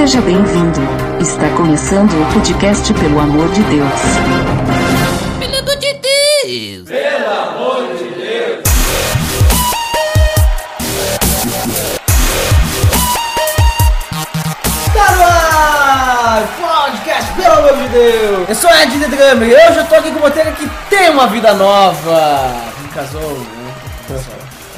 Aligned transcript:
Seja 0.00 0.22
bem-vindo. 0.22 0.80
Está 1.20 1.46
começando 1.58 2.10
o 2.14 2.32
podcast 2.32 2.90
Pelo 2.94 3.20
Amor 3.20 3.50
de 3.50 3.62
Deus. 3.64 4.00
Pelo 5.38 5.58
amor 5.58 5.76
de 5.76 5.92
Deus! 5.92 6.88
Pelo 6.88 7.30
amor 7.30 7.96
de 7.98 8.04
Deus! 8.04 8.62
Tá 14.94 15.12
no 15.16 15.22
ar! 15.22 16.48
Podcast, 16.58 17.32
pelo 17.34 17.52
amor 17.58 17.76
de 17.76 17.88
Deus! 17.88 18.48
Eu 18.48 18.54
sou 18.54 18.70
Ed 18.70 18.98
The 18.98 19.06
Drummer 19.06 19.50
e 19.50 19.54
hoje 19.54 19.80
eu 19.80 19.84
tô 19.84 19.96
aqui 19.96 20.10
com 20.12 20.18
uma 20.18 20.30
Botega 20.30 20.52
que 20.52 20.66
tem 20.88 21.10
uma 21.10 21.26
vida 21.26 21.52
nova. 21.52 22.54
Me 22.80 22.88
casou, 22.88 23.38
né? 23.38 23.74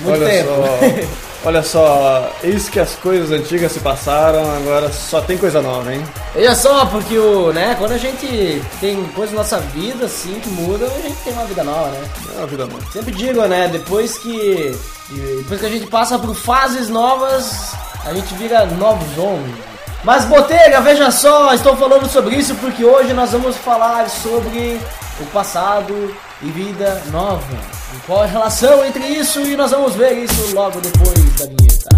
Muito 0.00 0.20
olha 0.20 0.28
tempo. 0.28 0.48
Só, 0.48 1.28
olha 1.44 1.62
só, 1.62 2.30
eis 2.42 2.68
que 2.68 2.78
as 2.80 2.94
coisas 2.96 3.30
antigas 3.30 3.72
se 3.72 3.80
passaram, 3.80 4.42
agora 4.56 4.90
só 4.92 5.20
tem 5.20 5.36
coisa 5.36 5.60
nova, 5.60 5.92
hein? 5.92 6.04
Olha 6.34 6.54
só, 6.54 6.86
porque 6.86 7.18
o, 7.18 7.52
né, 7.52 7.74
quando 7.78 7.92
a 7.92 7.98
gente 7.98 8.62
tem 8.80 9.02
coisa 9.14 9.32
na 9.32 9.38
nossa 9.38 9.58
vida 9.58 10.06
assim 10.06 10.38
que 10.40 10.48
muda, 10.50 10.86
a 10.86 11.00
gente 11.00 11.16
tem 11.24 11.32
uma 11.32 11.44
vida 11.44 11.64
nova, 11.64 11.90
né? 11.90 12.08
É 12.34 12.38
uma 12.38 12.46
vida 12.46 12.66
nova. 12.66 12.82
Sempre 12.92 13.12
digo, 13.12 13.42
né, 13.46 13.68
depois 13.68 14.18
que 14.18 14.76
depois 15.10 15.60
que 15.60 15.66
a 15.66 15.70
gente 15.70 15.86
passa 15.86 16.18
por 16.18 16.34
fases 16.34 16.88
novas, 16.88 17.74
a 18.04 18.14
gente 18.14 18.32
vira 18.34 18.64
novos 18.64 19.18
homens. 19.18 19.72
Mas 20.04 20.24
Botega, 20.24 20.80
veja 20.80 21.10
só, 21.10 21.54
estou 21.54 21.76
falando 21.76 22.08
sobre 22.08 22.34
isso 22.34 22.54
porque 22.56 22.84
hoje 22.84 23.12
nós 23.12 23.30
vamos 23.30 23.56
falar 23.56 24.08
sobre 24.10 24.80
o 25.20 25.26
passado 25.26 26.14
e 26.42 26.50
vida 26.50 27.00
nova. 27.12 27.81
E 27.94 27.98
qual 28.06 28.22
a 28.22 28.26
relação 28.26 28.84
entre 28.84 29.06
isso 29.06 29.40
e 29.40 29.56
nós 29.56 29.70
vamos 29.70 29.94
ver 29.94 30.24
isso 30.24 30.54
logo 30.54 30.80
depois 30.80 31.18
da 31.38 31.46
vinheta. 31.46 31.88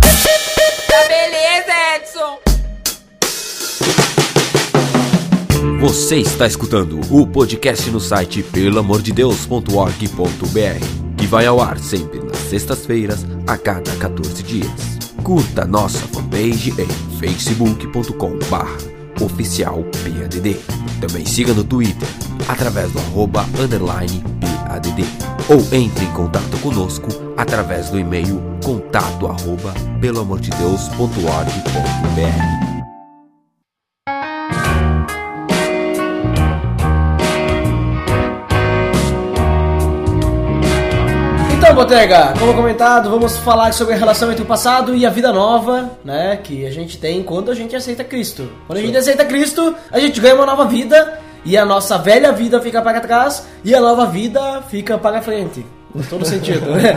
Tá 0.88 1.08
beleza, 1.08 1.72
Edson! 1.96 2.38
Você 5.80 6.16
está 6.16 6.46
escutando 6.46 7.00
o 7.10 7.26
podcast 7.26 7.90
no 7.90 8.00
site 8.00 8.42
pelamordedeus.org.br, 8.42 11.16
que 11.16 11.26
vai 11.26 11.46
ao 11.46 11.60
ar 11.60 11.78
sempre 11.78 12.20
nas 12.20 12.38
sextas-feiras, 12.38 13.24
a 13.46 13.56
cada 13.56 13.94
14 13.96 14.42
dias. 14.42 14.68
Curta 15.22 15.64
nossa 15.64 16.06
fanpage 16.08 16.70
em 16.70 16.88
facebook.com.br 17.18 18.94
oficial 19.22 19.84
PADD. 19.84 20.56
Também 21.00 21.24
siga 21.24 21.54
no 21.54 21.62
Twitter, 21.62 22.08
através 22.48 22.90
do 22.90 22.98
arroba 22.98 23.46
underline 23.60 24.24
PADD. 24.64 25.04
Ou 25.48 25.58
entre 25.72 26.04
em 26.04 26.12
contato 26.12 26.58
conosco 26.60 27.08
através 27.36 27.90
do 27.90 27.98
e-mail 27.98 28.40
contato 28.64 29.26
arroba. 29.26 29.74
Então, 41.64 41.74
Botega, 41.74 42.34
como 42.38 42.52
comentado, 42.54 43.08
vamos 43.08 43.38
falar 43.38 43.72
sobre 43.72 43.94
a 43.94 43.96
relação 43.96 44.30
entre 44.30 44.42
o 44.42 44.46
passado 44.46 44.94
e 44.94 45.06
a 45.06 45.10
vida 45.10 45.32
nova, 45.32 45.90
né? 46.04 46.36
Que 46.36 46.66
a 46.66 46.70
gente 46.70 46.98
tem 46.98 47.22
quando 47.22 47.50
a 47.50 47.54
gente 47.54 47.74
aceita 47.74 48.04
Cristo. 48.04 48.48
Quando 48.66 48.78
a 48.78 48.82
gente 48.82 48.96
aceita 48.96 49.24
Cristo, 49.24 49.74
a 49.90 49.98
gente 49.98 50.20
ganha 50.20 50.34
uma 50.34 50.44
nova 50.44 50.66
vida 50.66 51.23
e 51.44 51.56
a 51.56 51.64
nossa 51.64 51.98
velha 51.98 52.32
vida 52.32 52.60
fica 52.60 52.80
para 52.80 53.00
trás 53.00 53.46
e 53.64 53.74
a 53.74 53.80
nova 53.80 54.06
vida 54.06 54.62
fica 54.68 54.96
para 54.96 55.20
frente. 55.20 55.64
Em 55.94 56.02
todo 56.02 56.24
sentido, 56.24 56.70
né? 56.70 56.92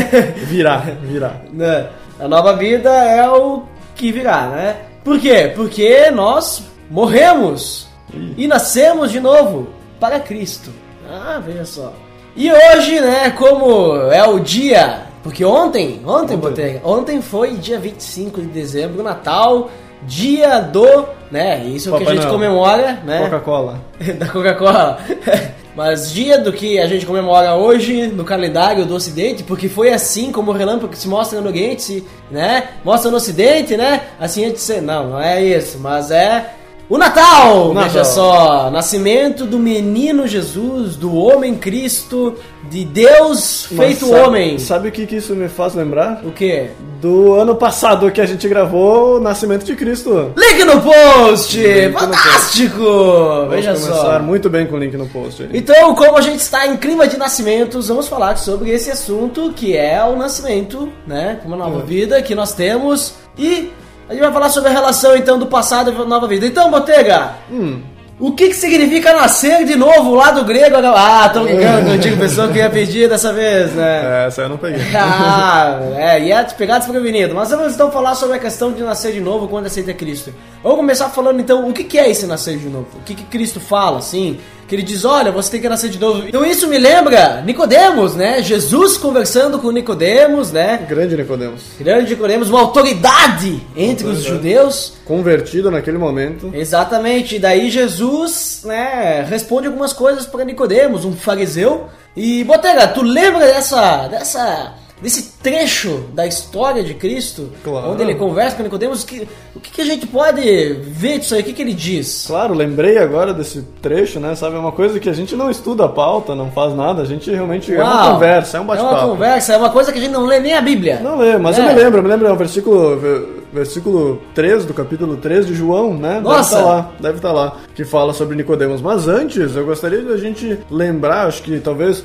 Virar, 0.46 0.84
virar. 1.02 1.42
Né? 1.52 1.88
A 2.20 2.28
nova 2.28 2.54
vida 2.54 2.90
é 2.90 3.26
o 3.28 3.62
que 3.94 4.12
virá, 4.12 4.48
né? 4.48 4.76
Por 5.02 5.18
quê? 5.18 5.52
Porque 5.54 6.10
nós 6.10 6.62
morremos 6.90 7.88
e 8.36 8.46
nascemos 8.46 9.10
de 9.10 9.20
novo 9.20 9.68
para 9.98 10.20
Cristo. 10.20 10.70
Ah, 11.10 11.40
veja 11.44 11.64
só. 11.64 11.92
E 12.36 12.50
hoje, 12.52 13.00
né, 13.00 13.30
como 13.30 13.96
é 14.10 14.26
o 14.26 14.38
dia. 14.38 15.06
Porque 15.22 15.44
ontem, 15.44 16.00
ontem, 16.04 16.36
Botega, 16.36 16.80
ontem 16.84 17.22
foi 17.22 17.56
dia 17.56 17.78
25 17.78 18.40
de 18.40 18.48
dezembro, 18.48 19.02
Natal, 19.02 19.70
dia 20.06 20.60
do. 20.60 21.06
né? 21.30 21.64
Isso 21.64 21.90
o 21.90 21.96
que 21.96 22.02
a 22.02 22.06
Papai 22.06 22.16
gente 22.22 22.30
comemora, 22.30 23.00
né? 23.04 23.20
Coca-Cola. 23.24 23.80
da 24.18 24.26
Coca-Cola. 24.26 24.98
Mas 25.74 26.12
dia 26.12 26.36
do 26.38 26.52
que 26.52 26.78
a 26.78 26.86
gente 26.86 27.06
comemora 27.06 27.54
hoje 27.54 28.08
no 28.08 28.24
calendário 28.24 28.84
do 28.84 28.94
Ocidente, 28.94 29.42
porque 29.42 29.70
foi 29.70 29.90
assim 29.90 30.30
como 30.30 30.50
o 30.50 30.54
relâmpago 30.54 30.94
se 30.94 31.08
mostra 31.08 31.40
no 31.40 31.48
Oriente, 31.48 32.04
né? 32.30 32.68
Mostra 32.84 33.10
no 33.10 33.16
Ocidente, 33.16 33.74
né? 33.74 34.02
Assim 34.20 34.44
a 34.44 34.48
gente 34.48 34.60
se... 34.60 34.82
Não, 34.82 35.10
não 35.10 35.20
é 35.20 35.42
isso, 35.42 35.78
mas 35.78 36.10
é 36.10 36.52
o 36.88 36.98
Natal! 36.98 37.70
O 37.70 37.74
Natal. 37.74 37.88
Veja 37.90 38.04
só, 38.04 38.70
nascimento 38.70 39.46
do 39.46 39.58
menino 39.58 40.26
Jesus, 40.26 40.94
do 40.96 41.14
homem 41.16 41.54
Cristo, 41.54 42.34
de 42.70 42.84
Deus 42.84 43.66
Mas 43.70 43.86
feito 43.86 44.06
sabe- 44.06 44.20
homem. 44.20 44.58
Sabe 44.58 44.88
o 44.88 44.92
que, 44.92 45.06
que 45.06 45.16
isso 45.16 45.34
me 45.34 45.48
faz 45.48 45.74
lembrar? 45.74 46.20
O 46.24 46.30
quê? 46.32 46.70
Do 47.00 47.34
ano 47.34 47.56
passado 47.56 48.10
que 48.10 48.20
a 48.20 48.26
gente 48.26 48.46
gravou 48.48 49.16
o 49.16 49.20
Nascimento 49.20 49.64
de 49.64 49.74
Cristo. 49.74 50.32
Link 50.36 50.64
no 50.64 50.80
post! 50.80 51.56
Link 51.58 51.86
no 51.86 51.92
post. 51.92 52.06
Fantástico! 52.06 52.78
Vamos 52.84 53.50
Veja 53.54 53.74
começar 53.74 53.94
só. 53.94 54.18
muito 54.20 54.50
bem 54.50 54.66
com 54.66 54.76
o 54.76 54.78
link 54.78 54.96
no 54.96 55.06
post. 55.08 55.42
aí. 55.42 55.48
Então, 55.54 55.94
como 55.94 56.16
a 56.16 56.20
gente 56.20 56.40
está 56.40 56.66
em 56.66 56.76
clima 56.76 57.08
de 57.08 57.16
nascimentos, 57.16 57.88
vamos 57.88 58.06
falar 58.06 58.36
sobre 58.36 58.70
esse 58.70 58.90
assunto 58.90 59.52
que 59.54 59.76
é 59.76 60.02
o 60.04 60.14
nascimento, 60.16 60.88
né? 61.06 61.40
Uma 61.44 61.56
nova 61.56 61.78
Uhum. 61.78 61.84
vida 61.86 62.20
que 62.22 62.34
nós 62.34 62.52
temos 62.54 63.14
e 63.36 63.70
a 64.12 64.14
gente 64.14 64.22
vai 64.22 64.32
falar 64.32 64.48
sobre 64.50 64.68
a 64.68 64.72
relação 64.72 65.16
então 65.16 65.38
do 65.38 65.46
passado 65.46 65.90
e 65.90 65.94
da 65.94 66.04
nova 66.04 66.28
vida. 66.28 66.46
Então, 66.46 66.70
Botega, 66.70 67.32
Hum, 67.50 67.80
o 68.20 68.32
que, 68.32 68.48
que 68.48 68.54
significa 68.54 69.14
nascer 69.14 69.64
de 69.64 69.74
novo 69.74 70.14
lá 70.14 70.30
do 70.30 70.44
grego? 70.44 70.76
Ah, 70.94 71.30
tô 71.32 71.42
brincando 71.42 71.90
contigo, 71.90 72.16
pessoa 72.18 72.48
que 72.48 72.58
ia 72.58 72.68
pedir 72.70 73.08
dessa 73.08 73.32
vez, 73.32 73.72
né? 73.72 74.22
é, 74.22 74.26
essa 74.28 74.42
eu 74.42 74.48
não 74.50 74.58
peguei. 74.58 74.82
Ah, 74.94 75.80
é, 75.96 76.20
ia 76.20 76.44
te 76.44 76.54
pegar 76.54 76.78
desprevenido. 76.78 77.34
Mas 77.34 77.50
vamos 77.50 77.74
então 77.74 77.90
falar 77.90 78.14
sobre 78.14 78.36
a 78.36 78.38
questão 78.38 78.70
de 78.70 78.82
nascer 78.82 79.12
de 79.12 79.20
novo 79.20 79.48
quando 79.48 79.66
aceita 79.66 79.92
Cristo. 79.94 80.32
Vamos 80.62 80.78
começar 80.78 81.08
falando 81.08 81.40
então 81.40 81.68
o 81.68 81.72
que 81.72 81.84
que 81.84 81.98
é 81.98 82.10
esse 82.10 82.26
nascer 82.26 82.58
de 82.58 82.68
novo. 82.68 82.86
O 82.96 83.02
que, 83.02 83.14
que 83.14 83.24
Cristo 83.24 83.58
fala, 83.58 83.98
assim? 83.98 84.38
Que 84.72 84.76
ele 84.76 84.82
diz, 84.84 85.04
olha, 85.04 85.30
você 85.30 85.50
tem 85.50 85.60
que 85.60 85.68
nascer 85.68 85.90
de 85.90 85.98
novo. 85.98 86.26
Então 86.26 86.42
isso 86.46 86.66
me 86.66 86.78
lembra 86.78 87.42
Nicodemos, 87.44 88.16
né? 88.16 88.40
Jesus 88.40 88.96
conversando 88.96 89.58
com 89.58 89.70
Nicodemos, 89.70 90.50
né? 90.50 90.86
Grande 90.88 91.14
Nicodemos. 91.14 91.60
Grande 91.78 92.08
Nicodemos, 92.08 92.48
uma 92.48 92.60
autoridade 92.60 93.62
entre 93.76 94.06
os 94.06 94.20
Autoridade. 94.20 94.28
judeus. 94.28 94.94
Convertido 95.04 95.70
naquele 95.70 95.98
momento. 95.98 96.50
Exatamente. 96.54 97.36
E 97.36 97.38
daí 97.38 97.68
Jesus, 97.68 98.62
né, 98.64 99.26
responde 99.28 99.66
algumas 99.66 99.92
coisas 99.92 100.24
para 100.24 100.42
Nicodemos, 100.42 101.04
um 101.04 101.12
fariseu. 101.12 101.88
E 102.16 102.42
Botega, 102.42 102.88
tu 102.88 103.02
lembra 103.02 103.44
dessa 103.44 104.08
dessa 104.08 104.72
desse 105.02 105.32
trecho 105.42 106.04
da 106.14 106.26
história 106.26 106.82
de 106.82 106.94
Cristo, 106.94 107.50
Claro. 107.64 107.90
onde 107.90 108.02
ele 108.02 108.14
conversa 108.14 108.56
com 108.56 108.62
Nicodemos, 108.62 109.02
que, 109.04 109.26
o 109.54 109.58
que, 109.60 109.70
que 109.72 109.80
a 109.82 109.84
gente 109.84 110.06
pode 110.06 110.40
ver 110.74 111.18
disso 111.18 111.34
aí? 111.34 111.40
O 111.40 111.44
que, 111.44 111.52
que 111.52 111.60
ele 111.60 111.74
diz? 111.74 112.24
Claro, 112.26 112.54
lembrei 112.54 112.96
agora 112.98 113.34
desse 113.34 113.62
trecho, 113.82 114.20
né? 114.20 114.34
Sabe, 114.36 114.54
é 114.56 114.58
uma 114.58 114.72
coisa 114.72 115.00
que 115.00 115.08
a 115.08 115.12
gente 115.12 115.34
não 115.34 115.50
estuda 115.50 115.84
a 115.86 115.88
pauta, 115.88 116.34
não 116.34 116.50
faz 116.52 116.72
nada, 116.74 117.02
a 117.02 117.04
gente 117.04 117.30
realmente 117.30 117.74
é 117.74 117.82
uma 117.82 118.04
Uau! 118.04 118.12
conversa, 118.14 118.56
é 118.56 118.60
um 118.60 118.62
É 118.62 118.66
uma 118.66 118.74
bate-papo. 118.76 119.08
conversa, 119.08 119.52
é 119.52 119.56
uma 119.56 119.70
coisa 119.70 119.92
que 119.92 119.98
a 119.98 120.00
gente 120.00 120.12
não 120.12 120.24
lê 120.24 120.38
nem 120.38 120.54
a 120.54 120.60
Bíblia. 120.60 121.00
Não 121.02 121.18
lembro, 121.18 121.42
mas 121.42 121.58
É. 121.58 121.60
eu 121.62 121.66
me 121.66 121.74
lembro, 121.74 121.98
eu 121.98 122.02
me 122.04 122.08
lembro, 122.08 122.26
é 122.28 122.32
o 122.32 122.36
versículo, 122.36 122.96
ver- 122.98 123.41
versículo 123.52 124.20
3 124.34 124.64
do 124.64 124.74
capítulo 124.74 125.16
3 125.16 125.46
de 125.46 125.54
João, 125.54 125.94
né? 125.94 126.20
Nossa! 126.20 126.56
Deve 126.56 126.62
estar 126.62 126.62
lá, 126.62 126.90
deve 127.00 127.16
estar 127.16 127.32
lá, 127.32 127.56
que 127.74 127.84
fala 127.84 128.12
sobre 128.12 128.36
Nicodemos. 128.36 128.80
Mas 128.80 129.08
antes, 129.08 129.54
eu 129.54 129.64
gostaria 129.64 130.02
de 130.02 130.12
a 130.12 130.16
gente 130.16 130.58
lembrar, 130.70 131.26
acho 131.26 131.42
que 131.42 131.60
talvez, 131.60 132.04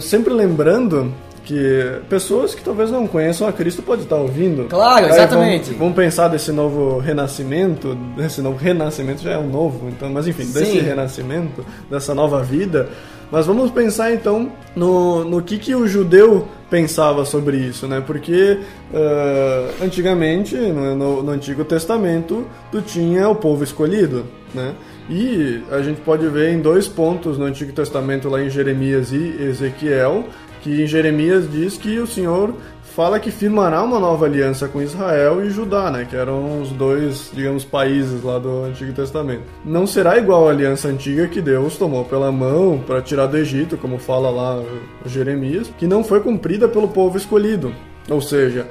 sempre 0.00 0.32
lembrando 0.32 1.12
que 1.44 2.00
pessoas 2.08 2.54
que 2.54 2.64
talvez 2.64 2.90
não 2.90 3.06
conheçam 3.06 3.46
a 3.46 3.52
Cristo 3.52 3.82
podem 3.82 4.04
estar 4.04 4.16
ouvindo. 4.16 4.64
Claro, 4.64 5.06
exatamente. 5.06 5.74
Vamos, 5.74 5.94
pensar 5.94 6.28
desse 6.28 6.50
novo 6.50 6.98
renascimento, 6.98 7.94
desse 8.16 8.40
novo 8.40 8.56
renascimento 8.56 9.22
já 9.22 9.32
é 9.32 9.38
um 9.38 9.48
novo, 9.48 9.88
então, 9.88 10.08
mas 10.10 10.26
enfim, 10.26 10.44
desse 10.44 10.72
Sim. 10.72 10.80
renascimento, 10.80 11.64
dessa 11.90 12.14
nova 12.14 12.42
vida. 12.42 12.88
Mas 13.34 13.46
vamos 13.46 13.72
pensar 13.72 14.12
então 14.14 14.52
no, 14.76 15.24
no 15.24 15.42
que, 15.42 15.58
que 15.58 15.74
o 15.74 15.88
judeu 15.88 16.46
pensava 16.70 17.24
sobre 17.24 17.56
isso, 17.56 17.88
né? 17.88 18.00
Porque 18.00 18.60
ah, 18.94 19.70
antigamente, 19.82 20.54
no, 20.54 20.94
no- 20.94 21.22
no 21.24 21.32
Antigo 21.32 21.64
Testamento, 21.64 22.46
tu 22.70 22.80
tinha 22.80 23.28
o 23.28 23.34
povo 23.34 23.64
escolhido, 23.64 24.24
né? 24.54 24.72
E 25.10 25.60
a 25.72 25.82
gente 25.82 26.00
pode 26.02 26.28
ver 26.28 26.52
em 26.52 26.60
dois 26.60 26.86
pontos 26.86 27.36
no 27.36 27.44
Antigo 27.44 27.72
Testamento, 27.72 28.28
lá 28.28 28.40
em 28.40 28.48
Jeremias 28.48 29.10
e 29.12 29.34
Ezequiel, 29.42 30.26
que 30.62 30.82
em 30.84 30.86
Jeremias 30.86 31.50
diz 31.50 31.76
que 31.76 31.98
o 31.98 32.06
Senhor 32.06 32.54
fala 32.94 33.18
que 33.18 33.30
firmará 33.30 33.82
uma 33.82 33.98
nova 33.98 34.24
aliança 34.24 34.68
com 34.68 34.80
Israel 34.80 35.44
e 35.44 35.50
Judá, 35.50 35.90
né, 35.90 36.06
que 36.08 36.14
eram 36.14 36.62
os 36.62 36.70
dois, 36.70 37.30
digamos, 37.34 37.64
países 37.64 38.22
lá 38.22 38.38
do 38.38 38.64
Antigo 38.64 38.92
Testamento. 38.92 39.42
Não 39.64 39.84
será 39.84 40.16
igual 40.16 40.46
a 40.46 40.52
aliança 40.52 40.86
antiga 40.86 41.26
que 41.26 41.40
Deus 41.40 41.76
tomou 41.76 42.04
pela 42.04 42.30
mão 42.30 42.80
para 42.86 43.02
tirar 43.02 43.26
do 43.26 43.36
Egito, 43.36 43.76
como 43.76 43.98
fala 43.98 44.30
lá 44.30 44.62
Jeremias, 45.04 45.72
que 45.76 45.88
não 45.88 46.04
foi 46.04 46.20
cumprida 46.20 46.68
pelo 46.68 46.86
povo 46.86 47.16
escolhido. 47.18 47.74
Ou 48.08 48.20
seja, 48.20 48.66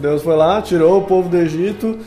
Deus 0.00 0.22
foi 0.22 0.36
lá, 0.36 0.62
tirou 0.62 0.98
o 0.98 1.04
povo 1.04 1.28
do 1.28 1.36
Egito, 1.36 1.98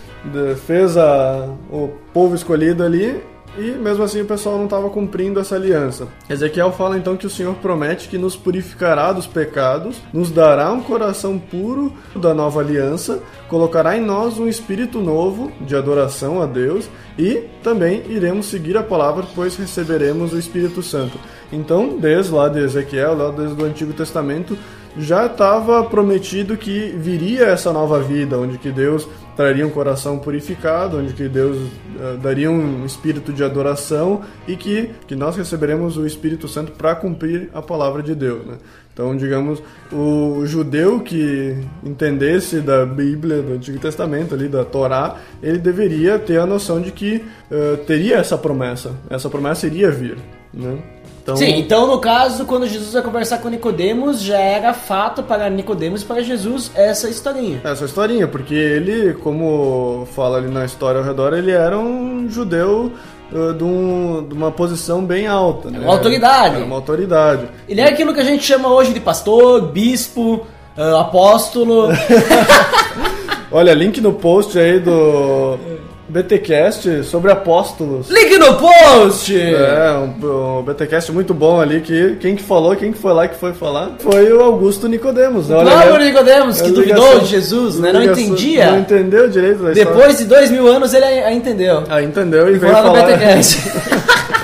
fez 0.65 0.95
a, 0.95 1.50
o 1.71 1.89
povo 2.13 2.36
escolhido 2.36 2.83
ali 2.83 3.19
e 3.57 3.71
mesmo 3.71 4.03
assim 4.03 4.21
o 4.21 4.25
pessoal 4.25 4.57
não 4.57 4.65
estava 4.65 4.89
cumprindo 4.89 5.39
essa 5.39 5.56
aliança. 5.56 6.07
Ezequiel 6.30 6.71
fala 6.71 6.98
então 6.98 7.18
que 7.18 7.25
o 7.25 7.30
Senhor 7.30 7.56
promete 7.56 8.07
que 8.07 8.18
nos 8.18 8.36
purificará 8.36 9.12
dos 9.12 9.27
pecados, 9.27 10.01
nos 10.13 10.31
dará 10.31 10.71
um 10.71 10.81
coração 10.81 11.38
puro 11.38 11.94
da 12.15 12.33
nova 12.33 12.62
aliança, 12.62 13.19
colocará 13.50 13.98
em 13.98 14.01
nós 14.01 14.38
um 14.38 14.48
espírito 14.48 15.00
novo 15.00 15.51
de 15.62 15.75
adoração 15.75 16.42
a 16.42 16.45
Deus 16.45 16.89
e 17.18 17.44
também 17.62 18.03
iremos 18.09 18.48
seguir 18.48 18.77
a 18.77 18.83
palavra, 18.83 19.25
pois 19.36 19.56
receberemos 19.56 20.33
o 20.33 20.39
Espírito 20.39 20.81
Santo. 20.81 21.19
Então, 21.51 21.97
desde 22.00 22.31
lá 22.31 22.47
de 22.47 22.59
Ezequiel, 22.59 23.15
lá 23.15 23.31
desde 23.31 23.62
o 23.62 23.65
Antigo 23.65 23.94
Testamento, 23.94 24.57
já 24.97 25.25
estava 25.25 25.83
prometido 25.83 26.57
que 26.57 26.93
viria 26.97 27.45
essa 27.45 27.71
nova 27.71 27.99
vida, 28.01 28.38
onde 28.38 28.57
que 28.57 28.71
Deus 28.71 29.07
traria 29.35 29.65
um 29.65 29.69
coração 29.69 30.19
purificado, 30.19 30.97
onde 30.99 31.13
que 31.13 31.27
Deus 31.27 31.57
eh, 31.99 32.17
daria 32.21 32.51
um 32.51 32.85
espírito 32.85 33.31
de 33.31 33.43
adoração 33.43 34.21
e 34.47 34.55
que, 34.55 34.91
que 35.07 35.15
nós 35.15 35.35
receberemos 35.35 35.97
o 35.97 36.05
Espírito 36.05 36.47
Santo 36.47 36.73
para 36.73 36.93
cumprir 36.95 37.49
a 37.53 37.61
palavra 37.61 38.03
de 38.03 38.13
Deus. 38.13 38.45
Né? 38.45 38.57
Então, 38.93 39.15
digamos, 39.15 39.63
o 39.91 40.45
judeu 40.45 40.99
que 40.99 41.57
entendesse 41.83 42.59
da 42.59 42.85
Bíblia, 42.85 43.41
do 43.41 43.53
Antigo 43.53 43.79
Testamento, 43.79 44.35
ali 44.35 44.49
da 44.49 44.65
Torá, 44.65 45.17
ele 45.41 45.57
deveria 45.57 46.19
ter 46.19 46.37
a 46.37 46.45
noção 46.45 46.81
de 46.81 46.91
que 46.91 47.23
eh, 47.49 47.77
teria 47.87 48.17
essa 48.17 48.37
promessa, 48.37 48.94
essa 49.09 49.29
promessa 49.29 49.65
iria 49.65 49.89
vir. 49.89 50.17
Né? 50.53 50.77
Então, 51.21 51.38
Sim, 51.38 51.59
então 51.59 51.85
no 51.85 52.00
caso, 52.00 52.45
quando 52.45 52.65
Jesus 52.68 52.94
vai 52.94 53.01
conversar 53.03 53.38
com 53.38 53.47
Nicodemos, 53.50 54.21
já 54.21 54.39
era 54.39 54.73
fato 54.73 55.21
para 55.21 55.50
Nicodemos 55.51 56.01
e 56.01 56.06
para 56.06 56.21
Jesus 56.23 56.71
essa 56.73 57.07
historinha. 57.07 57.62
Essa 57.63 57.85
historinha, 57.85 58.27
porque 58.27 58.56
ele, 58.56 59.13
como 59.15 60.07
fala 60.15 60.38
ali 60.38 60.47
na 60.50 60.65
história 60.65 61.00
ao 61.00 61.06
redor, 61.06 61.33
ele 61.33 61.51
era 61.51 61.77
um 61.77 62.27
judeu 62.27 62.91
uh, 63.31 63.53
de, 63.53 63.63
um- 63.63 64.25
de 64.27 64.33
uma 64.33 64.50
posição 64.51 65.06
bem 65.06 65.27
alta. 65.27 65.69
Né? 65.69 65.79
uma 65.79 65.94
autoridade. 65.94 66.56
Era 66.56 66.65
uma 66.65 66.75
autoridade. 66.75 67.45
Ele 67.69 67.81
é 67.81 67.88
aquilo 67.88 68.13
que 68.15 68.19
a 68.19 68.23
gente 68.25 68.44
chama 68.44 68.69
hoje 68.69 68.91
de 68.91 69.00
pastor, 69.00 69.62
bispo, 69.68 70.47
ah, 70.75 71.01
apóstolo. 71.01 71.89
Olha, 73.51 73.73
link 73.73 74.00
no 74.01 74.13
post 74.13 74.57
aí 74.57 74.79
do 74.79 75.59
BTcast 76.11 77.03
sobre 77.05 77.31
apóstolos. 77.31 78.09
Link 78.09 78.37
no 78.37 78.55
post! 78.55 79.33
É, 79.39 79.93
um, 79.93 80.59
um 80.59 80.63
BTcast 80.63 81.11
muito 81.13 81.33
bom 81.33 81.61
ali, 81.61 81.79
que 81.81 82.17
quem 82.19 82.35
que 82.35 82.43
falou, 82.43 82.75
quem 82.75 82.91
que 82.91 82.97
foi 82.97 83.13
lá 83.13 83.27
que 83.27 83.35
foi 83.39 83.53
falar, 83.53 83.93
foi 83.99 84.31
o 84.33 84.41
Augusto 84.41 84.87
Nicodemos. 84.89 85.49
Olha, 85.49 85.71
Próprio 85.71 85.97
né? 85.99 86.05
Nicodemos, 86.11 86.61
que 86.61 86.69
duvidou 86.69 86.95
ligação- 87.05 87.19
de 87.19 87.25
Jesus, 87.27 87.79
né? 87.79 87.93
Não 87.93 88.01
ligação- 88.01 88.23
entendia. 88.23 88.71
Não 88.71 88.79
entendeu 88.79 89.29
direito 89.29 89.63
da 89.63 89.71
história. 89.71 89.85
Depois 89.85 90.17
de 90.17 90.25
dois 90.25 90.51
mil 90.51 90.67
anos 90.67 90.93
ele 90.93 91.05
a- 91.05 91.27
a 91.27 91.33
entendeu. 91.33 91.83
Ah, 91.89 92.01
entendeu 92.03 92.47
e 92.49 92.59
Foi 92.59 92.59
veio 92.59 92.73
lá 92.73 92.81
no 92.81 92.87
falar... 92.87 93.05
BTCast. 93.07 93.71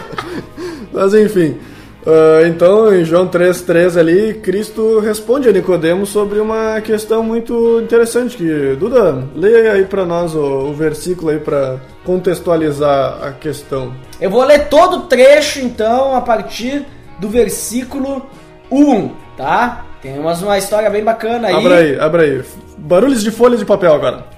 Mas 0.94 1.14
enfim, 1.14 1.58
ah, 2.08 2.48
então 2.48 2.96
em 2.96 3.04
João 3.04 3.28
3,13 3.28 4.00
ali, 4.00 4.34
Cristo 4.36 5.00
responde 5.00 5.50
a 5.50 5.52
Nicodemos 5.52 6.08
sobre 6.08 6.40
uma 6.40 6.80
questão 6.80 7.22
muito 7.22 7.82
interessante 7.84 8.38
que, 8.38 8.78
Duda, 8.80 9.28
leia 9.36 9.74
aí 9.74 9.84
pra 9.84 10.06
nós 10.06 10.34
o, 10.34 10.40
o 10.40 10.74
versículo 10.74 11.32
aí 11.32 11.40
pra 11.40 11.82
contextualizar 12.06 13.22
a 13.22 13.34
questão. 13.34 13.94
Eu 14.22 14.30
vou 14.30 14.46
ler 14.46 14.70
todo 14.70 14.98
o 14.98 15.02
trecho, 15.02 15.60
então, 15.60 16.16
a 16.16 16.22
partir 16.22 16.86
do 17.20 17.28
versículo 17.28 18.26
1, 18.72 19.12
tá? 19.36 19.86
Tem 20.02 20.18
umas, 20.18 20.42
uma 20.42 20.58
história 20.58 20.90
bem 20.90 21.04
bacana 21.04 21.50
aí. 21.50 21.56
Abra 21.56 21.76
aí, 21.76 22.00
abra 22.00 22.24
aí. 22.24 22.42
Barulhos 22.78 23.22
de 23.22 23.32
folha 23.32 23.58
de 23.58 23.66
papel 23.66 23.94
agora. 23.94 24.37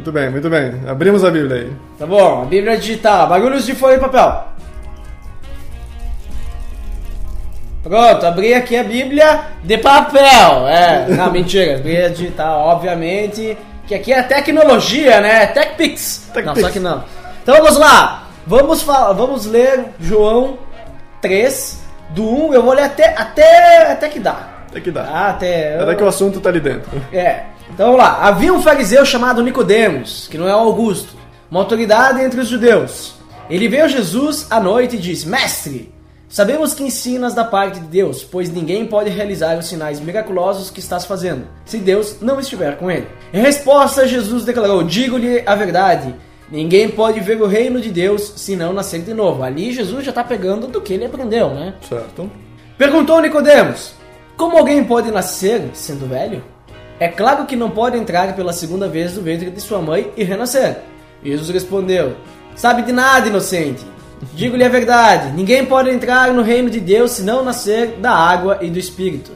Muito 0.00 0.12
bem, 0.12 0.30
muito 0.30 0.48
bem. 0.48 0.80
Abrimos 0.88 1.22
a 1.22 1.30
Bíblia 1.30 1.56
aí. 1.56 1.72
Tá 1.98 2.06
bom, 2.06 2.40
a 2.40 2.44
Bíblia 2.46 2.78
digital, 2.78 3.28
bagulhos 3.28 3.66
de 3.66 3.74
folha 3.74 3.96
e 3.96 4.00
papel. 4.00 4.44
Pronto, 7.82 8.24
abri 8.24 8.54
aqui 8.54 8.78
a 8.78 8.82
Bíblia 8.82 9.40
de 9.62 9.76
papel. 9.76 10.66
É, 10.66 11.04
não, 11.14 11.30
mentira, 11.30 11.76
Bíblia 11.76 12.08
digital, 12.08 12.60
obviamente. 12.60 13.58
Que 13.86 13.94
aqui 13.94 14.10
é 14.10 14.22
tecnologia, 14.22 15.20
né? 15.20 15.48
TechPix. 15.48 16.30
Não, 16.34 16.34
TechPix. 16.34 16.60
só 16.62 16.70
que 16.70 16.80
não. 16.80 17.04
Então 17.42 17.56
vamos 17.56 17.76
lá. 17.76 18.28
Vamos, 18.46 18.80
falar, 18.80 19.12
vamos 19.12 19.44
ler 19.44 19.84
João 20.00 20.58
3, 21.20 21.78
do 22.08 22.24
1. 22.24 22.54
Eu 22.54 22.62
vou 22.62 22.72
ler 22.72 22.84
até, 22.84 23.14
até, 23.14 23.92
até 23.92 24.08
que 24.08 24.18
dá. 24.18 24.48
Tem 24.72 24.80
que 24.80 24.90
dar. 24.90 25.06
Ah, 25.12 25.28
até. 25.28 25.78
Até 25.78 25.94
que 25.94 26.02
o 26.02 26.08
assunto 26.08 26.40
tá 26.40 26.48
ali 26.48 26.60
dentro. 26.60 26.90
É. 27.12 27.42
Então 27.72 27.86
vamos 27.86 28.02
lá. 28.02 28.18
Havia 28.22 28.52
um 28.52 28.62
fariseu 28.62 29.04
chamado 29.04 29.42
Nicodemos, 29.42 30.28
que 30.28 30.36
não 30.36 30.48
é 30.48 30.54
o 30.54 30.58
Augusto, 30.58 31.14
uma 31.50 31.60
autoridade 31.60 32.22
entre 32.22 32.40
os 32.40 32.48
judeus. 32.48 33.14
Ele 33.48 33.68
veio 33.68 33.84
a 33.84 33.88
Jesus 33.88 34.46
à 34.50 34.60
noite 34.60 34.96
e 34.96 34.98
disse: 34.98 35.28
Mestre, 35.28 35.92
sabemos 36.28 36.74
que 36.74 36.84
ensinas 36.84 37.34
da 37.34 37.44
parte 37.44 37.80
de 37.80 37.86
Deus, 37.86 38.22
pois 38.22 38.50
ninguém 38.50 38.86
pode 38.86 39.10
realizar 39.10 39.58
os 39.58 39.66
sinais 39.66 39.98
miraculosos 40.00 40.70
que 40.70 40.80
estás 40.80 41.04
fazendo, 41.04 41.46
se 41.64 41.78
Deus 41.78 42.20
não 42.20 42.38
estiver 42.38 42.76
com 42.76 42.90
ele. 42.90 43.08
Em 43.32 43.40
resposta, 43.40 44.06
Jesus 44.06 44.44
declarou: 44.44 44.82
Digo-lhe 44.84 45.42
a 45.44 45.54
verdade. 45.54 46.14
Ninguém 46.50 46.88
pode 46.88 47.20
ver 47.20 47.40
o 47.40 47.46
reino 47.46 47.80
de 47.80 47.90
Deus 47.90 48.32
se 48.36 48.56
não 48.56 48.72
nascer 48.72 49.02
de 49.02 49.14
novo. 49.14 49.44
Ali 49.44 49.72
Jesus 49.72 50.04
já 50.04 50.10
está 50.10 50.24
pegando 50.24 50.66
do 50.66 50.80
que 50.80 50.94
ele 50.94 51.04
aprendeu, 51.04 51.50
né? 51.50 51.74
Certo? 51.88 52.30
Perguntou 52.76 53.20
Nicodemos: 53.20 53.94
Como 54.36 54.58
alguém 54.58 54.82
pode 54.82 55.10
nascer 55.10 55.70
sendo 55.72 56.08
velho? 56.08 56.42
É 57.00 57.08
claro 57.08 57.46
que 57.46 57.56
não 57.56 57.70
pode 57.70 57.96
entrar 57.96 58.36
pela 58.36 58.52
segunda 58.52 58.86
vez 58.86 59.16
no 59.16 59.22
ventre 59.22 59.50
de 59.50 59.58
sua 59.58 59.80
mãe 59.80 60.12
e 60.18 60.22
renascer. 60.22 60.82
Jesus 61.24 61.48
respondeu: 61.48 62.14
Sabe 62.54 62.82
de 62.82 62.92
nada, 62.92 63.26
inocente. 63.26 63.82
Digo-lhe 64.34 64.62
a 64.62 64.68
verdade: 64.68 65.32
ninguém 65.32 65.64
pode 65.64 65.88
entrar 65.88 66.30
no 66.34 66.42
reino 66.42 66.68
de 66.68 66.78
Deus 66.78 67.12
se 67.12 67.22
não 67.22 67.42
nascer 67.42 67.92
da 67.92 68.12
água 68.12 68.58
e 68.60 68.68
do 68.68 68.78
espírito. 68.78 69.32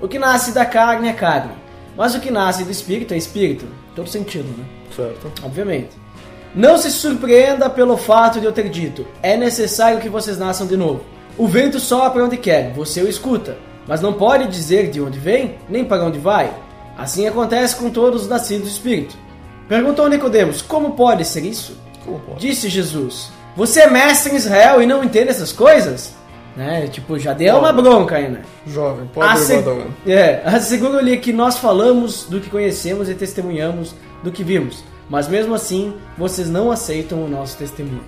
O 0.00 0.06
que 0.06 0.16
nasce 0.16 0.52
da 0.52 0.64
carne 0.64 1.08
é 1.08 1.12
carne, 1.12 1.50
mas 1.96 2.14
o 2.14 2.20
que 2.20 2.30
nasce 2.30 2.62
do 2.62 2.70
espírito 2.70 3.12
é 3.12 3.16
espírito. 3.16 3.66
Todo 3.96 4.08
sentido, 4.08 4.48
né? 4.56 4.64
Certo. 4.94 5.32
obviamente. 5.44 5.90
Não 6.54 6.78
se 6.78 6.90
surpreenda 6.90 7.68
pelo 7.68 7.96
fato 7.96 8.38
de 8.38 8.46
eu 8.46 8.52
ter 8.52 8.68
dito: 8.68 9.04
é 9.20 9.36
necessário 9.36 9.98
que 9.98 10.08
vocês 10.08 10.38
nasçam 10.38 10.68
de 10.68 10.76
novo. 10.76 11.00
O 11.36 11.48
vento 11.48 11.80
sopra 11.80 12.24
onde 12.24 12.36
quer, 12.36 12.72
você 12.74 13.02
o 13.02 13.08
escuta, 13.08 13.56
mas 13.88 14.00
não 14.00 14.12
pode 14.12 14.46
dizer 14.46 14.88
de 14.88 15.00
onde 15.00 15.18
vem, 15.18 15.56
nem 15.68 15.84
para 15.84 16.04
onde 16.04 16.20
vai. 16.20 16.52
Assim 16.98 17.26
acontece 17.28 17.76
com 17.76 17.88
todos 17.90 18.22
os 18.22 18.28
nascidos 18.28 18.64
do 18.64 18.70
Espírito. 18.72 19.16
Perguntou 19.68 20.08
Nicodemos: 20.08 20.60
Como 20.60 20.90
pode 20.92 21.24
ser 21.24 21.44
isso? 21.44 21.78
Pode? 22.04 22.40
Disse 22.40 22.68
Jesus: 22.68 23.30
Você 23.56 23.82
é 23.82 23.86
mestre 23.90 24.32
em 24.32 24.36
Israel 24.36 24.82
e 24.82 24.86
não 24.86 25.04
entende 25.04 25.28
essas 25.30 25.52
coisas? 25.52 26.12
Né? 26.56 26.88
Tipo, 26.88 27.16
já 27.20 27.32
deu 27.32 27.56
uma 27.58 27.72
bronca 27.72 28.16
aí, 28.16 28.28
né? 28.28 28.40
Jovem, 28.66 29.06
pode 29.14 29.32
Asseg- 29.32 29.64
é, 30.04 30.42
Asseguro-lhe 30.44 31.16
que 31.18 31.32
nós 31.32 31.56
falamos 31.56 32.24
do 32.24 32.40
que 32.40 32.50
conhecemos 32.50 33.08
e 33.08 33.14
testemunhamos 33.14 33.94
do 34.24 34.32
que 34.32 34.42
vimos, 34.42 34.82
mas 35.08 35.28
mesmo 35.28 35.54
assim 35.54 35.94
vocês 36.16 36.50
não 36.50 36.72
aceitam 36.72 37.22
o 37.24 37.28
nosso 37.28 37.56
testemunho. 37.56 38.02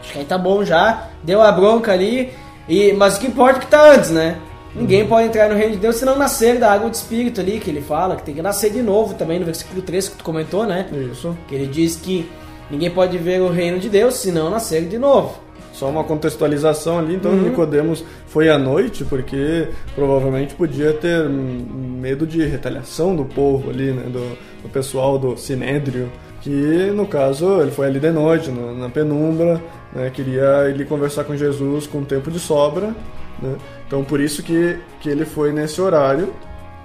Acho 0.00 0.12
que 0.14 0.18
aí 0.18 0.24
tá 0.24 0.36
bom 0.36 0.64
já, 0.64 1.10
deu 1.22 1.40
a 1.40 1.52
bronca 1.52 1.92
ali, 1.92 2.32
e, 2.68 2.92
mas 2.92 3.16
o 3.16 3.20
que 3.20 3.28
importa 3.28 3.58
é 3.58 3.60
que 3.60 3.66
tá 3.68 3.92
antes, 3.92 4.10
né? 4.10 4.36
Ninguém 4.74 5.06
pode 5.06 5.28
entrar 5.28 5.48
no 5.50 5.54
reino 5.54 5.72
de 5.72 5.78
Deus 5.78 5.96
se 5.96 6.04
não 6.04 6.16
nascer 6.16 6.58
da 6.58 6.72
água 6.72 6.88
do 6.88 6.94
Espírito 6.94 7.40
ali, 7.40 7.60
que 7.60 7.70
ele 7.70 7.82
fala, 7.82 8.16
que 8.16 8.22
tem 8.22 8.34
que 8.34 8.42
nascer 8.42 8.70
de 8.70 8.82
novo 8.82 9.14
também, 9.14 9.38
no 9.38 9.44
versículo 9.44 9.82
3 9.82 10.08
que 10.08 10.16
tu 10.16 10.24
comentou, 10.24 10.66
né? 10.66 10.88
Isso. 11.12 11.36
Que 11.46 11.54
ele 11.54 11.66
diz 11.66 11.96
que 11.96 12.28
ninguém 12.70 12.90
pode 12.90 13.18
ver 13.18 13.40
o 13.42 13.50
reino 13.50 13.78
de 13.78 13.90
Deus 13.90 14.14
se 14.14 14.32
não 14.32 14.48
nascer 14.48 14.86
de 14.86 14.98
novo. 14.98 15.38
Só 15.72 15.88
uma 15.88 16.04
contextualização 16.04 16.98
ali, 16.98 17.14
então 17.14 17.32
Uhum. 17.32 17.42
Nicodemos 17.44 18.04
foi 18.26 18.48
à 18.48 18.58
noite 18.58 19.04
porque 19.04 19.68
provavelmente 19.94 20.54
podia 20.54 20.92
ter 20.92 21.28
medo 21.28 22.26
de 22.26 22.44
retaliação 22.44 23.16
do 23.16 23.24
povo 23.24 23.70
ali, 23.70 23.90
né, 23.92 24.04
do, 24.04 24.36
do 24.62 24.68
pessoal 24.70 25.18
do 25.18 25.36
Sinédrio, 25.36 26.10
que 26.42 26.90
no 26.94 27.06
caso 27.06 27.60
ele 27.62 27.70
foi 27.70 27.86
ali 27.86 27.98
de 28.00 28.10
noite, 28.10 28.50
na, 28.50 28.72
na 28.72 28.88
penumbra, 28.90 29.62
né, 29.94 30.10
queria 30.10 30.68
ele 30.68 30.84
conversar 30.84 31.24
com 31.24 31.34
Jesus 31.36 31.86
com 31.86 32.04
tempo 32.04 32.30
de 32.30 32.38
sobra, 32.38 32.94
né, 33.40 33.56
então 33.92 34.02
por 34.02 34.22
isso 34.22 34.42
que, 34.42 34.78
que 35.02 35.10
ele 35.10 35.26
foi 35.26 35.52
nesse 35.52 35.78
horário. 35.78 36.32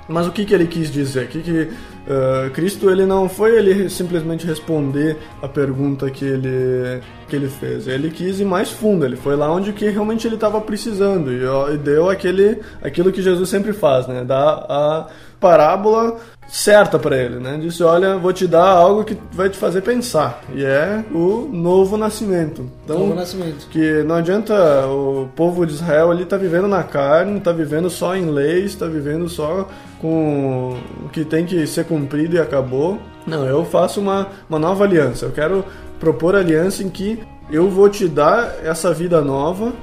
Mas 0.09 0.27
o 0.27 0.31
que, 0.31 0.43
que 0.43 0.53
ele 0.53 0.67
quis 0.67 0.91
dizer? 0.91 1.29
Que, 1.29 1.41
que 1.41 1.69
ah, 2.05 2.49
Cristo 2.53 2.89
ele 2.89 3.05
não 3.05 3.29
foi 3.29 3.57
ele 3.57 3.89
simplesmente 3.89 4.45
responder 4.45 5.17
a 5.41 5.47
pergunta 5.47 6.11
que 6.11 6.25
ele, 6.25 7.01
que 7.29 7.35
ele 7.37 7.47
fez. 7.47 7.87
Ele 7.87 8.09
quis 8.09 8.41
ir 8.41 8.45
mais 8.45 8.71
fundo. 8.71 9.05
Ele 9.05 9.15
foi 9.15 9.37
lá 9.37 9.49
onde 9.49 9.71
que 9.71 9.89
realmente 9.89 10.27
ele 10.27 10.35
estava 10.35 10.59
precisando 10.59 11.31
e, 11.31 11.43
e 11.73 11.77
deu 11.77 12.09
aquele 12.09 12.59
aquilo 12.81 13.09
que 13.09 13.21
Jesus 13.21 13.49
sempre 13.49 13.71
faz, 13.71 14.05
né? 14.05 14.25
Dá 14.25 14.65
a, 14.67 15.07
parábola 15.39 16.17
certa 16.47 16.97
para 16.97 17.17
ele, 17.17 17.35
né? 17.39 17.57
Disse, 17.61 17.83
olha, 17.83 18.17
vou 18.17 18.31
te 18.31 18.47
dar 18.47 18.67
algo 18.69 19.03
que 19.03 19.17
vai 19.31 19.49
te 19.49 19.57
fazer 19.57 19.81
pensar, 19.81 20.41
e 20.53 20.63
é 20.63 21.03
o 21.11 21.49
novo 21.51 21.97
nascimento. 21.97 22.69
Então, 22.85 22.99
Novo 22.99 23.15
nascimento. 23.15 23.67
que 23.69 24.03
não 24.03 24.15
adianta 24.15 24.53
o 24.87 25.27
povo 25.35 25.65
de 25.65 25.73
Israel 25.73 26.09
ali 26.09 26.25
tá 26.25 26.37
vivendo 26.37 26.67
na 26.67 26.83
carne, 26.83 27.39
tá 27.41 27.51
vivendo 27.51 27.89
só 27.89 28.15
em 28.15 28.27
leis, 28.31 28.75
tá 28.75 28.85
vivendo 28.85 29.27
só 29.27 29.67
com 29.99 30.77
o 31.05 31.09
que 31.09 31.25
tem 31.25 31.45
que 31.45 31.67
ser 31.67 31.85
cumprido 31.85 32.35
e 32.35 32.39
acabou. 32.39 32.97
Não, 33.25 33.45
eu 33.45 33.65
faço 33.65 33.99
uma, 33.99 34.27
uma 34.49 34.57
nova 34.57 34.85
aliança. 34.85 35.25
Eu 35.25 35.31
quero 35.31 35.65
propor 35.99 36.33
aliança 36.35 36.81
em 36.81 36.89
que 36.89 37.19
eu 37.51 37.69
vou 37.69 37.89
te 37.89 38.07
dar 38.07 38.55
essa 38.63 38.93
vida 38.93 39.21
nova 39.21 39.73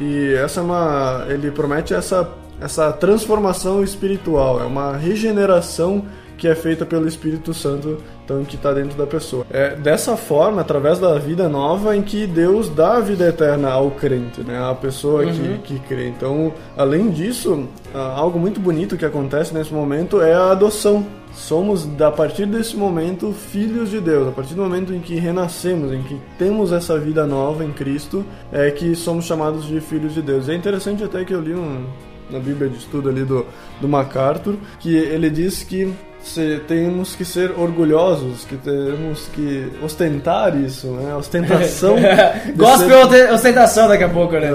e 0.00 0.34
essa 0.34 0.60
é 0.60 0.62
uma 0.62 1.26
ele 1.28 1.50
promete 1.50 1.94
essa 1.94 2.28
essa 2.60 2.92
transformação 2.92 3.82
espiritual, 3.82 4.60
é 4.60 4.64
uma 4.64 4.96
regeneração 4.96 6.04
que 6.38 6.46
é 6.46 6.54
feita 6.54 6.86
pelo 6.86 7.06
Espírito 7.06 7.52
Santo, 7.52 7.98
então 8.24 8.44
que 8.44 8.54
está 8.54 8.72
dentro 8.72 8.96
da 8.96 9.06
pessoa. 9.06 9.44
É 9.50 9.74
dessa 9.74 10.16
forma, 10.16 10.60
através 10.60 10.98
da 10.98 11.18
vida 11.18 11.48
nova, 11.48 11.96
em 11.96 12.02
que 12.02 12.26
Deus 12.26 12.68
dá 12.68 12.96
a 12.96 13.00
vida 13.00 13.28
eterna 13.28 13.70
ao 13.70 13.90
crente, 13.90 14.42
né, 14.42 14.56
à 14.56 14.72
pessoa 14.72 15.24
que, 15.26 15.58
que 15.64 15.80
crê. 15.80 16.08
Então, 16.08 16.54
além 16.76 17.10
disso, 17.10 17.66
algo 17.92 18.38
muito 18.38 18.60
bonito 18.60 18.96
que 18.96 19.04
acontece 19.04 19.52
nesse 19.52 19.74
momento 19.74 20.22
é 20.22 20.32
a 20.32 20.52
adoção. 20.52 21.04
Somos, 21.34 21.88
a 22.00 22.10
partir 22.10 22.46
desse 22.46 22.76
momento, 22.76 23.32
filhos 23.32 23.90
de 23.90 24.00
Deus. 24.00 24.28
A 24.28 24.32
partir 24.32 24.54
do 24.54 24.62
momento 24.62 24.92
em 24.92 25.00
que 25.00 25.14
renascemos, 25.16 25.92
em 25.92 26.02
que 26.02 26.18
temos 26.36 26.72
essa 26.72 26.98
vida 26.98 27.26
nova 27.26 27.64
em 27.64 27.70
Cristo, 27.72 28.24
é 28.52 28.70
que 28.70 28.94
somos 28.96 29.24
chamados 29.24 29.64
de 29.66 29.80
filhos 29.80 30.14
de 30.14 30.22
Deus. 30.22 30.48
É 30.48 30.54
interessante 30.54 31.04
até 31.04 31.24
que 31.24 31.32
eu 31.32 31.40
li 31.40 31.54
um, 31.54 31.84
na 32.30 32.38
Bíblia 32.38 32.68
de 32.68 32.78
estudo 32.78 33.08
ali 33.08 33.24
do, 33.24 33.46
do 33.80 33.88
MacArthur, 33.88 34.56
que 34.80 34.94
ele 34.96 35.30
diz 35.30 35.62
que 35.62 35.92
se, 36.22 36.60
temos 36.66 37.14
que 37.14 37.24
ser 37.24 37.52
orgulhosos, 37.56 38.44
que 38.44 38.56
temos 38.56 39.28
que 39.34 39.70
ostentar 39.82 40.56
isso, 40.60 40.88
né? 40.88 41.14
Ostentação. 41.14 41.96
de 42.44 42.52
Gospel 42.52 43.08
ser- 43.08 43.32
ostentação 43.32 43.88
daqui 43.88 44.04
a 44.04 44.08
pouco, 44.08 44.34
né? 44.34 44.48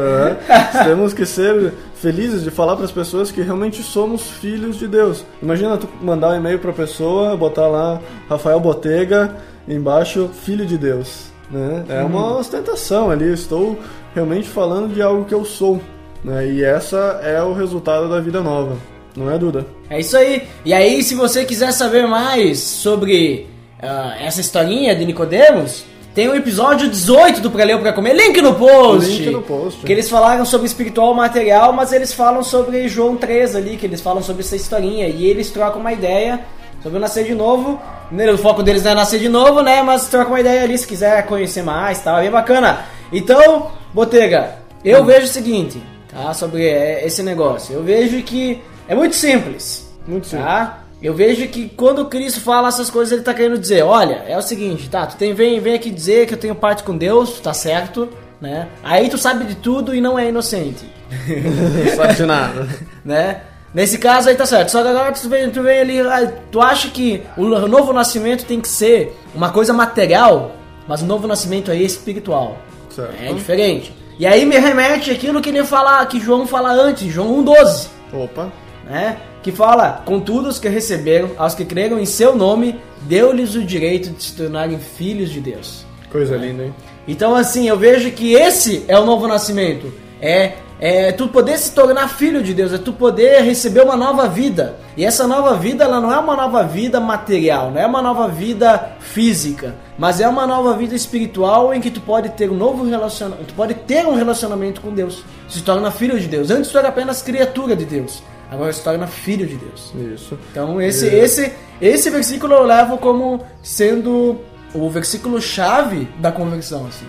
é, 0.50 0.84
temos 0.84 1.14
que 1.14 1.26
ser 1.26 1.74
felizes 1.96 2.44
de 2.44 2.52
falar 2.52 2.76
para 2.76 2.86
as 2.86 2.92
pessoas 2.92 3.32
que 3.32 3.42
realmente 3.42 3.82
somos 3.82 4.24
filhos 4.30 4.78
de 4.78 4.88
Deus. 4.88 5.26
Imagina 5.42 5.78
tu 5.78 5.88
mandar 6.02 6.32
um 6.32 6.36
e-mail 6.36 6.60
para 6.60 6.72
a 6.72 6.74
pessoa, 6.74 7.36
botar 7.38 7.68
lá 7.68 8.00
Rafael 8.30 8.60
Botega, 8.60 9.36
embaixo 9.68 10.30
filho 10.44 10.66
de 10.66 10.78
Deus, 10.78 11.32
né? 11.50 11.86
É 11.88 12.04
uma 12.04 12.38
ostentação 12.38 13.10
ali, 13.10 13.32
estou 13.32 13.80
realmente 14.14 14.48
falando 14.50 14.94
de 14.94 15.02
algo 15.02 15.26
que 15.26 15.34
eu 15.34 15.46
sou, 15.46 15.82
né? 16.24 16.48
E 16.48 16.64
essa 16.64 17.20
é 17.24 17.42
o 17.42 17.54
resultado 17.54 18.10
da 18.10 18.20
vida 18.20 18.42
nova. 18.42 18.78
Não 19.16 19.30
é, 19.30 19.38
Duda? 19.38 19.66
É 19.90 20.00
isso 20.00 20.18
aí. 20.18 20.44
E 20.66 20.74
aí, 20.74 21.04
se 21.04 21.14
você 21.14 21.46
quiser 21.46 21.72
saber 21.72 22.08
mais 22.08 22.60
sobre 22.60 23.48
ah, 23.82 24.16
essa 24.20 24.42
historinha 24.42 24.96
de 24.96 25.06
Nicodemos, 25.06 25.86
tem 26.16 26.28
o 26.28 26.36
episódio 26.36 26.90
18 26.90 27.42
do 27.42 27.52
Pra 27.52 27.64
Ler 27.64 27.74
ou 27.74 27.80
Pra 27.80 27.92
Comer, 27.92 28.14
link 28.14 28.42
no 28.42 28.54
post. 28.54 29.12
Link 29.12 29.32
no 29.32 29.42
post. 29.42 29.84
Que 29.86 29.92
eles 29.92 30.10
falaram 30.10 30.46
sobre 30.46 30.68
espiritual 30.68 31.14
material, 31.14 31.74
mas 31.74 31.92
eles 31.92 32.14
falam 32.14 32.44
sobre 32.44 32.88
João 32.88 33.16
3 33.16 33.56
ali, 33.56 33.78
que 33.78 33.86
eles 33.86 34.00
falam 34.00 34.22
sobre 34.22 34.44
essa 34.44 34.56
historinha. 34.56 35.08
E 35.08 35.26
eles 35.26 35.50
trocam 35.52 35.80
uma 35.80 35.92
ideia 35.92 36.40
sobre 36.82 36.98
o 36.98 37.02
nascer 37.02 37.26
de 37.26 37.34
novo. 37.34 37.82
O 38.12 38.38
foco 38.38 38.62
deles 38.62 38.84
não 38.84 38.92
é 38.92 38.96
nascer 38.96 39.20
de 39.20 39.30
novo, 39.30 39.62
né? 39.62 39.82
Mas 39.82 40.08
trocam 40.08 40.34
uma 40.34 40.40
ideia 40.40 40.64
ali 40.64 40.78
se 40.78 40.86
quiser 40.86 41.26
conhecer 41.26 41.64
mais 41.64 42.00
tal. 42.00 42.20
É 42.20 42.22
bem 42.22 42.32
bacana. 42.32 42.86
Então, 43.12 43.72
Botega, 43.92 44.60
eu 44.86 45.04
vejo 45.04 45.26
o 45.26 45.30
seguinte, 45.30 45.82
tá? 46.14 46.34
Sobre 46.34 46.66
é, 46.66 47.06
esse 47.06 47.24
negócio. 47.24 47.74
Eu 47.74 47.84
vejo 47.84 48.22
que 48.24 48.62
é 48.88 48.96
muito 48.96 49.16
simples. 49.16 49.92
Muito 50.08 50.28
simples. 50.28 50.48
Tá? 50.48 50.84
Eu 51.02 51.14
vejo 51.14 51.48
que 51.50 51.68
quando 51.68 52.06
Cristo 52.06 52.40
fala 52.40 52.70
essas 52.70 52.90
coisas, 52.90 53.12
ele 53.12 53.24
tá 53.24 53.34
querendo 53.34 53.58
dizer, 53.58 53.84
olha, 53.84 54.24
é 54.26 54.38
o 54.38 54.42
seguinte, 54.42 54.90
tá, 54.90 55.06
tu 55.06 55.18
tem, 55.18 55.34
vem, 55.34 55.60
vem 55.60 55.74
aqui 55.74 55.90
dizer 55.90 56.26
que 56.28 56.34
eu 56.34 56.38
tenho 56.38 56.56
parte 56.56 56.82
com 56.84 56.98
Deus, 56.98 57.42
tá 57.42 57.54
certo, 57.54 58.08
né? 58.40 58.70
Aí 58.82 59.10
tu 59.10 59.18
sabe 59.18 59.44
de 59.44 59.56
tudo 59.56 59.94
e 59.94 60.00
não 60.00 60.18
é 60.18 60.30
inocente, 60.30 60.86
Não 61.28 61.96
sabe 61.96 62.16
de 62.16 62.26
nada. 62.26 62.70
né? 63.04 63.42
Nesse 63.74 63.98
caso 63.98 64.30
aí 64.30 64.36
tá 64.36 64.46
certo. 64.46 64.70
Só 64.70 64.82
que 64.82 64.88
agora 64.88 65.12
tu 65.12 65.28
vem, 65.28 65.50
tu 65.50 65.62
vem 65.62 65.80
ali, 65.80 66.00
ah, 66.00 66.32
tu 66.52 66.62
acha 66.62 66.90
que 66.90 67.22
o 67.36 67.44
novo 67.44 67.92
nascimento 67.92 68.46
tem 68.46 68.62
que 68.62 68.68
ser 68.68 69.18
uma 69.34 69.52
coisa 69.52 69.74
material, 69.74 70.56
mas 70.88 71.02
o 71.02 71.06
novo 71.06 71.28
nascimento 71.28 71.72
aí 71.72 71.82
é 71.82 71.86
espiritual. 71.86 72.58
Certo. 72.90 73.16
É 73.22 73.34
diferente. 73.34 73.94
E 74.20 74.26
aí 74.26 74.46
me 74.46 74.58
remete 74.58 75.12
aquilo 75.12 75.42
que 75.42 75.50
ele 75.50 75.64
fala, 75.64 76.06
que 76.06 76.20
João 76.20 76.46
fala 76.46 76.72
antes, 76.72 77.12
João 77.12 77.44
1,12 77.44 77.88
Opa. 78.14 78.52
né? 78.86 79.18
Que 79.42 79.52
fala, 79.52 80.04
contudo, 80.06 80.48
os 80.48 80.60
que 80.60 80.70
receberam, 80.70 81.32
aos 81.38 81.54
que 81.56 81.66
creram 81.66 82.00
em 82.00 82.06
seu 82.06 82.36
nome, 82.36 82.80
deu-lhes 83.02 83.56
o 83.56 83.64
direito 83.64 84.10
de 84.12 84.24
se 84.24 84.36
tornarem 84.36 84.80
filhos 84.80 85.30
de 85.30 85.42
Deus. 85.42 85.86
Coisa 86.12 86.38
linda, 86.38 86.64
hein? 86.64 86.76
Então, 87.08 87.36
assim, 87.36 87.68
eu 87.68 87.78
vejo 87.78 88.12
que 88.12 88.34
esse 88.34 88.86
é 88.88 88.98
o 88.98 89.06
novo 89.06 89.28
nascimento. 89.28 89.92
É, 90.22 90.54
é 90.80 91.12
tu 91.12 91.28
poder 91.28 91.58
se 91.58 91.74
tornar 91.74 92.08
filho 92.08 92.42
de 92.42 92.54
Deus, 92.54 92.72
é 92.72 92.78
tu 92.78 92.94
poder 92.94 93.42
receber 93.42 93.82
uma 93.82 93.98
nova 93.98 94.28
vida. 94.30 94.78
E 94.96 95.04
essa 95.04 95.28
nova 95.28 95.56
vida, 95.56 95.84
ela 95.84 96.00
não 96.00 96.14
é 96.14 96.18
uma 96.18 96.36
nova 96.36 96.64
vida 96.64 97.00
material, 97.02 97.72
não 97.72 97.82
é 97.82 97.86
uma 97.86 98.02
nova 98.02 98.30
vida 98.30 98.96
física, 99.00 99.76
mas 99.98 100.20
é 100.20 100.28
uma 100.28 100.48
nova 100.48 100.76
vida 100.76 100.96
espiritual 100.96 101.74
em 101.74 101.82
que 101.82 101.92
tu 101.92 102.02
pode 102.02 102.30
ter 102.30 102.50
um 102.50 102.56
novo 102.56 102.84
relacionamento, 102.84 103.48
tu 103.48 103.54
pode 103.54 103.74
ter 103.74 104.06
um 104.06 104.16
relacionamento 104.16 104.82
com 104.82 104.92
Deus. 104.92 105.24
Se 105.48 105.62
torna 105.62 105.92
filho 105.92 106.20
de 106.20 106.28
Deus. 106.28 106.50
Antes 106.50 106.72
tu 106.72 106.78
era 106.78 106.88
apenas 106.88 107.22
criatura 107.22 107.76
de 107.76 107.86
Deus. 107.86 108.24
Agora 108.50 108.72
se 108.72 108.84
torna 108.84 109.08
filho 109.08 109.46
de 109.46 109.56
Deus. 109.56 109.94
Isso. 110.14 110.38
Então 110.52 110.82
esse, 110.82 111.08
esse, 111.08 111.54
esse 111.82 112.10
versículo 112.10 112.54
eu 112.54 112.64
levo 112.64 112.98
como 112.98 113.42
sendo 113.62 114.40
o 114.74 114.90
versículo 114.90 115.42
chave 115.42 116.08
da 116.20 116.32
conversão. 116.32 116.86
Assim. 116.88 117.06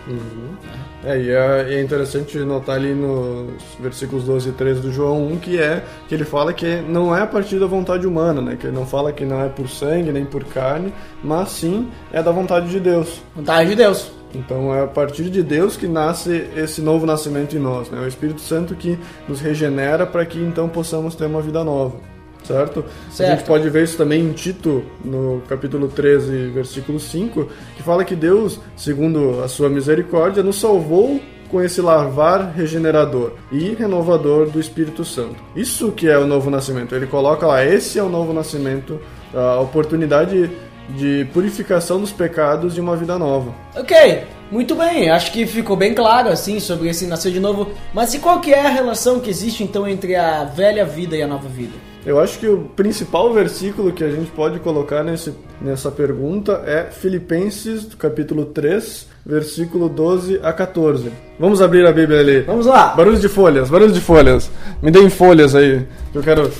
É, 1.05 1.19
e 1.19 1.31
é, 1.31 1.75
é 1.75 1.83
interessante 1.83 2.39
notar 2.39 2.77
ali 2.77 2.95
nos 2.95 3.53
versículos 3.79 4.25
12 4.25 4.49
e 4.49 4.53
13 4.53 4.81
do 4.81 4.93
João 4.93 5.27
1 5.29 5.37
que 5.39 5.61
é 5.61 5.85
que 6.09 6.15
ele 6.15 6.25
fala 6.25 6.53
que 6.53 6.77
não 6.77 7.15
é 7.15 7.23
a 7.23 7.27
partir 7.27 7.59
da 7.59 7.67
vontade 7.67 8.07
humana, 8.07 8.41
né? 8.41 8.57
Que 8.57 8.67
ele 8.67 8.77
não 8.77 8.87
fala 8.87 9.13
que 9.13 9.25
não 9.25 9.43
é 9.43 9.49
por 9.49 9.69
sangue 9.69 10.13
nem 10.13 10.25
por 10.25 10.45
carne, 10.45 10.93
mas 11.23 11.51
sim 11.51 11.89
é 12.13 12.23
da 12.23 12.33
vontade 12.33 12.71
de 12.71 12.81
Deus. 12.81 13.23
Vontade 13.35 13.71
de 13.71 13.77
Deus. 13.77 14.11
Então 14.35 14.75
é 14.75 14.83
a 14.83 14.87
partir 14.87 15.31
de 15.31 15.43
Deus 15.43 15.77
que 15.77 15.87
nasce 15.87 16.49
esse 16.57 16.81
novo 16.81 17.07
nascimento 17.07 17.55
em 17.55 17.61
nós, 17.61 17.91
né? 17.91 18.01
O 18.01 18.09
Espírito 18.09 18.41
Santo 18.41 18.75
que 18.75 18.99
nos 19.29 19.41
regenera 19.41 20.07
para 20.07 20.25
que 20.25 20.39
então 20.39 20.69
possamos 20.69 21.15
ter 21.15 21.27
uma 21.27 21.41
vida 21.41 21.63
nova, 21.63 21.97
certo? 22.45 22.85
Certo. 23.11 23.33
A 23.33 23.35
gente 23.35 23.47
pode 23.47 23.69
ver 23.71 23.85
isso 23.85 23.97
também 23.97 24.21
em 24.21 24.33
Tito, 24.33 24.85
no 25.05 25.43
capítulo 25.49 25.89
13, 25.89 26.51
versículo 26.51 27.01
5, 27.01 27.49
que 27.77 27.83
fala 27.83 28.05
que 28.05 28.15
Deus, 28.15 28.61
segundo 28.77 29.43
a 29.43 29.49
sua 29.49 29.69
misericórdia, 29.69 30.43
nos 30.43 30.61
salvou 30.61 31.21
com 31.51 31.63
esse 31.63 31.81
lavar 31.81 32.53
regenerador 32.55 33.33
e 33.53 33.75
renovador 33.75 34.51
do 34.51 34.59
Espírito 34.59 35.05
Santo. 35.05 35.37
Isso 35.55 35.93
que 35.93 36.09
é 36.09 36.19
o 36.19 36.27
novo 36.27 36.51
nascimento. 36.51 36.95
Ele 36.95 37.07
coloca 37.07 37.47
lá, 37.47 37.65
esse 37.65 37.99
é 37.99 38.03
o 38.03 38.09
novo 38.09 38.33
nascimento, 38.33 38.99
a 39.33 39.61
oportunidade 39.61 40.51
de 40.91 41.27
purificação 41.33 42.01
dos 42.01 42.13
pecados 42.13 42.75
de 42.75 42.81
uma 42.81 42.97
vida 42.97 43.19
nova. 43.19 43.55
Ok, 43.75 44.25
muito 44.51 44.75
bem. 44.75 45.11
Acho 45.11 45.33
que 45.33 45.47
ficou 45.47 45.77
bem 45.77 45.95
claro 45.95 46.29
assim 46.29 46.61
sobre 46.61 46.89
esse 46.89 47.07
nascer 47.07 47.33
de 47.33 47.41
novo. 47.41 47.71
Mas 47.93 48.13
e 48.15 48.19
qual 48.19 48.41
que 48.41 48.53
é 48.53 48.67
a 48.67 48.71
relação 48.71 49.21
que 49.21 49.31
existe 49.31 49.63
então 49.63 49.87
entre 49.89 50.15
a 50.15 50.45
velha 50.45 50.85
vida 50.85 51.17
e 51.17 51.23
a 51.23 51.27
nova 51.27 51.49
vida? 51.49 51.94
Eu 52.07 52.21
acho 52.21 52.39
que 52.39 52.47
o 52.47 52.59
principal 52.77 53.33
versículo 53.33 53.91
que 53.91 54.05
a 54.05 54.11
gente 54.11 54.31
pode 54.31 54.61
colocar 54.61 55.03
nesse, 55.03 55.35
nessa 55.59 55.91
pergunta 55.91 56.63
é 56.67 56.91
Filipenses, 56.91 57.95
capítulo 57.95 58.45
3, 58.45 59.09
versículo 59.25 59.89
12 59.89 60.39
a 60.43 60.53
14. 60.53 61.11
Vamos 61.41 61.63
abrir 61.63 61.87
a 61.87 61.93
Bíblia 61.93 62.21
ali. 62.21 62.43
Vamos 62.43 62.67
lá. 62.67 62.89
Barulho 62.89 63.19
de 63.19 63.29
folhas, 63.29 63.71
barulho 63.71 63.93
de 63.93 64.03
folhas. 64.03 64.51
Me 64.83 64.91
deem 64.91 65.09
folhas 65.09 65.55
aí, 65.55 65.87
que 66.13 66.19
eu 66.19 66.23
quero. 66.23 66.53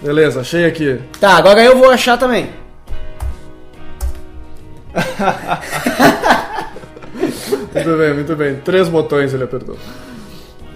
Beleza, 0.00 0.42
achei 0.42 0.64
aqui. 0.64 1.00
Tá, 1.18 1.36
agora 1.36 1.64
eu 1.64 1.76
vou 1.76 1.90
achar 1.90 2.16
também. 2.16 2.48
Muito 7.84 7.98
bem, 7.98 8.14
muito 8.14 8.36
bem. 8.36 8.56
Três 8.56 8.88
botões 8.88 9.32
ele 9.34 9.44
apertou. 9.44 9.76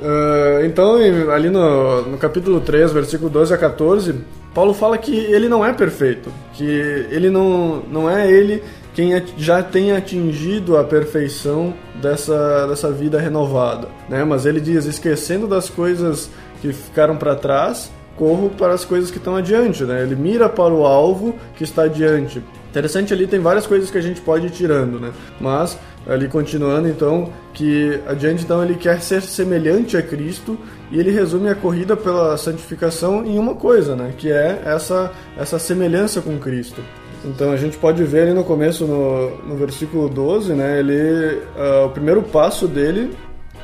Ah, 0.02 0.60
então, 0.64 0.96
ali 1.32 1.48
no, 1.48 2.02
no 2.02 2.18
capítulo 2.18 2.60
3, 2.60 2.92
versículo 2.92 3.30
12 3.30 3.54
a 3.54 3.58
14, 3.58 4.16
Paulo 4.52 4.74
fala 4.74 4.98
que 4.98 5.14
ele 5.16 5.48
não 5.48 5.64
é 5.64 5.72
perfeito, 5.72 6.30
que 6.52 6.64
ele 6.64 7.30
não, 7.30 7.82
não 7.90 8.10
é 8.10 8.30
ele 8.30 8.62
quem 8.94 9.10
já 9.38 9.62
tem 9.62 9.92
atingido 9.92 10.76
a 10.76 10.84
perfeição 10.84 11.72
dessa, 11.94 12.66
dessa 12.66 12.90
vida 12.90 13.18
renovada, 13.18 13.88
né? 14.08 14.22
Mas 14.22 14.44
ele 14.44 14.60
diz, 14.60 14.84
esquecendo 14.84 15.46
das 15.46 15.70
coisas 15.70 16.28
que 16.60 16.74
ficaram 16.74 17.16
para 17.16 17.34
trás, 17.34 17.90
corro 18.16 18.50
para 18.50 18.74
as 18.74 18.84
coisas 18.84 19.10
que 19.10 19.16
estão 19.16 19.34
adiante, 19.36 19.84
né? 19.84 20.02
Ele 20.02 20.14
mira 20.14 20.46
para 20.46 20.74
o 20.74 20.84
alvo 20.84 21.34
que 21.56 21.64
está 21.64 21.84
adiante. 21.84 22.42
Interessante 22.72 23.12
ali, 23.12 23.26
tem 23.26 23.38
várias 23.38 23.66
coisas 23.66 23.90
que 23.90 23.98
a 23.98 24.00
gente 24.00 24.22
pode 24.22 24.46
ir 24.46 24.50
tirando, 24.50 24.98
né? 24.98 25.12
Mas 25.38 25.78
ali 26.06 26.26
continuando 26.26 26.88
então, 26.88 27.30
que 27.52 28.00
adiante 28.08 28.44
então 28.44 28.64
ele 28.64 28.76
quer 28.76 29.02
ser 29.02 29.20
semelhante 29.20 29.94
a 29.94 30.02
Cristo 30.02 30.58
e 30.90 30.98
ele 30.98 31.10
resume 31.10 31.50
a 31.50 31.54
corrida 31.54 31.94
pela 31.94 32.34
santificação 32.38 33.26
em 33.26 33.38
uma 33.38 33.54
coisa, 33.54 33.94
né? 33.94 34.14
Que 34.16 34.32
é 34.32 34.62
essa, 34.64 35.12
essa 35.36 35.58
semelhança 35.58 36.22
com 36.22 36.38
Cristo. 36.38 36.80
Então 37.26 37.52
a 37.52 37.58
gente 37.58 37.76
pode 37.76 38.02
ver 38.04 38.22
ali 38.22 38.32
no 38.32 38.42
começo, 38.42 38.86
no, 38.86 39.36
no 39.46 39.54
versículo 39.54 40.08
12, 40.08 40.54
né? 40.54 40.78
Ele, 40.78 41.42
uh, 41.54 41.84
o 41.84 41.90
primeiro 41.90 42.22
passo 42.22 42.66
dele 42.66 43.14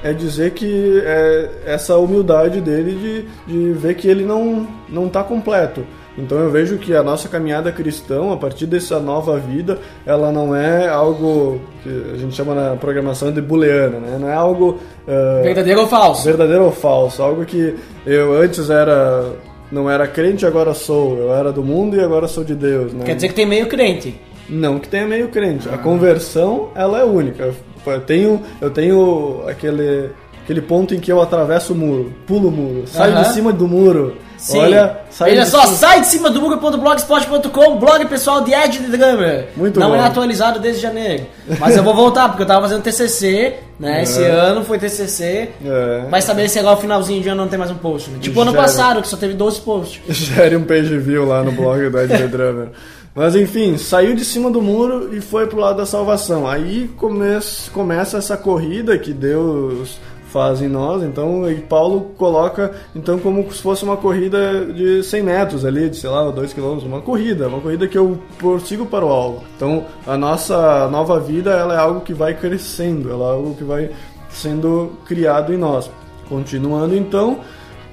é 0.05 0.13
dizer 0.13 0.51
que 0.51 1.01
é 1.03 1.63
essa 1.65 1.97
humildade 1.97 2.61
dele 2.61 3.27
de, 3.47 3.53
de 3.53 3.73
ver 3.73 3.95
que 3.95 4.07
ele 4.07 4.27
não 4.27 4.69
não 4.87 5.07
está 5.07 5.25
completo. 5.25 5.83
Então 6.19 6.39
eu 6.39 6.51
vejo 6.51 6.79
que 6.79 6.95
a 6.95 7.03
nossa 7.03 7.29
caminhada 7.29 7.71
cristã, 7.71 8.33
a 8.33 8.37
partir 8.37 8.67
dessa 8.67 8.99
nova 8.99 9.39
vida, 9.39 9.79
ela 10.05 10.33
não 10.33 10.55
é 10.55 10.89
algo 10.89 11.61
que 11.83 12.13
a 12.15 12.17
gente 12.19 12.35
chama 12.35 12.55
na 12.55 12.77
programação 12.77 13.31
de 13.33 13.41
booleana, 13.41 13.99
né? 13.99 14.19
Não 14.21 14.29
é 14.29 14.35
algo 14.35 14.79
uh, 15.07 15.43
Verdadeiro 15.43 15.83
ou 15.83 15.87
falso? 15.87 16.25
verdadeiro 16.25 16.65
ou 16.65 16.73
falso, 16.73 17.23
algo 17.23 17.45
que 17.45 17.75
eu 18.05 18.35
antes 18.41 18.69
era 18.69 19.33
não 19.71 19.89
era 19.89 20.07
crente, 20.09 20.47
agora 20.47 20.73
sou, 20.75 21.19
eu 21.19 21.35
era 21.35 21.53
do 21.53 21.63
mundo 21.63 21.97
e 21.97 22.01
agora 22.01 22.27
sou 22.27 22.43
de 22.43 22.55
Deus, 22.55 22.93
né? 22.93 23.05
Quer 23.05 23.15
dizer 23.15 23.29
que 23.29 23.35
tem 23.35 23.47
meio 23.47 23.67
crente. 23.67 24.19
Não 24.49 24.79
que 24.79 24.89
tenha 24.89 25.07
meio 25.07 25.29
crente. 25.29 25.69
A 25.69 25.77
conversão, 25.77 26.71
ela 26.75 27.01
é 27.01 27.05
única. 27.05 27.55
Eu 27.87 28.01
tenho, 28.01 28.43
eu 28.61 28.71
tenho 28.71 29.43
aquele, 29.47 30.11
aquele 30.43 30.63
ponto 30.63 30.95
em 30.95 31.01
que 31.01 31.13
eu 31.13 31.21
atravesso 31.21 31.75
o 31.75 31.77
muro, 31.77 32.13
pulo 32.27 32.49
o 32.49 32.51
muro, 32.51 32.87
saio 32.87 33.13
Aham. 33.13 33.23
de 33.23 33.29
cima 33.29 33.53
do 33.53 33.69
muro. 33.69 34.17
Sim. 34.39 34.59
Olha, 34.61 35.01
Veja 35.21 35.43
de 35.45 35.51
só, 35.51 35.61
cima- 35.63 35.73
sai 35.77 36.01
de 36.01 36.07
cima 36.07 36.31
do 36.31 36.41
muro.blogspot.com, 36.41 37.79
blog 37.79 38.07
pessoal 38.07 38.43
de 38.43 38.53
Ed 38.55 38.79
de 38.79 38.97
Drummer. 38.97 39.49
Muito 39.57 39.79
Não 39.81 39.91
bom. 39.91 39.97
é 39.97 40.01
atualizado 40.01 40.61
desde 40.61 40.81
janeiro. 40.81 41.27
Mas 41.59 41.77
eu 41.77 41.83
vou 41.83 41.95
voltar, 41.95 42.29
porque 42.29 42.43
eu 42.43 42.47
tava 42.47 42.63
fazendo 42.63 42.83
TCC, 42.83 43.55
né? 43.79 44.03
Esse 44.05 44.23
ano 44.23 44.65
foi 44.65 44.79
TCC. 44.79 45.51
É. 45.65 46.07
Vai 46.09 46.23
saber 46.23 46.49
se 46.49 46.59
agora 46.59 46.77
o 46.77 46.81
finalzinho 46.81 47.21
de 47.21 47.29
ano 47.29 47.43
não 47.43 47.49
tem 47.49 47.59
mais 47.59 47.71
um 47.71 47.77
post, 47.77 48.11
né? 48.11 48.19
Tipo 48.21 48.41
ano 48.41 48.53
Gera. 48.53 48.63
passado, 48.63 49.03
que 49.03 49.09
só 49.09 49.17
teve 49.17 49.35
12 49.35 49.61
posts. 49.61 50.01
Gere 50.09 50.57
um 50.57 50.65
page 50.65 50.97
view 50.99 51.27
lá 51.27 51.43
no 51.43 51.53
blog 51.53 51.89
do 51.91 51.99
Ed 52.01 52.09
The 52.17 52.27
Drummer. 52.29 52.69
Mas 53.15 53.35
enfim, 53.35 53.77
saiu 53.77 54.15
de 54.15 54.25
cima 54.25 54.49
do 54.49 54.63
muro 54.63 55.11
e 55.13 55.21
foi 55.21 55.49
pro 55.49 55.59
lado 55.59 55.79
da 55.79 55.87
salvação. 55.87 56.47
Aí 56.47 56.89
come 56.97 57.25
começa 57.73 58.19
essa 58.19 58.37
corrida 58.37 58.97
que 58.97 59.13
Deus 59.13 59.99
faz 60.29 60.61
em 60.63 60.69
nós. 60.69 61.03
Então, 61.03 61.43
Paulo 61.69 62.13
coloca 62.17 62.73
então 62.95 63.19
como 63.19 63.51
se 63.53 63.61
fosse 63.63 63.85
uma 63.85 63.97
corrida 63.97 64.67
de 64.67 65.03
100 65.03 65.23
metros 65.23 65.65
ali, 65.65 65.89
de 65.89 65.97
sei 65.97 66.11
lá, 66.11 66.31
2 66.31 66.53
km, 66.53 66.79
uma 66.85 67.01
corrida, 67.01 67.49
uma 67.49 67.61
corrida 67.61 67.89
que 67.89 67.99
eu 67.99 68.19
prossigo 68.39 68.87
para 68.87 69.05
o 69.05 69.09
alvo. 69.09 69.45
Então, 69.57 69.85
a 70.07 70.17
nossa 70.17 70.89
nova 70.89 71.19
vida, 71.19 71.51
ela 71.53 71.75
é 71.75 71.79
algo 71.79 72.01
que 72.03 72.13
vai 72.13 72.35
crescendo, 72.35 73.11
ela 73.11 73.29
é 73.29 73.33
algo 73.33 73.55
que 73.55 73.65
vai 73.65 73.91
sendo 74.31 74.93
criado 75.07 75.53
em 75.53 75.57
nós. 75.57 75.91
Continuando 76.29 76.95
então, 76.95 77.41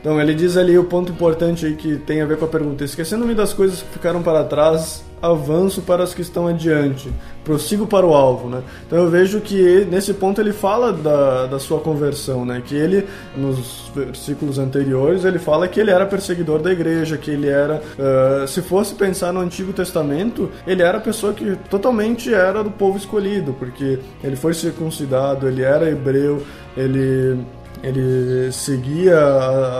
então 0.01 0.19
ele 0.21 0.35
diz 0.35 0.57
ali 0.57 0.77
o 0.77 0.83
ponto 0.83 1.11
importante 1.11 1.65
aí 1.65 1.75
que 1.75 1.95
tem 1.95 2.21
a 2.21 2.25
ver 2.25 2.37
com 2.37 2.43
a 2.43 2.49
pergunta: 2.49 2.83
esquecendo-me 2.83 3.33
das 3.33 3.53
coisas 3.53 3.81
que 3.81 3.93
ficaram 3.93 4.21
para 4.21 4.43
trás, 4.43 5.04
avanço 5.21 5.81
para 5.81 6.03
as 6.03 6.13
que 6.13 6.21
estão 6.21 6.47
adiante, 6.47 7.11
prossigo 7.43 7.87
para 7.87 8.05
o 8.05 8.13
alvo, 8.13 8.49
né? 8.49 8.61
Então 8.85 8.99
eu 8.99 9.09
vejo 9.09 9.41
que 9.41 9.85
nesse 9.89 10.13
ponto 10.13 10.41
ele 10.41 10.53
fala 10.53 10.91
da, 10.91 11.45
da 11.47 11.59
sua 11.59 11.79
conversão, 11.79 12.45
né? 12.45 12.61
Que 12.65 12.75
ele 12.75 13.07
nos 13.35 13.91
versículos 13.95 14.59
anteriores 14.59 15.25
ele 15.25 15.39
fala 15.39 15.67
que 15.67 15.79
ele 15.79 15.91
era 15.91 16.05
perseguidor 16.05 16.59
da 16.59 16.71
igreja, 16.71 17.17
que 17.17 17.31
ele 17.31 17.47
era, 17.47 17.81
ah, 17.99 18.45
se 18.47 18.61
fosse 18.61 18.95
pensar 18.95 19.31
no 19.31 19.39
Antigo 19.39 19.73
Testamento, 19.73 20.49
ele 20.65 20.81
era 20.81 20.97
a 20.97 21.01
pessoa 21.01 21.33
que 21.33 21.55
totalmente 21.69 22.33
era 22.33 22.63
do 22.63 22.71
povo 22.71 22.97
escolhido, 22.97 23.53
porque 23.53 23.99
ele 24.23 24.35
foi 24.35 24.53
circuncidado, 24.53 25.47
ele 25.47 25.61
era 25.61 25.89
hebreu, 25.89 26.43
ele 26.75 27.39
ele 27.83 28.51
seguia 28.51 29.19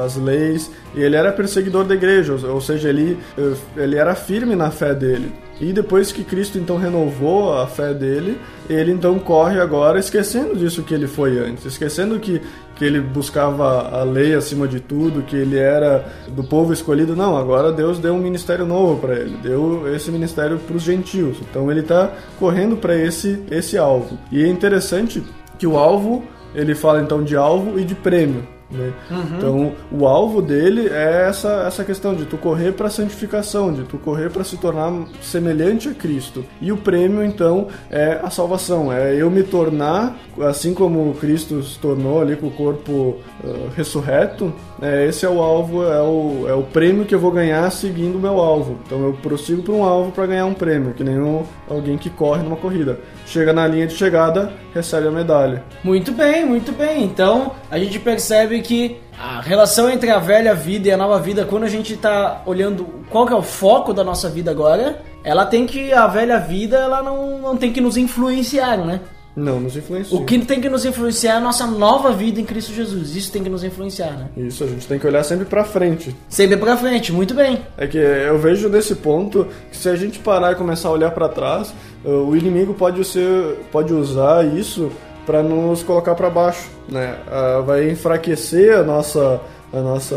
as 0.03 0.15
leis 0.15 0.71
e 0.95 1.01
ele 1.01 1.15
era 1.15 1.31
perseguidor 1.31 1.83
da 1.85 1.95
igreja, 1.95 2.33
ou- 2.33 2.55
ou 2.55 2.61
seja, 2.61 2.89
ele, 2.89 3.17
eh, 3.37 3.53
ele 3.77 3.95
era 3.95 4.13
firme 4.15 4.55
na 4.55 4.71
fé 4.71 4.93
dele. 4.93 5.31
E 5.59 5.71
depois 5.71 6.11
que 6.11 6.23
Cristo 6.23 6.57
então 6.57 6.75
renovou 6.77 7.53
a 7.57 7.65
fé 7.65 7.93
dele, 7.93 8.37
ele 8.69 8.91
então 8.91 9.17
corre 9.17 9.59
agora 9.59 9.97
esquecendo 9.97 10.53
disso 10.55 10.83
que 10.83 10.93
ele 10.93 11.07
foi 11.07 11.39
antes, 11.39 11.63
esquecendo 11.65 12.19
que, 12.19 12.41
que 12.75 12.83
ele 12.83 12.99
buscava 12.99 13.87
a 13.97 14.03
lei 14.03 14.33
acima 14.35 14.67
de 14.67 14.81
tudo, 14.81 15.21
que 15.21 15.33
ele 15.35 15.57
era 15.57 16.05
do 16.27 16.43
povo 16.43 16.73
escolhido. 16.73 17.15
Não, 17.15 17.37
agora 17.37 17.71
Deus 17.71 17.99
deu 17.99 18.13
um 18.13 18.19
ministério 18.19 18.65
novo 18.65 18.99
para 18.99 19.15
ele, 19.15 19.37
deu 19.41 19.83
esse 19.95 20.11
ministério 20.11 20.57
para 20.59 20.75
os 20.75 20.83
gentios. 20.83 21.37
Então 21.49 21.71
ele 21.71 21.79
está 21.79 22.11
correndo 22.37 22.75
para 22.75 22.93
esse, 22.93 23.41
esse 23.49 23.77
alvo. 23.77 24.17
E 24.29 24.43
é 24.43 24.47
interessante 24.49 25.23
que 25.57 25.65
o 25.65 25.77
alvo 25.77 26.21
ele 26.55 26.73
fala 26.75 27.01
então 27.01 27.23
de 27.23 27.35
alvo 27.35 27.79
e 27.79 27.83
de 27.83 27.95
prêmio. 27.95 28.43
Né? 28.71 28.91
Então, 29.37 29.73
o 29.91 30.07
alvo 30.07 30.41
dele 30.41 30.89
é 30.91 31.27
essa, 31.29 31.65
essa 31.67 31.83
questão 31.83 32.15
de 32.15 32.25
tu 32.25 32.35
correr 32.35 32.71
para 32.71 32.87
a 32.87 32.89
santificação, 32.89 33.71
de 33.71 33.83
tu 33.83 33.97
correr 33.99 34.31
para 34.31 34.43
se 34.43 34.57
tornar 34.57 34.91
semelhante 35.21 35.87
a 35.87 35.93
Cristo. 35.93 36.43
E 36.59 36.71
o 36.71 36.77
prêmio, 36.77 37.23
então, 37.23 37.67
é 37.91 38.19
a 38.23 38.29
salvação, 38.31 38.91
é 38.91 39.15
eu 39.15 39.29
me 39.29 39.43
tornar, 39.43 40.17
assim 40.41 40.73
como 40.73 41.13
Cristo 41.13 41.61
se 41.61 41.77
tornou 41.77 42.19
ali 42.19 42.35
com 42.35 42.47
o 42.47 42.51
corpo 42.51 43.17
ah, 43.43 43.69
ressurreto, 43.75 44.51
é, 44.81 45.05
esse 45.07 45.25
é 45.27 45.29
o 45.29 45.39
alvo, 45.41 45.83
é 45.83 46.01
o, 46.01 46.45
é 46.49 46.53
o 46.55 46.63
prêmio 46.63 47.05
que 47.05 47.13
eu 47.13 47.19
vou 47.19 47.31
ganhar 47.31 47.69
seguindo 47.71 48.15
o 48.15 48.19
meu 48.19 48.39
alvo. 48.39 48.77
Então, 48.87 48.99
eu 49.05 49.13
prossigo 49.13 49.61
para 49.61 49.73
um 49.73 49.83
alvo 49.83 50.11
para 50.11 50.25
ganhar 50.25 50.45
um 50.47 50.55
prêmio, 50.55 50.93
que 50.95 51.03
nem 51.03 51.19
um- 51.19 51.43
alguém 51.69 51.97
que 51.97 52.09
corre 52.09 52.43
numa 52.43 52.55
corrida. 52.55 52.99
Chega 53.25 53.53
na 53.53 53.67
linha 53.67 53.87
de 53.87 53.95
chegada, 53.95 54.51
recebe 54.73 55.07
a 55.07 55.11
medalha. 55.11 55.63
Muito 55.83 56.11
bem, 56.11 56.45
muito 56.45 56.71
bem. 56.71 57.03
Então 57.03 57.53
a 57.69 57.77
gente 57.77 57.99
percebe 57.99 58.61
que 58.61 58.97
a 59.17 59.41
relação 59.41 59.89
entre 59.89 60.09
a 60.09 60.19
velha 60.19 60.53
vida 60.53 60.87
e 60.87 60.91
a 60.91 60.97
nova 60.97 61.19
vida, 61.19 61.45
quando 61.45 61.63
a 61.63 61.69
gente 61.69 61.95
tá 61.95 62.41
olhando 62.45 62.85
qual 63.09 63.25
que 63.25 63.33
é 63.33 63.35
o 63.35 63.41
foco 63.41 63.93
da 63.93 64.03
nossa 64.03 64.29
vida 64.29 64.51
agora, 64.51 65.01
ela 65.23 65.45
tem 65.45 65.65
que. 65.65 65.91
A 65.93 66.07
velha 66.07 66.39
vida 66.39 66.77
ela 66.77 67.01
não, 67.01 67.39
não 67.39 67.57
tem 67.57 67.71
que 67.71 67.81
nos 67.81 67.97
influenciar, 67.97 68.77
né? 68.77 68.99
Não 69.35 69.59
nos 69.59 69.75
influencia. 69.75 70.17
O 70.17 70.23
que 70.25 70.39
tem 70.39 70.61
que 70.61 70.69
nos 70.69 70.85
influenciar 70.85 71.33
é 71.33 71.37
a 71.37 71.39
nossa 71.41 71.67
nova 71.67 72.11
vida 72.11 72.39
em 72.39 72.45
Cristo 72.45 72.71
Jesus. 72.73 73.15
Isso 73.15 73.31
tem 73.31 73.43
que 73.43 73.49
nos 73.49 73.63
influenciar, 73.63 74.11
né? 74.11 74.29
Isso, 74.37 74.63
a 74.63 74.67
gente 74.67 74.87
tem 74.87 74.97
que 74.97 75.05
olhar 75.05 75.23
sempre 75.23 75.45
pra 75.45 75.63
frente. 75.65 76.15
Sempre 76.29 76.55
pra 76.57 76.77
frente, 76.77 77.11
muito 77.11 77.33
bem. 77.33 77.61
É 77.77 77.85
que 77.85 77.97
eu 77.97 78.37
vejo 78.37 78.69
nesse 78.69 78.95
ponto 78.95 79.47
que 79.69 79.75
se 79.77 79.89
a 79.89 79.95
gente 79.95 80.19
parar 80.19 80.53
e 80.53 80.55
começar 80.55 80.87
a 80.87 80.91
olhar 80.91 81.11
pra 81.11 81.27
trás, 81.27 81.73
eh, 82.05 82.09
o 82.09 82.35
inimigo 82.35 82.73
pode 82.73 83.03
ser, 83.03 83.57
pode 83.71 83.93
usar 83.93 84.45
isso 84.45 84.89
pra 85.25 85.41
nos 85.43 85.83
colocar 85.83 86.15
pra 86.15 86.29
baixo, 86.29 86.69
né? 86.87 87.17
Ah, 87.29 87.61
Vai 87.65 87.89
enfraquecer 87.89 88.77
a 88.77 88.83
nossa, 88.83 89.41
a 89.73 89.81
nossa, 89.81 90.15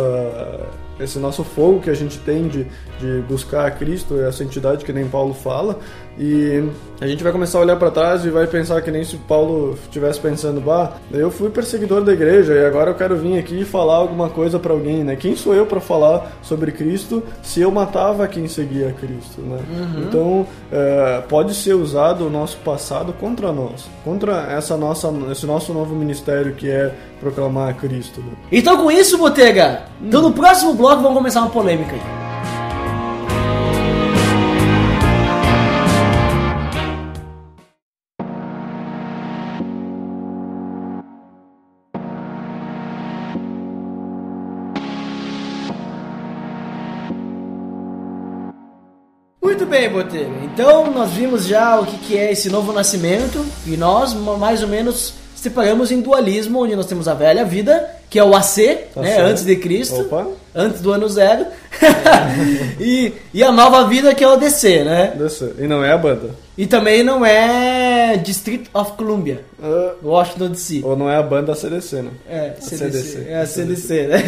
esse 1.00 1.18
nosso 1.18 1.42
fogo 1.42 1.80
que 1.80 1.90
a 1.90 1.94
gente 1.94 2.18
tem 2.18 2.46
de, 2.46 2.66
de 3.00 3.22
buscar 3.28 3.66
a 3.66 3.70
Cristo, 3.70 4.20
essa 4.20 4.44
entidade 4.44 4.84
que 4.84 4.92
nem 4.92 5.08
Paulo 5.08 5.32
fala, 5.34 5.78
e 6.18 6.64
a 7.00 7.06
gente 7.06 7.22
vai 7.22 7.30
começar 7.30 7.58
a 7.58 7.60
olhar 7.60 7.76
pra 7.76 7.92
trás 7.92 8.24
e 8.24 8.30
vai 8.30 8.46
pensar 8.46 8.82
que 8.82 8.90
nem 8.90 9.04
se 9.04 9.16
Paulo 9.16 9.78
estivesse 9.84 10.18
pensando, 10.18 10.60
bah, 10.60 10.94
eu 11.12 11.30
fui 11.30 11.48
perseguidor 11.48 12.02
da 12.02 12.12
igreja 12.12 12.54
e 12.54 12.66
agora 12.66 12.90
eu 12.90 12.94
quero 12.94 13.16
vir 13.16 13.38
aqui 13.38 13.60
e 13.60 13.64
falar 13.64 13.94
alguma 13.96 14.28
coisa 14.28 14.58
pra 14.58 14.72
alguém, 14.72 15.04
né? 15.04 15.14
Quem 15.14 15.36
sou 15.36 15.54
eu 15.54 15.64
pra 15.64 15.80
falar 15.80 16.32
sobre 16.42 16.72
Cristo 16.72 17.22
se 17.42 17.60
eu 17.60 17.70
matava 17.70 18.26
quem 18.26 18.48
seguia 18.48 18.92
Cristo, 18.98 19.40
né? 19.42 19.58
Então 19.98 20.44
é, 20.72 21.22
pode 21.28 21.54
ser 21.54 21.74
usado 21.74 22.26
o 22.26 22.30
nosso 22.30 22.56
passado 22.58 23.12
contra 23.12 23.52
nós, 23.52 23.88
contra 24.04 24.50
essa 24.50 24.76
nossa, 24.76 25.12
esse 25.30 25.46
nosso 25.46 25.72
novo 25.72 25.94
ministério 25.94 26.52
que 26.54 26.68
é 26.68 26.92
proclamar 27.20 27.76
Cristo. 27.76 28.20
né? 28.20 28.32
Então 28.50 28.76
com 28.76 28.90
isso, 28.90 29.16
Botega, 29.18 29.82
então 30.02 30.20
no 30.20 30.32
próximo 30.32 30.74
bloco 30.74 31.00
vamos 31.00 31.16
começar 31.16 31.40
uma 31.42 31.50
polêmica 31.50 31.92
aí. 31.94 32.27
Bem, 49.68 49.88
Botega. 49.88 50.30
Então 50.44 50.90
nós 50.90 51.10
vimos 51.10 51.46
já 51.46 51.78
o 51.80 51.86
que, 51.86 51.98
que 51.98 52.18
é 52.18 52.32
esse 52.32 52.48
novo 52.48 52.72
nascimento 52.72 53.44
e 53.66 53.76
nós 53.76 54.14
ma- 54.14 54.36
mais 54.36 54.62
ou 54.62 54.68
menos 54.68 55.14
separamos 55.36 55.92
em 55.92 56.00
dualismo, 56.00 56.62
onde 56.64 56.74
nós 56.74 56.86
temos 56.86 57.06
a 57.06 57.14
velha 57.14 57.44
vida, 57.44 57.88
que 58.10 58.18
é 58.18 58.24
o 58.24 58.34
AC, 58.34 58.86
Tá 58.94 59.00
né, 59.02 59.14
certo. 59.14 59.26
antes 59.30 59.44
de 59.44 59.56
Cristo, 59.56 60.00
Opa. 60.00 60.26
antes 60.54 60.80
do 60.80 60.90
ano 60.92 61.08
zero, 61.08 61.46
e, 62.80 63.12
e 63.32 63.42
a 63.44 63.52
nova 63.52 63.86
vida 63.86 64.14
que 64.14 64.24
é 64.24 64.28
o 64.28 64.36
DC, 64.36 64.82
né? 64.84 65.12
Desse- 65.16 65.54
E 65.58 65.66
não 65.68 65.84
é 65.84 65.92
a 65.92 65.98
banda. 65.98 66.30
E 66.58 66.66
também 66.66 67.04
não 67.04 67.24
é 67.24 68.16
District 68.16 68.68
of 68.74 68.92
Columbia, 68.94 69.42
Ah, 69.62 69.92
Washington 70.02 70.48
DC. 70.50 70.80
ou 70.82 70.96
não 70.96 71.08
é 71.08 71.14
a 71.16 71.22
banda 71.22 71.54
CDC, 71.54 72.02
né? 72.02 72.10
É, 72.28 72.52
A 72.58 72.60
CDC. 72.60 72.76
CDC. 72.90 73.26
É 73.30 73.40
a 73.40 73.46
CDC, 73.46 74.06
né? 74.08 74.18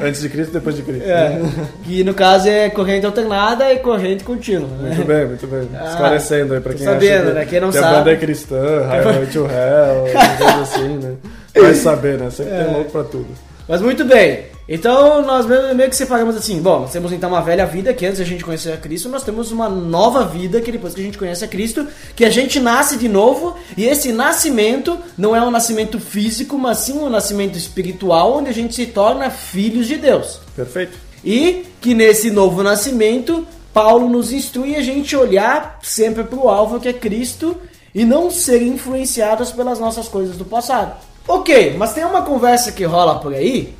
Antes 0.02 0.22
de 0.22 0.28
Cristo 0.30 0.50
e 0.50 0.54
depois 0.54 0.76
de 0.76 0.82
Cristo. 0.82 1.04
É, 1.06 1.38
que 1.84 2.02
no 2.02 2.14
caso 2.14 2.48
é 2.48 2.70
corrente 2.70 3.04
alternada 3.04 3.70
e 3.70 3.78
corrente 3.80 4.24
contínua, 4.24 4.66
né? 4.80 4.88
Muito 4.94 5.06
bem, 5.06 5.26
muito 5.26 5.46
bem. 5.46 5.68
Ah, 5.78 5.90
Esclarecendo 5.90 6.54
aí 6.54 6.60
pra 6.60 6.72
quem 6.72 6.86
sabendo, 6.86 7.14
acha 7.14 7.26
que, 7.26 7.32
né? 7.34 7.44
Quem 7.44 7.60
não 7.60 7.70
que 7.70 7.76
a 7.78 7.80
sabe. 7.82 7.94
banda 7.96 8.12
é 8.12 8.16
cristã, 8.16 8.86
Highway 8.88 9.26
to 9.26 9.40
Hell, 9.46 10.02
coisa 10.38 10.60
assim, 10.62 10.96
né? 10.96 11.14
Vai 11.54 11.74
saber, 11.74 12.18
né? 12.18 12.30
Sempre 12.30 12.54
É. 12.54 12.64
tem 12.64 12.72
louco 12.72 12.90
pra 12.90 13.04
tudo. 13.04 13.28
Mas 13.68 13.82
muito 13.82 14.06
bem. 14.06 14.44
Então 14.68 15.22
nós 15.22 15.46
meio 15.46 15.88
que 15.88 15.94
separamos 15.94 16.34
assim, 16.34 16.60
bom, 16.60 16.80
nós 16.80 16.92
temos 16.92 17.12
então 17.12 17.30
uma 17.30 17.40
velha 17.40 17.64
vida 17.64 17.94
que 17.94 18.04
antes 18.04 18.20
a 18.20 18.24
gente 18.24 18.44
conhecer 18.44 18.72
a 18.72 18.76
Cristo, 18.76 19.08
nós 19.08 19.22
temos 19.22 19.52
uma 19.52 19.68
nova 19.68 20.24
vida 20.24 20.60
que 20.60 20.72
depois 20.72 20.92
que 20.92 21.00
a 21.00 21.04
gente 21.04 21.18
conhece 21.18 21.44
a 21.44 21.48
Cristo, 21.48 21.86
que 22.16 22.24
a 22.24 22.30
gente 22.30 22.58
nasce 22.58 22.96
de 22.96 23.08
novo, 23.08 23.56
e 23.76 23.84
esse 23.84 24.10
nascimento 24.10 24.98
não 25.16 25.36
é 25.36 25.40
um 25.40 25.52
nascimento 25.52 26.00
físico, 26.00 26.58
mas 26.58 26.78
sim 26.78 26.98
um 26.98 27.08
nascimento 27.08 27.56
espiritual, 27.56 28.38
onde 28.38 28.50
a 28.50 28.54
gente 28.54 28.74
se 28.74 28.86
torna 28.86 29.30
filhos 29.30 29.86
de 29.86 29.96
Deus. 29.96 30.40
Perfeito? 30.56 30.98
E 31.24 31.66
que 31.80 31.94
nesse 31.94 32.30
novo 32.30 32.62
nascimento, 32.62 33.46
Paulo 33.72 34.08
nos 34.08 34.32
instrui 34.32 34.74
a 34.74 34.82
gente 34.82 35.14
olhar 35.14 35.78
sempre 35.82 36.24
para 36.24 36.38
o 36.38 36.48
alvo 36.48 36.80
que 36.80 36.88
é 36.88 36.92
Cristo 36.92 37.56
e 37.94 38.04
não 38.04 38.30
ser 38.32 38.62
influenciados 38.62 39.52
pelas 39.52 39.78
nossas 39.78 40.08
coisas 40.08 40.36
do 40.36 40.44
passado. 40.44 40.96
Ok, 41.28 41.74
mas 41.76 41.92
tem 41.92 42.04
uma 42.04 42.22
conversa 42.22 42.72
que 42.72 42.84
rola 42.84 43.18
por 43.18 43.32
aí 43.32 43.74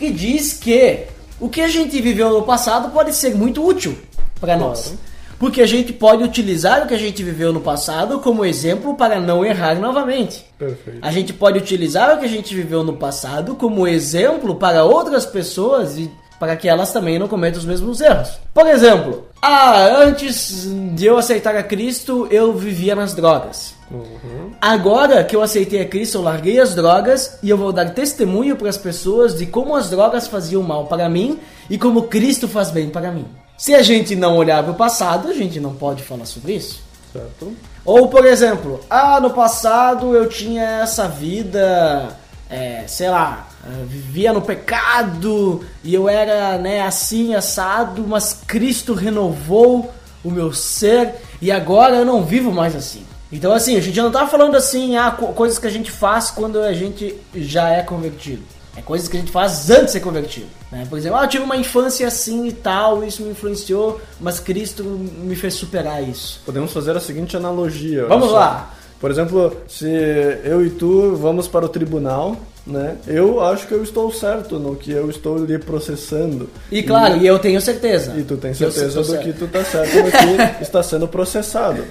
que 0.00 0.10
diz 0.10 0.54
que 0.54 1.04
o 1.38 1.46
que 1.46 1.60
a 1.60 1.68
gente 1.68 2.00
viveu 2.00 2.30
no 2.30 2.42
passado 2.42 2.90
pode 2.90 3.14
ser 3.14 3.34
muito 3.34 3.62
útil 3.62 3.98
para 4.40 4.56
nós. 4.56 4.94
Porque 5.38 5.60
a 5.60 5.66
gente 5.66 5.92
pode 5.92 6.24
utilizar 6.24 6.82
o 6.82 6.86
que 6.88 6.94
a 6.94 6.98
gente 6.98 7.22
viveu 7.22 7.52
no 7.52 7.60
passado 7.60 8.18
como 8.18 8.42
exemplo 8.42 8.94
para 8.94 9.20
não 9.20 9.44
errar 9.44 9.78
novamente. 9.78 10.46
Perfeito. 10.58 11.00
A 11.02 11.12
gente 11.12 11.34
pode 11.34 11.58
utilizar 11.58 12.16
o 12.16 12.18
que 12.18 12.24
a 12.24 12.28
gente 12.28 12.54
viveu 12.54 12.82
no 12.82 12.94
passado 12.94 13.54
como 13.56 13.86
exemplo 13.86 14.54
para 14.54 14.84
outras 14.84 15.26
pessoas 15.26 15.98
e 15.98 16.10
para 16.40 16.56
que 16.56 16.66
elas 16.66 16.90
também 16.90 17.18
não 17.18 17.28
cometam 17.28 17.60
os 17.60 17.66
mesmos 17.66 18.00
erros. 18.00 18.30
Por 18.54 18.66
exemplo, 18.66 19.26
ah, 19.42 20.02
antes 20.02 20.66
de 20.94 21.04
eu 21.04 21.18
aceitar 21.18 21.54
a 21.54 21.62
Cristo, 21.62 22.26
eu 22.30 22.54
vivia 22.54 22.94
nas 22.96 23.12
drogas. 23.12 23.74
Agora 24.58 25.22
que 25.22 25.36
eu 25.36 25.42
aceitei 25.42 25.82
a 25.82 25.88
Cristo, 25.88 26.16
eu 26.16 26.22
larguei 26.22 26.58
as 26.58 26.74
drogas 26.74 27.38
e 27.42 27.50
eu 27.50 27.58
vou 27.58 27.72
dar 27.72 27.90
testemunho 27.90 28.56
para 28.56 28.70
as 28.70 28.78
pessoas 28.78 29.36
de 29.36 29.44
como 29.44 29.76
as 29.76 29.90
drogas 29.90 30.28
faziam 30.28 30.62
mal 30.62 30.86
para 30.86 31.10
mim 31.10 31.38
e 31.68 31.76
como 31.76 32.04
Cristo 32.04 32.48
faz 32.48 32.70
bem 32.70 32.88
para 32.88 33.12
mim. 33.12 33.26
Se 33.58 33.74
a 33.74 33.82
gente 33.82 34.16
não 34.16 34.38
olhar 34.38 34.62
para 34.62 34.72
o 34.72 34.76
passado, 34.76 35.28
a 35.28 35.34
gente 35.34 35.60
não 35.60 35.74
pode 35.74 36.02
falar 36.02 36.24
sobre 36.24 36.54
isso. 36.54 36.82
Certo? 37.12 37.52
Ou, 37.84 38.08
por 38.08 38.24
exemplo, 38.24 38.80
ah, 38.88 39.20
no 39.20 39.30
passado 39.30 40.14
eu 40.14 40.26
tinha 40.28 40.62
essa 40.82 41.06
vida, 41.06 42.16
é, 42.50 42.84
sei 42.88 43.08
lá, 43.08 43.48
vivia 43.86 44.32
no 44.32 44.42
pecado 44.42 45.64
e 45.84 45.94
eu 45.94 46.08
era 46.08 46.58
né, 46.58 46.82
assim, 46.82 47.34
assado, 47.34 48.04
mas 48.06 48.40
Cristo 48.46 48.92
renovou 48.94 49.92
o 50.24 50.30
meu 50.30 50.52
ser 50.52 51.14
e 51.40 51.50
agora 51.50 51.96
eu 51.96 52.04
não 52.04 52.24
vivo 52.24 52.52
mais 52.52 52.74
assim. 52.74 53.04
Então, 53.32 53.52
assim, 53.52 53.76
a 53.76 53.80
gente 53.80 54.00
não 54.00 54.10
tá 54.10 54.26
falando 54.26 54.56
assim, 54.56 54.96
ah, 54.96 55.12
co- 55.12 55.28
coisas 55.28 55.58
que 55.58 55.66
a 55.66 55.70
gente 55.70 55.90
faz 55.90 56.30
quando 56.30 56.58
a 56.60 56.72
gente 56.72 57.14
já 57.34 57.68
é 57.70 57.82
convertido. 57.82 58.42
É 58.76 58.82
coisas 58.82 59.06
que 59.08 59.16
a 59.16 59.20
gente 59.20 59.30
faz 59.32 59.70
antes 59.70 59.86
de 59.86 59.90
ser 59.92 60.00
convertido. 60.00 60.46
Né? 60.72 60.84
Por 60.88 60.98
exemplo, 60.98 61.18
ah, 61.18 61.24
eu 61.24 61.28
tive 61.28 61.44
uma 61.44 61.56
infância 61.56 62.06
assim 62.08 62.46
e 62.48 62.52
tal, 62.52 63.04
isso 63.04 63.22
me 63.22 63.30
influenciou, 63.30 64.00
mas 64.20 64.40
Cristo 64.40 64.82
me 64.82 65.36
fez 65.36 65.54
superar 65.54 66.02
isso. 66.02 66.40
Podemos 66.44 66.72
fazer 66.72 66.96
a 66.96 67.00
seguinte 67.00 67.36
analogia. 67.36 68.06
Vamos 68.06 68.30
só. 68.30 68.68
Por 69.00 69.10
exemplo, 69.10 69.56
se 69.66 69.88
eu 70.44 70.64
e 70.64 70.70
tu 70.70 71.16
vamos 71.16 71.48
para 71.48 71.64
o 71.64 71.68
tribunal, 71.68 72.36
né? 72.66 72.96
Eu 73.06 73.40
acho 73.42 73.66
que 73.66 73.72
eu 73.72 73.82
estou 73.82 74.12
certo 74.12 74.58
no 74.58 74.76
que 74.76 74.92
eu 74.92 75.08
estou 75.08 75.42
lhe 75.44 75.58
processando. 75.58 76.50
E 76.70 76.82
claro, 76.82 77.16
e 77.16 77.26
eu 77.26 77.38
tenho 77.38 77.60
certeza. 77.60 78.14
E 78.16 78.22
tu 78.22 78.36
tem 78.36 78.52
certeza 78.52 79.02
do 79.02 79.18
que 79.18 79.32
tu 79.32 79.46
tá 79.46 79.64
certo 79.64 79.96
no 79.96 80.10
que 80.10 80.60
está 80.62 80.82
sendo 80.82 81.08
processado. 81.08 81.82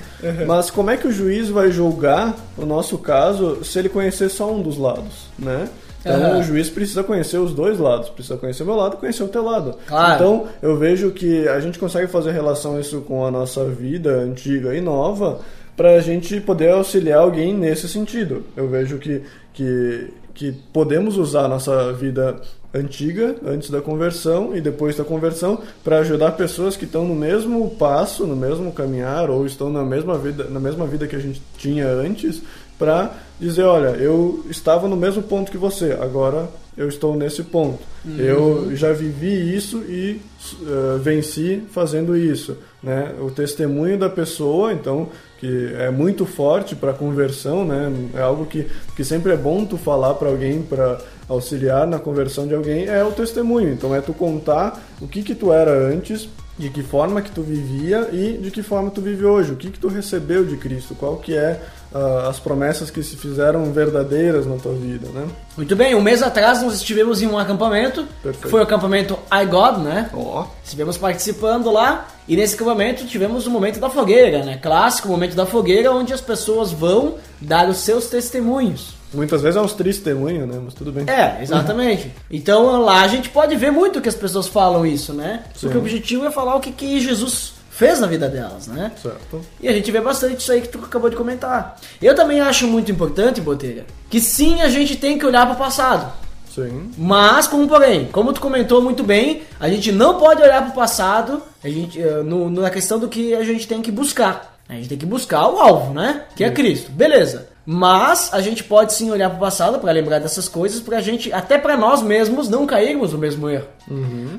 Mas 0.47 0.69
como 0.69 0.91
é 0.91 0.97
que 0.97 1.07
o 1.07 1.11
juiz 1.11 1.49
vai 1.49 1.71
julgar 1.71 2.35
o 2.55 2.65
nosso 2.65 2.97
caso 2.97 3.63
se 3.63 3.79
ele 3.79 3.89
conhecer 3.89 4.29
só 4.29 4.51
um 4.51 4.61
dos 4.61 4.77
lados, 4.77 5.29
né? 5.37 5.67
Então 6.01 6.15
Aham. 6.15 6.39
o 6.39 6.43
juiz 6.43 6.69
precisa 6.69 7.03
conhecer 7.03 7.37
os 7.37 7.53
dois 7.53 7.77
lados, 7.77 8.09
precisa 8.09 8.37
conhecer 8.37 8.63
o 8.63 8.65
meu 8.65 8.75
lado 8.75 8.95
conhecer 8.97 9.23
o 9.23 9.27
teu 9.27 9.43
lado. 9.43 9.75
Claro. 9.85 10.15
Então 10.15 10.47
eu 10.61 10.77
vejo 10.77 11.11
que 11.11 11.47
a 11.47 11.59
gente 11.59 11.77
consegue 11.77 12.07
fazer 12.07 12.31
relação 12.31 12.79
isso 12.79 13.01
com 13.01 13.25
a 13.25 13.31
nossa 13.31 13.65
vida 13.65 14.11
antiga 14.11 14.73
e 14.73 14.79
nova 14.79 15.39
para 15.79 15.91
a 15.91 16.01
gente 16.01 16.41
poder 16.41 16.71
auxiliar 16.71 17.21
alguém 17.21 17.53
nesse 17.53 17.87
sentido. 17.87 18.43
Eu 18.53 18.67
vejo 18.67 18.97
que, 18.97 19.21
que, 19.53 20.09
que 20.33 20.51
podemos 20.73 21.15
usar 21.15 21.45
a 21.45 21.47
nossa 21.47 21.93
vida 21.93 22.35
antiga, 22.73 23.37
antes 23.45 23.69
da 23.69 23.79
conversão 23.79 24.53
e 24.53 24.59
depois 24.59 24.97
da 24.97 25.05
conversão, 25.05 25.61
para 25.81 25.99
ajudar 25.99 26.33
pessoas 26.33 26.75
que 26.75 26.83
estão 26.83 27.07
no 27.07 27.15
mesmo 27.15 27.69
passo, 27.79 28.27
no 28.27 28.35
mesmo 28.35 28.73
caminhar 28.73 29.29
ou 29.29 29.45
estão 29.45 29.69
na 29.69 29.85
mesma 29.85 30.17
vida, 30.17 30.43
na 30.49 30.59
mesma 30.59 30.85
vida 30.85 31.07
que 31.07 31.15
a 31.15 31.19
gente 31.19 31.41
tinha 31.57 31.87
antes, 31.87 32.41
para 32.77 33.13
dizer, 33.39 33.63
olha, 33.63 33.95
eu 33.95 34.43
estava 34.49 34.85
no 34.85 34.97
mesmo 34.97 35.23
ponto 35.23 35.49
que 35.49 35.57
você, 35.57 35.97
agora 36.01 36.49
eu 36.75 36.89
estou 36.89 37.15
nesse 37.15 37.43
ponto. 37.43 37.79
Eu 38.17 38.75
já 38.75 38.91
vivi 38.91 39.55
isso 39.55 39.77
e 39.87 40.19
eh, 40.61 40.97
venci 41.01 41.63
fazendo 41.71 42.17
isso, 42.17 42.57
né? 42.81 43.13
O 43.19 43.29
testemunho 43.29 43.97
da 43.97 44.09
pessoa, 44.09 44.73
então, 44.73 45.09
que 45.39 45.73
é 45.77 45.89
muito 45.89 46.25
forte 46.25 46.75
para 46.75 46.93
conversão, 46.93 47.65
né? 47.65 47.91
É 48.15 48.21
algo 48.21 48.45
que, 48.45 48.67
que 48.95 49.03
sempre 49.03 49.33
é 49.33 49.37
bom 49.37 49.65
tu 49.65 49.77
falar 49.77 50.13
para 50.15 50.29
alguém 50.29 50.61
para 50.61 50.99
auxiliar 51.27 51.85
na 51.85 51.99
conversão 51.99 52.47
de 52.47 52.55
alguém 52.55 52.85
é 52.87 53.03
o 53.03 53.11
testemunho. 53.11 53.71
Então 53.71 53.95
é 53.95 54.01
tu 54.01 54.13
contar 54.13 54.81
o 54.99 55.07
que 55.07 55.21
que 55.21 55.35
tu 55.35 55.53
era 55.53 55.71
antes, 55.71 56.27
de 56.57 56.69
que 56.69 56.83
forma 56.83 57.21
que 57.21 57.31
tu 57.31 57.41
vivia 57.41 58.09
e 58.11 58.37
de 58.37 58.51
que 58.51 58.61
forma 58.61 58.89
tu 58.91 59.01
vive 59.01 59.23
hoje, 59.23 59.53
o 59.53 59.55
que 59.55 59.69
que 59.69 59.79
tu 59.79 59.87
recebeu 59.87 60.43
de 60.43 60.57
Cristo, 60.57 60.93
qual 60.93 61.17
que 61.17 61.33
é 61.35 61.61
ah, 61.93 62.27
as 62.29 62.39
promessas 62.39 62.91
que 62.91 63.01
se 63.01 63.15
fizeram 63.15 63.71
verdadeiras 63.71 64.45
na 64.45 64.57
tua 64.57 64.73
vida, 64.73 65.07
né? 65.09 65.27
Muito 65.57 65.75
bem, 65.75 65.95
um 65.95 66.01
mês 66.01 66.21
atrás 66.21 66.61
nós 66.61 66.75
estivemos 66.75 67.21
em 67.21 67.27
um 67.27 67.37
acampamento, 67.37 68.05
Perfeito. 68.21 68.43
que 68.43 68.47
foi 68.47 68.59
o 68.59 68.63
acampamento 68.63 69.17
I 69.31 69.45
God, 69.45 69.77
né? 69.79 70.09
Ó, 70.13 70.45
Estivemos 70.63 70.97
participando 70.97 71.71
lá 71.71 72.07
e 72.27 72.35
nesse 72.35 72.55
acampamento 72.55 73.05
tivemos 73.05 73.47
o 73.47 73.49
momento 73.49 73.79
da 73.79 73.89
fogueira, 73.89 74.43
né? 74.43 74.59
Clássico 74.61 75.07
momento 75.07 75.35
da 75.35 75.47
fogueira, 75.47 75.91
onde 75.91 76.13
as 76.13 76.21
pessoas 76.21 76.71
vão 76.71 77.15
dar 77.41 77.67
os 77.67 77.77
seus 77.77 78.07
testemunhos. 78.07 78.93
muitas 79.11 79.41
vezes 79.41 79.57
é 79.57 79.61
uns 79.61 79.73
testemunhos, 79.73 80.47
né? 80.47 80.61
Mas 80.63 80.75
tudo 80.75 80.91
bem. 80.91 81.05
É, 81.09 81.41
exatamente. 81.41 82.11
Então 82.29 82.79
lá 82.81 83.01
a 83.01 83.07
gente 83.07 83.29
pode 83.29 83.55
ver 83.55 83.71
muito 83.71 83.99
que 83.99 84.07
as 84.07 84.15
pessoas 84.15 84.47
falam 84.47 84.85
isso, 84.85 85.11
né? 85.13 85.43
Porque 85.59 85.75
o 85.75 85.79
objetivo 85.79 86.25
é 86.25 86.31
falar 86.31 86.55
o 86.55 86.59
que, 86.59 86.71
que 86.71 86.99
Jesus 87.01 87.58
fez 87.79 87.97
na 87.97 88.07
vida 88.07 88.27
delas, 88.27 88.67
né? 88.67 88.91
Certo. 89.01 89.39
E 89.61 89.69
a 89.69 89.71
gente 89.71 89.89
vê 89.89 90.01
bastante 90.01 90.41
isso 90.41 90.51
aí 90.51 90.59
que 90.59 90.67
tu 90.67 90.79
acabou 90.79 91.09
de 91.09 91.15
comentar. 91.15 91.79
Eu 92.01 92.13
também 92.13 92.41
acho 92.41 92.67
muito 92.67 92.91
importante, 92.91 93.39
Botelha, 93.39 93.85
que 94.09 94.19
sim, 94.19 94.61
a 94.61 94.67
gente 94.67 94.97
tem 94.97 95.17
que 95.17 95.25
olhar 95.25 95.45
para 95.45 95.55
o 95.55 95.57
passado. 95.57 96.11
Sim. 96.53 96.91
Mas, 96.97 97.47
como 97.47 97.65
porém, 97.69 98.09
como 98.11 98.33
tu 98.33 98.41
comentou 98.41 98.81
muito 98.81 99.01
bem, 99.01 99.43
a 99.57 99.69
gente 99.69 99.93
não 99.93 100.19
pode 100.19 100.41
olhar 100.41 100.61
para 100.61 100.71
o 100.71 100.75
passado 100.75 101.41
a 101.63 101.69
gente, 101.69 102.01
eh, 102.01 102.21
no, 102.21 102.49
na 102.49 102.69
questão 102.69 102.99
do 102.99 103.07
que 103.07 103.33
a 103.33 103.43
gente 103.45 103.65
tem 103.65 103.81
que 103.81 103.91
buscar. 103.91 104.59
A 104.67 104.73
gente 104.73 104.89
tem 104.89 104.97
que 104.97 105.05
buscar 105.05 105.47
o 105.47 105.57
alvo, 105.57 105.93
né? 105.93 106.25
Que 106.35 106.43
é 106.43 106.51
Cristo. 106.51 106.91
Beleza. 106.91 107.47
Mas 107.71 108.33
a 108.33 108.41
gente 108.41 108.63
pode 108.63 108.93
sim 108.93 109.11
olhar 109.11 109.29
para 109.29 109.37
o 109.37 109.39
passado 109.39 109.77
para 109.77 109.91
lembrar 109.91 110.17
dessas 110.17 110.49
coisas, 110.49 110.81
pra 110.81 111.01
gente, 111.01 111.31
até 111.31 111.55
para 111.55 111.77
nós 111.77 112.01
mesmos, 112.01 112.49
não 112.49 112.65
cairmos 112.65 113.13
no 113.13 113.19
mesmo 113.19 113.47
erro. 113.47 113.67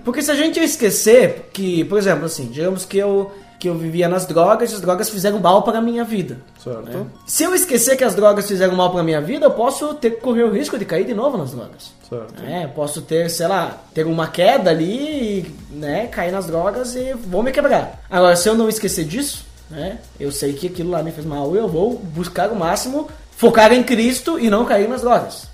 Porque 0.05 0.21
se 0.21 0.33
a 0.33 0.35
gente 0.35 0.59
esquecer 0.59 1.49
que, 1.53 1.85
por 1.85 1.97
exemplo, 1.97 2.25
assim, 2.25 2.47
digamos 2.47 2.85
que 2.85 2.99
eu 2.99 3.31
que 3.61 3.69
eu 3.69 3.75
vivia 3.77 4.09
nas 4.09 4.25
drogas, 4.25 4.73
e 4.73 4.75
as 4.75 4.81
drogas 4.81 5.11
fizeram 5.11 5.39
mal 5.39 5.63
para 5.63 5.79
a 5.79 5.83
minha 5.83 6.03
vida. 6.03 6.39
Certo. 6.65 7.07
Se 7.27 7.45
eu 7.45 7.55
esquecer 7.55 7.95
que 7.95 8.03
as 8.03 8.15
drogas 8.15 8.49
fizeram 8.49 8.75
mal 8.75 8.91
para 8.91 9.03
minha 9.03 9.21
vida, 9.21 9.47
eu 9.47 9.51
posso 9.51 9.93
ter 9.95 10.13
que 10.13 10.21
correr 10.23 10.45
o 10.45 10.51
risco 10.51 10.79
de 10.79 10.87
cair 10.87 11.05
de 11.05 11.13
novo 11.13 11.37
nas 11.37 11.53
drogas. 11.53 11.93
Certo. 12.09 12.43
É, 12.43 12.67
posso 12.67 13.03
ter, 13.03 13.29
sei 13.29 13.47
lá, 13.47 13.79
ter 13.95 14.07
uma 14.07 14.27
queda 14.27 14.71
ali, 14.71 15.45
e, 15.71 15.77
né, 15.77 16.07
cair 16.07 16.33
nas 16.33 16.47
drogas 16.47 16.97
e 16.97 17.13
vou 17.13 17.43
me 17.43 17.53
quebrar. 17.53 18.03
Agora, 18.11 18.35
se 18.35 18.49
eu 18.49 18.55
não 18.55 18.67
esquecer 18.67 19.05
disso, 19.05 19.45
né, 19.71 19.99
eu 20.19 20.33
sei 20.33 20.55
que 20.55 20.67
aquilo 20.67 20.91
lá 20.91 21.03
me 21.03 21.13
fez 21.13 21.27
mal, 21.27 21.55
eu 21.55 21.69
vou 21.69 21.97
buscar 21.97 22.51
o 22.51 22.57
máximo, 22.57 23.09
focar 23.41 23.73
em 23.73 23.83
Cristo 23.83 24.39
e 24.39 24.51
não 24.51 24.67
cair 24.67 24.87
nas 24.87 25.01
drogas. 25.01 25.49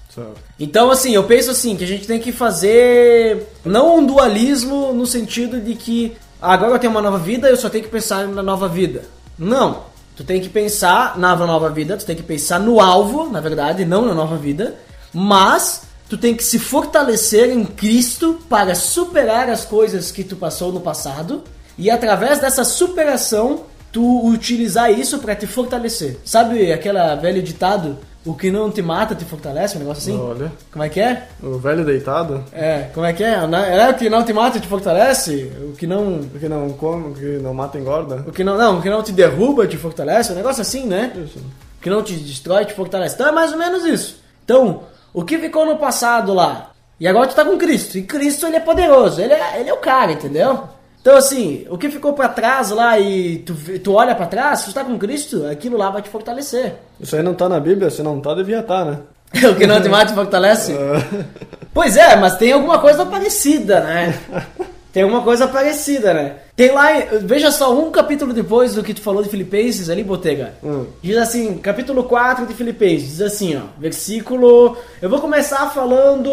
Então, 0.59 0.91
assim, 0.91 1.15
eu 1.15 1.23
penso 1.23 1.53
assim, 1.53 1.77
que 1.77 1.85
a 1.85 1.87
gente 1.87 2.05
tem 2.05 2.19
que 2.19 2.33
fazer 2.33 3.47
não 3.65 3.99
um 3.99 4.05
dualismo 4.05 4.93
no 4.93 5.07
sentido 5.07 5.61
de 5.61 5.77
que 5.77 6.17
"Ah, 6.43 6.55
agora 6.55 6.73
eu 6.73 6.79
tenho 6.81 6.91
uma 6.91 7.01
nova 7.01 7.19
vida, 7.19 7.49
eu 7.49 7.57
só 7.57 7.69
tenho 7.69 7.85
que 7.85 7.91
pensar 7.91 8.27
na 8.27 8.43
nova 8.43 8.67
vida. 8.67 9.05
Não. 9.39 9.85
Tu 10.17 10.25
tem 10.25 10.41
que 10.41 10.49
pensar 10.49 11.17
na 11.17 11.37
nova 11.37 11.71
vida, 11.71 11.97
tu 11.97 12.05
tem 12.05 12.17
que 12.17 12.25
pensar 12.25 12.59
no 12.59 12.81
alvo, 12.81 13.31
na 13.31 13.41
verdade, 13.41 13.85
não 13.85 14.05
na 14.05 14.15
nova 14.15 14.37
vida, 14.37 14.75
mas 15.15 15.83
tu 16.09 16.19
tem 16.19 16.35
que 16.35 16.43
se 16.43 16.59
fortalecer 16.59 17.51
em 17.51 17.65
Cristo 17.65 18.41
para 18.49 18.75
superar 18.75 19.49
as 19.49 19.65
coisas 19.65 20.11
que 20.11 20.25
tu 20.25 20.35
passou 20.35 20.73
no 20.73 20.81
passado 20.81 21.45
e 21.79 21.89
através 21.89 22.41
dessa 22.41 22.65
superação 22.65 23.61
tu 23.97 24.27
utilizar 24.27 24.91
isso 24.93 25.19
pra 25.21 25.35
te 25.35 25.47
fortalecer. 25.47 26.19
Sabe 26.23 26.71
aquela 26.71 27.15
velho 27.15 27.43
ditado, 27.43 27.97
o 28.27 28.35
que 28.35 28.51
não 28.51 28.71
te 28.71 28.83
mata 28.83 29.15
te 29.15 29.25
fortalece, 29.25 29.77
um 29.77 29.79
negócio 29.79 30.03
assim? 30.13 30.21
Olha, 30.23 30.53
Como 30.71 30.85
é 30.85 30.89
que 30.91 31.01
é? 31.01 31.27
o 31.43 31.57
velho 31.59 31.83
deitado, 31.83 32.45
É, 32.53 32.89
como 32.93 33.07
é 33.07 33.15
que 33.15 33.25
é? 33.25 33.33
É 33.37 33.89
o 33.91 33.95
que 33.95 34.11
não 34.11 34.23
te 34.23 34.35
mata 34.35 34.61
te 34.61 34.69
fortalece? 34.69 35.51
O 35.71 35.73
que 35.73 35.87
não. 35.87 36.17
o 36.19 36.39
que 36.39 36.47
não 36.47 36.69
come, 36.75 37.13
o 37.13 37.15
que 37.15 37.39
não 37.43 37.55
mata 37.55 37.79
engorda. 37.79 38.23
O 38.27 38.33
que 38.33 38.45
não, 38.45 38.59
não, 38.59 38.79
o 38.79 38.83
que 38.83 38.91
não 38.91 39.03
te 39.03 39.13
derruba 39.13 39.67
te 39.67 39.79
fortalece, 39.79 40.31
um 40.31 40.37
negócio 40.37 40.61
assim, 40.61 40.85
né? 40.85 41.13
Isso. 41.17 41.39
O 41.39 41.81
que 41.83 41.89
não 41.89 42.03
te 42.03 42.13
destrói 42.13 42.67
te 42.67 42.75
fortalece. 42.75 43.15
Então 43.15 43.29
é 43.29 43.33
mais 43.33 43.51
ou 43.53 43.59
menos 43.59 43.83
isso. 43.87 44.21
Então, 44.45 44.83
o 45.15 45.25
que 45.25 45.39
ficou 45.39 45.65
no 45.65 45.79
passado 45.79 46.35
lá? 46.35 46.73
E 47.01 47.09
agora 47.09 47.29
tu 47.29 47.35
tá 47.35 47.47
com 47.47 47.57
Cristo. 47.57 47.97
E 47.97 48.03
Cristo 48.03 48.47
ele 48.47 48.57
é 48.57 48.61
poderoso, 48.61 49.23
ele 49.23 49.33
é, 49.33 49.61
ele 49.61 49.71
é 49.71 49.73
o 49.73 49.79
cara, 49.79 50.13
entendeu? 50.13 50.65
Então 51.07 51.19
assim, 51.19 51.65
o 51.71 51.79
que 51.79 51.89
ficou 51.89 52.15
pra 52.15 52.29
trás 52.29 52.71
lá 52.71 52.99
e 52.99 53.39
tu, 53.39 53.55
tu 53.79 53.93
olha 53.93 54.13
pra 54.13 54.27
trás, 54.27 54.59
se 54.59 54.65
tu 54.67 54.75
tá 54.75 54.83
com 54.83 54.99
Cristo, 54.99 55.47
aquilo 55.47 55.77
lá 55.77 55.89
vai 55.89 56.03
te 56.03 56.09
fortalecer. 56.09 56.75
Isso 56.99 57.15
aí 57.15 57.23
não 57.23 57.33
tá 57.33 57.49
na 57.49 57.61
Bíblia, 57.61 57.91
se 57.91 58.03
não 58.03 58.21
tá, 58.21 58.35
devia 58.35 58.59
estar, 58.59 58.85
né? 58.85 58.99
o 59.49 59.55
que 59.55 59.69
não 59.69 59.81
te 59.81 59.89
mata 59.89 60.07
te 60.07 60.15
fortalece? 60.15 60.75
Pois 61.73 61.97
é, 61.97 62.17
mas 62.17 62.37
tem 62.37 62.51
alguma 62.51 62.81
coisa 62.81 63.07
parecida, 63.07 63.81
né? 63.81 64.19
Tem 64.93 65.03
alguma 65.03 65.23
coisa 65.23 65.47
parecida, 65.47 66.15
né? 66.15 66.37
Tem 66.57 66.73
lá, 66.73 66.87
veja 67.21 67.51
só, 67.51 67.79
um 67.79 67.91
capítulo 67.91 68.33
depois 68.33 68.75
do 68.75 68.83
que 68.83 68.95
tu 68.95 69.03
falou 69.03 69.23
de 69.23 69.29
Filipenses 69.29 69.91
ali, 69.91 70.03
Botega. 70.03 70.55
Hum. 70.65 70.87
Diz 71.03 71.19
assim, 71.19 71.59
capítulo 71.59 72.05
4 72.05 72.47
de 72.47 72.55
Filipenses, 72.55 73.09
diz 73.11 73.21
assim, 73.21 73.57
ó, 73.57 73.61
versículo... 73.79 74.75
Eu 75.03 75.11
vou 75.11 75.21
começar 75.21 75.71
falando 75.71 76.31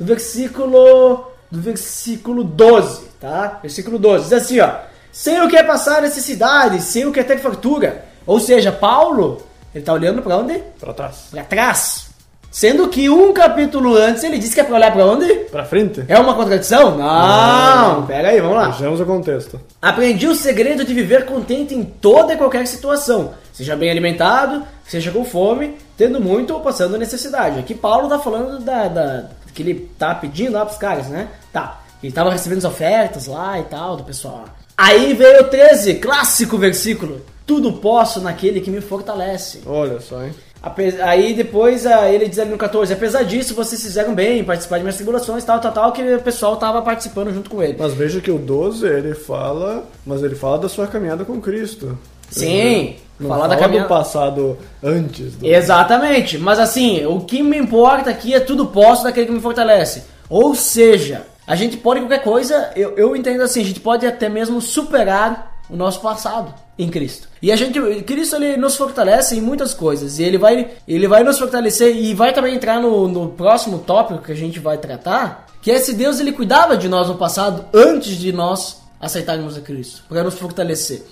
do 0.00 0.06
versículo... 0.06 1.31
do 1.52 1.60
versículo 1.60 2.42
12, 2.42 3.02
tá? 3.20 3.58
Versículo 3.62 3.98
12, 3.98 4.24
diz 4.24 4.32
assim, 4.32 4.58
ó. 4.60 4.70
Sem 5.12 5.40
o 5.42 5.48
que 5.48 5.56
é 5.56 5.62
passar 5.62 6.00
necessidade, 6.00 6.80
sem 6.80 7.04
o 7.04 7.12
que 7.12 7.20
é 7.20 7.22
ter 7.22 7.38
fartura. 7.38 8.06
Ou 8.26 8.40
seja, 8.40 8.72
Paulo, 8.72 9.42
ele 9.74 9.84
tá 9.84 9.92
olhando 9.92 10.22
pra 10.22 10.38
onde? 10.38 10.58
Pra 10.80 10.94
trás. 10.94 11.26
Pra 11.30 11.44
trás. 11.44 12.10
Sendo 12.50 12.88
que 12.88 13.08
um 13.08 13.32
capítulo 13.32 13.96
antes 13.96 14.22
ele 14.24 14.38
disse 14.38 14.54
que 14.54 14.60
é 14.60 14.64
pra 14.64 14.76
olhar 14.76 14.92
pra 14.92 15.06
onde? 15.06 15.26
Pra 15.50 15.64
frente? 15.64 16.04
É 16.08 16.18
uma 16.18 16.34
contradição? 16.34 16.96
Não! 16.98 18.06
Pega 18.06 18.28
aí, 18.28 18.40
vamos 18.40 18.56
lá. 18.56 18.68
Vejamos 18.68 19.00
o 19.00 19.06
contexto. 19.06 19.60
Aprendi 19.80 20.26
o 20.28 20.34
segredo 20.34 20.84
de 20.84 20.92
viver 20.94 21.24
contente 21.26 21.74
em 21.74 21.82
toda 21.82 22.34
e 22.34 22.36
qualquer 22.36 22.66
situação. 22.66 23.32
Seja 23.52 23.74
bem 23.76 23.90
alimentado, 23.90 24.62
seja 24.86 25.10
com 25.10 25.24
fome, 25.24 25.76
tendo 25.96 26.20
muito 26.20 26.52
ou 26.54 26.60
passando 26.60 26.98
necessidade. 26.98 27.58
Aqui 27.58 27.74
Paulo 27.74 28.08
tá 28.08 28.18
falando 28.18 28.58
da, 28.62 28.88
da- 28.88 29.24
que 29.54 29.62
ele 29.62 29.90
tá 29.98 30.14
pedindo 30.14 30.52
lá 30.52 30.64
pros 30.64 30.78
caras, 30.78 31.08
né? 31.08 31.28
Tá. 31.52 31.80
Ele 32.02 32.12
tava 32.12 32.30
recebendo 32.30 32.58
as 32.58 32.64
ofertas 32.64 33.26
lá 33.26 33.58
e 33.60 33.62
tal, 33.64 33.96
do 33.96 34.04
pessoal. 34.04 34.44
Aí 34.76 35.12
veio 35.14 35.42
o 35.42 35.48
13, 35.48 35.94
clássico 35.94 36.58
versículo. 36.58 37.20
Tudo 37.46 37.72
posso 37.74 38.20
naquele 38.20 38.60
que 38.60 38.70
me 38.70 38.80
fortalece. 38.80 39.60
Olha 39.66 40.00
só, 40.00 40.22
hein? 40.24 40.32
Ape- 40.62 41.00
Aí 41.02 41.34
depois 41.34 41.84
ah, 41.86 42.08
ele 42.10 42.28
diz 42.28 42.38
ali 42.38 42.50
no 42.50 42.56
14, 42.56 42.92
apesar 42.92 43.24
disso, 43.24 43.54
vocês 43.54 43.82
fizeram 43.82 44.14
bem 44.14 44.38
em 44.40 44.44
participar 44.44 44.76
de 44.78 44.82
minhas 44.84 44.94
tribulações, 44.96 45.44
tal, 45.44 45.60
tal, 45.60 45.72
tal, 45.72 45.92
que 45.92 46.02
o 46.14 46.20
pessoal 46.22 46.56
tava 46.56 46.80
participando 46.82 47.32
junto 47.34 47.50
com 47.50 47.62
ele. 47.62 47.76
Mas 47.78 47.92
veja 47.94 48.20
que 48.20 48.30
o 48.30 48.38
12, 48.38 48.86
ele 48.86 49.14
fala, 49.14 49.84
mas 50.06 50.22
ele 50.22 50.36
fala 50.36 50.58
da 50.60 50.68
sua 50.68 50.86
caminhada 50.86 51.24
com 51.24 51.40
Cristo. 51.40 51.98
Sim, 52.30 52.96
Não 53.22 53.28
falar 53.28 53.42
fala 53.42 53.54
da 53.54 53.60
caminhada. 53.60 53.88
do 53.88 53.88
passado 53.88 54.58
antes. 54.82 55.36
Do... 55.36 55.46
Exatamente, 55.46 56.38
mas 56.38 56.58
assim, 56.58 57.06
o 57.06 57.20
que 57.20 57.42
me 57.42 57.56
importa 57.56 58.10
aqui 58.10 58.34
é 58.34 58.40
tudo 58.40 58.66
posso 58.66 59.04
daquele 59.04 59.26
que 59.26 59.32
me 59.32 59.40
fortalece. 59.40 60.04
Ou 60.28 60.54
seja, 60.54 61.26
a 61.46 61.56
gente 61.56 61.76
pode 61.76 62.00
qualquer 62.00 62.22
coisa, 62.22 62.70
eu, 62.76 62.96
eu 62.96 63.16
entendo 63.16 63.42
assim, 63.42 63.60
a 63.60 63.64
gente 63.64 63.80
pode 63.80 64.06
até 64.06 64.28
mesmo 64.28 64.60
superar 64.60 65.52
o 65.70 65.76
nosso 65.76 66.00
passado 66.00 66.54
em 66.78 66.88
Cristo. 66.88 67.28
E 67.40 67.50
a 67.50 67.56
gente, 67.56 67.80
Cristo 68.02 68.36
ele 68.36 68.56
nos 68.56 68.76
fortalece 68.76 69.36
em 69.36 69.40
muitas 69.40 69.72
coisas. 69.72 70.18
E 70.18 70.22
ele 70.22 70.38
vai, 70.38 70.70
ele 70.86 71.08
vai 71.08 71.24
nos 71.24 71.38
fortalecer 71.38 71.96
e 71.96 72.14
vai 72.14 72.32
também 72.32 72.54
entrar 72.54 72.80
no, 72.80 73.08
no 73.08 73.28
próximo 73.28 73.78
tópico 73.78 74.22
que 74.22 74.32
a 74.32 74.36
gente 74.36 74.58
vai 74.58 74.78
tratar, 74.78 75.46
que 75.62 75.70
é 75.70 75.78
se 75.78 75.94
Deus 75.94 76.20
ele 76.20 76.32
cuidava 76.32 76.76
de 76.76 76.88
nós 76.88 77.08
no 77.08 77.14
passado 77.14 77.64
antes 77.72 78.16
de 78.16 78.32
nós 78.32 78.81
aceitarmos 79.02 79.56
a 79.56 79.60
Cristo, 79.60 80.04
para 80.08 80.22
nos 80.22 80.38
fortalecer. 80.38 81.02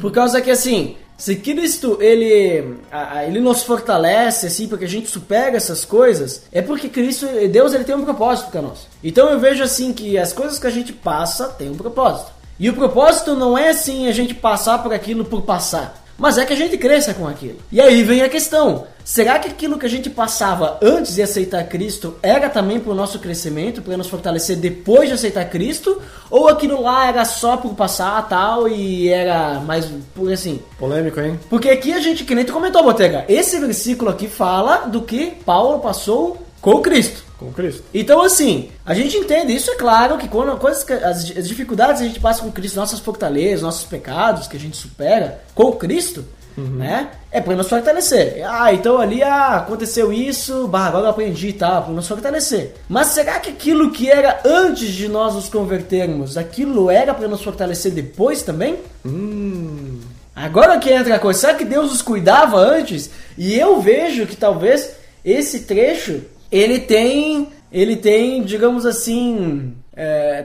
Por 0.00 0.10
causa 0.10 0.40
que 0.40 0.50
assim, 0.50 0.96
se 1.16 1.36
Cristo 1.36 1.96
ele 2.00 2.76
ele 3.24 3.40
nos 3.40 3.62
fortalece 3.62 4.48
assim, 4.48 4.66
porque 4.66 4.84
a 4.84 4.88
gente 4.88 5.08
supera 5.08 5.56
essas 5.56 5.84
coisas, 5.84 6.42
é 6.50 6.60
porque 6.60 6.88
Cristo, 6.88 7.26
Deus 7.50 7.72
ele 7.72 7.84
tem 7.84 7.94
um 7.94 8.04
propósito 8.04 8.50
para 8.50 8.62
nós. 8.62 8.88
Então 9.02 9.30
eu 9.30 9.38
vejo 9.38 9.62
assim 9.62 9.92
que 9.92 10.18
as 10.18 10.32
coisas 10.32 10.58
que 10.58 10.66
a 10.66 10.70
gente 10.70 10.92
passa 10.92 11.48
têm 11.50 11.70
um 11.70 11.76
propósito. 11.76 12.32
E 12.58 12.68
o 12.68 12.74
propósito 12.74 13.34
não 13.36 13.56
é 13.56 13.68
assim 13.68 14.08
a 14.08 14.12
gente 14.12 14.34
passar 14.34 14.82
por 14.82 14.92
aquilo 14.92 15.24
por 15.24 15.42
passar. 15.42 16.04
Mas 16.18 16.38
é 16.38 16.44
que 16.44 16.52
a 16.52 16.56
gente 16.56 16.78
cresça 16.78 17.12
com 17.12 17.26
aquilo. 17.28 17.58
E 17.70 17.80
aí 17.80 18.02
vem 18.02 18.22
a 18.22 18.28
questão: 18.28 18.86
será 19.04 19.38
que 19.38 19.48
aquilo 19.48 19.78
que 19.78 19.86
a 19.86 19.88
gente 19.88 20.08
passava 20.08 20.78
antes 20.82 21.14
de 21.14 21.22
aceitar 21.22 21.64
Cristo 21.64 22.16
era 22.22 22.48
também 22.48 22.80
para 22.80 22.92
o 22.92 22.94
nosso 22.94 23.18
crescimento, 23.18 23.82
para 23.82 23.96
nos 23.96 24.08
fortalecer 24.08 24.56
depois 24.56 25.08
de 25.08 25.14
aceitar 25.14 25.44
Cristo? 25.46 26.00
Ou 26.30 26.48
aquilo 26.48 26.82
lá 26.82 27.08
era 27.08 27.24
só 27.24 27.56
por 27.56 27.74
passar 27.74 28.26
tal 28.28 28.68
e 28.68 29.08
era 29.08 29.60
mais 29.60 29.86
por 30.14 30.32
assim? 30.32 30.60
Polêmico, 30.78 31.20
hein? 31.20 31.38
Porque 31.50 31.68
aqui 31.68 31.92
a 31.92 32.00
gente, 32.00 32.24
que 32.24 32.34
nem 32.34 32.44
tu 32.44 32.52
comentou, 32.52 32.82
Botega, 32.82 33.24
esse 33.28 33.58
versículo 33.58 34.10
aqui 34.10 34.26
fala 34.26 34.86
do 34.86 35.02
que 35.02 35.32
Paulo 35.44 35.80
passou 35.80 36.46
com 36.60 36.80
Cristo. 36.80 37.25
Com 37.38 37.52
Cristo. 37.52 37.82
Então, 37.92 38.22
assim, 38.22 38.70
a 38.84 38.94
gente 38.94 39.16
entende 39.16 39.54
isso, 39.54 39.70
é 39.70 39.74
claro, 39.74 40.16
que 40.16 40.26
quando 40.26 40.56
coisas 40.58 40.84
as, 40.90 41.36
as 41.36 41.46
dificuldades 41.48 42.00
que 42.00 42.04
a 42.04 42.08
gente 42.08 42.20
passa 42.20 42.42
com 42.42 42.50
Cristo, 42.50 42.76
nossas 42.76 43.00
fortalezas, 43.00 43.62
nossos 43.62 43.84
pecados 43.84 44.48
que 44.48 44.56
a 44.56 44.60
gente 44.60 44.76
supera 44.76 45.42
com 45.54 45.72
Cristo, 45.72 46.24
né? 46.56 47.10
É 47.30 47.40
para 47.40 47.54
nos 47.54 47.68
fortalecer. 47.68 48.42
Ah, 48.48 48.72
então 48.72 48.98
ali 48.98 49.22
ah, 49.22 49.56
aconteceu 49.56 50.10
isso, 50.10 50.66
bah, 50.66 50.86
agora 50.86 51.04
eu 51.04 51.10
aprendi 51.10 51.48
e 51.48 51.52
tal, 51.52 51.82
para 51.82 51.92
nos 51.92 52.08
fortalecer. 52.08 52.74
Mas 52.88 53.08
será 53.08 53.38
que 53.38 53.50
aquilo 53.50 53.90
que 53.90 54.10
era 54.10 54.40
antes 54.44 54.88
de 54.88 55.06
nós 55.06 55.34
nos 55.34 55.48
convertermos, 55.48 56.38
aquilo 56.38 56.90
era 56.90 57.12
para 57.12 57.28
nos 57.28 57.42
fortalecer 57.42 57.92
depois 57.92 58.42
também? 58.42 58.78
Hum. 59.04 60.00
Agora 60.34 60.78
que 60.78 60.90
entra 60.90 61.16
a 61.16 61.18
coisa, 61.18 61.40
será 61.40 61.54
que 61.54 61.64
Deus 61.64 61.92
os 61.92 62.02
cuidava 62.02 62.58
antes? 62.58 63.10
E 63.36 63.58
eu 63.58 63.80
vejo 63.80 64.26
que 64.26 64.36
talvez 64.36 64.92
esse 65.24 65.60
trecho 65.60 66.22
ele 66.50 66.78
tem, 66.78 67.48
ele 67.72 67.96
tem, 67.96 68.42
digamos 68.42 68.84
assim, 68.86 69.72
é, 69.94 70.42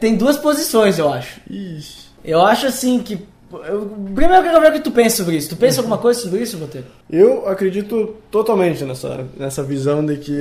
tem- 0.00 0.16
duas 0.16 0.36
posições, 0.36 0.98
eu 0.98 1.12
acho. 1.12 1.40
Ixi. 1.50 2.02
Eu 2.24 2.40
acho 2.42 2.66
assim 2.66 3.00
que 3.00 3.18
eu, 3.68 3.90
primeiro 4.14 4.34
eu 4.36 4.42
quero 4.42 4.60
ver 4.60 4.70
o 4.70 4.72
que 4.72 4.80
tu 4.80 4.90
pensa 4.90 5.16
sobre 5.16 5.36
isso. 5.36 5.50
Tu 5.50 5.56
pensa 5.56 5.80
alguma 5.80 5.98
coisa 5.98 6.20
sobre 6.20 6.40
isso, 6.40 6.56
Boteiro? 6.56 6.86
Eu 7.10 7.46
acredito 7.48 8.16
totalmente 8.30 8.82
nessa, 8.84 9.26
nessa 9.36 9.62
visão 9.62 10.04
de 10.04 10.16
que 10.16 10.32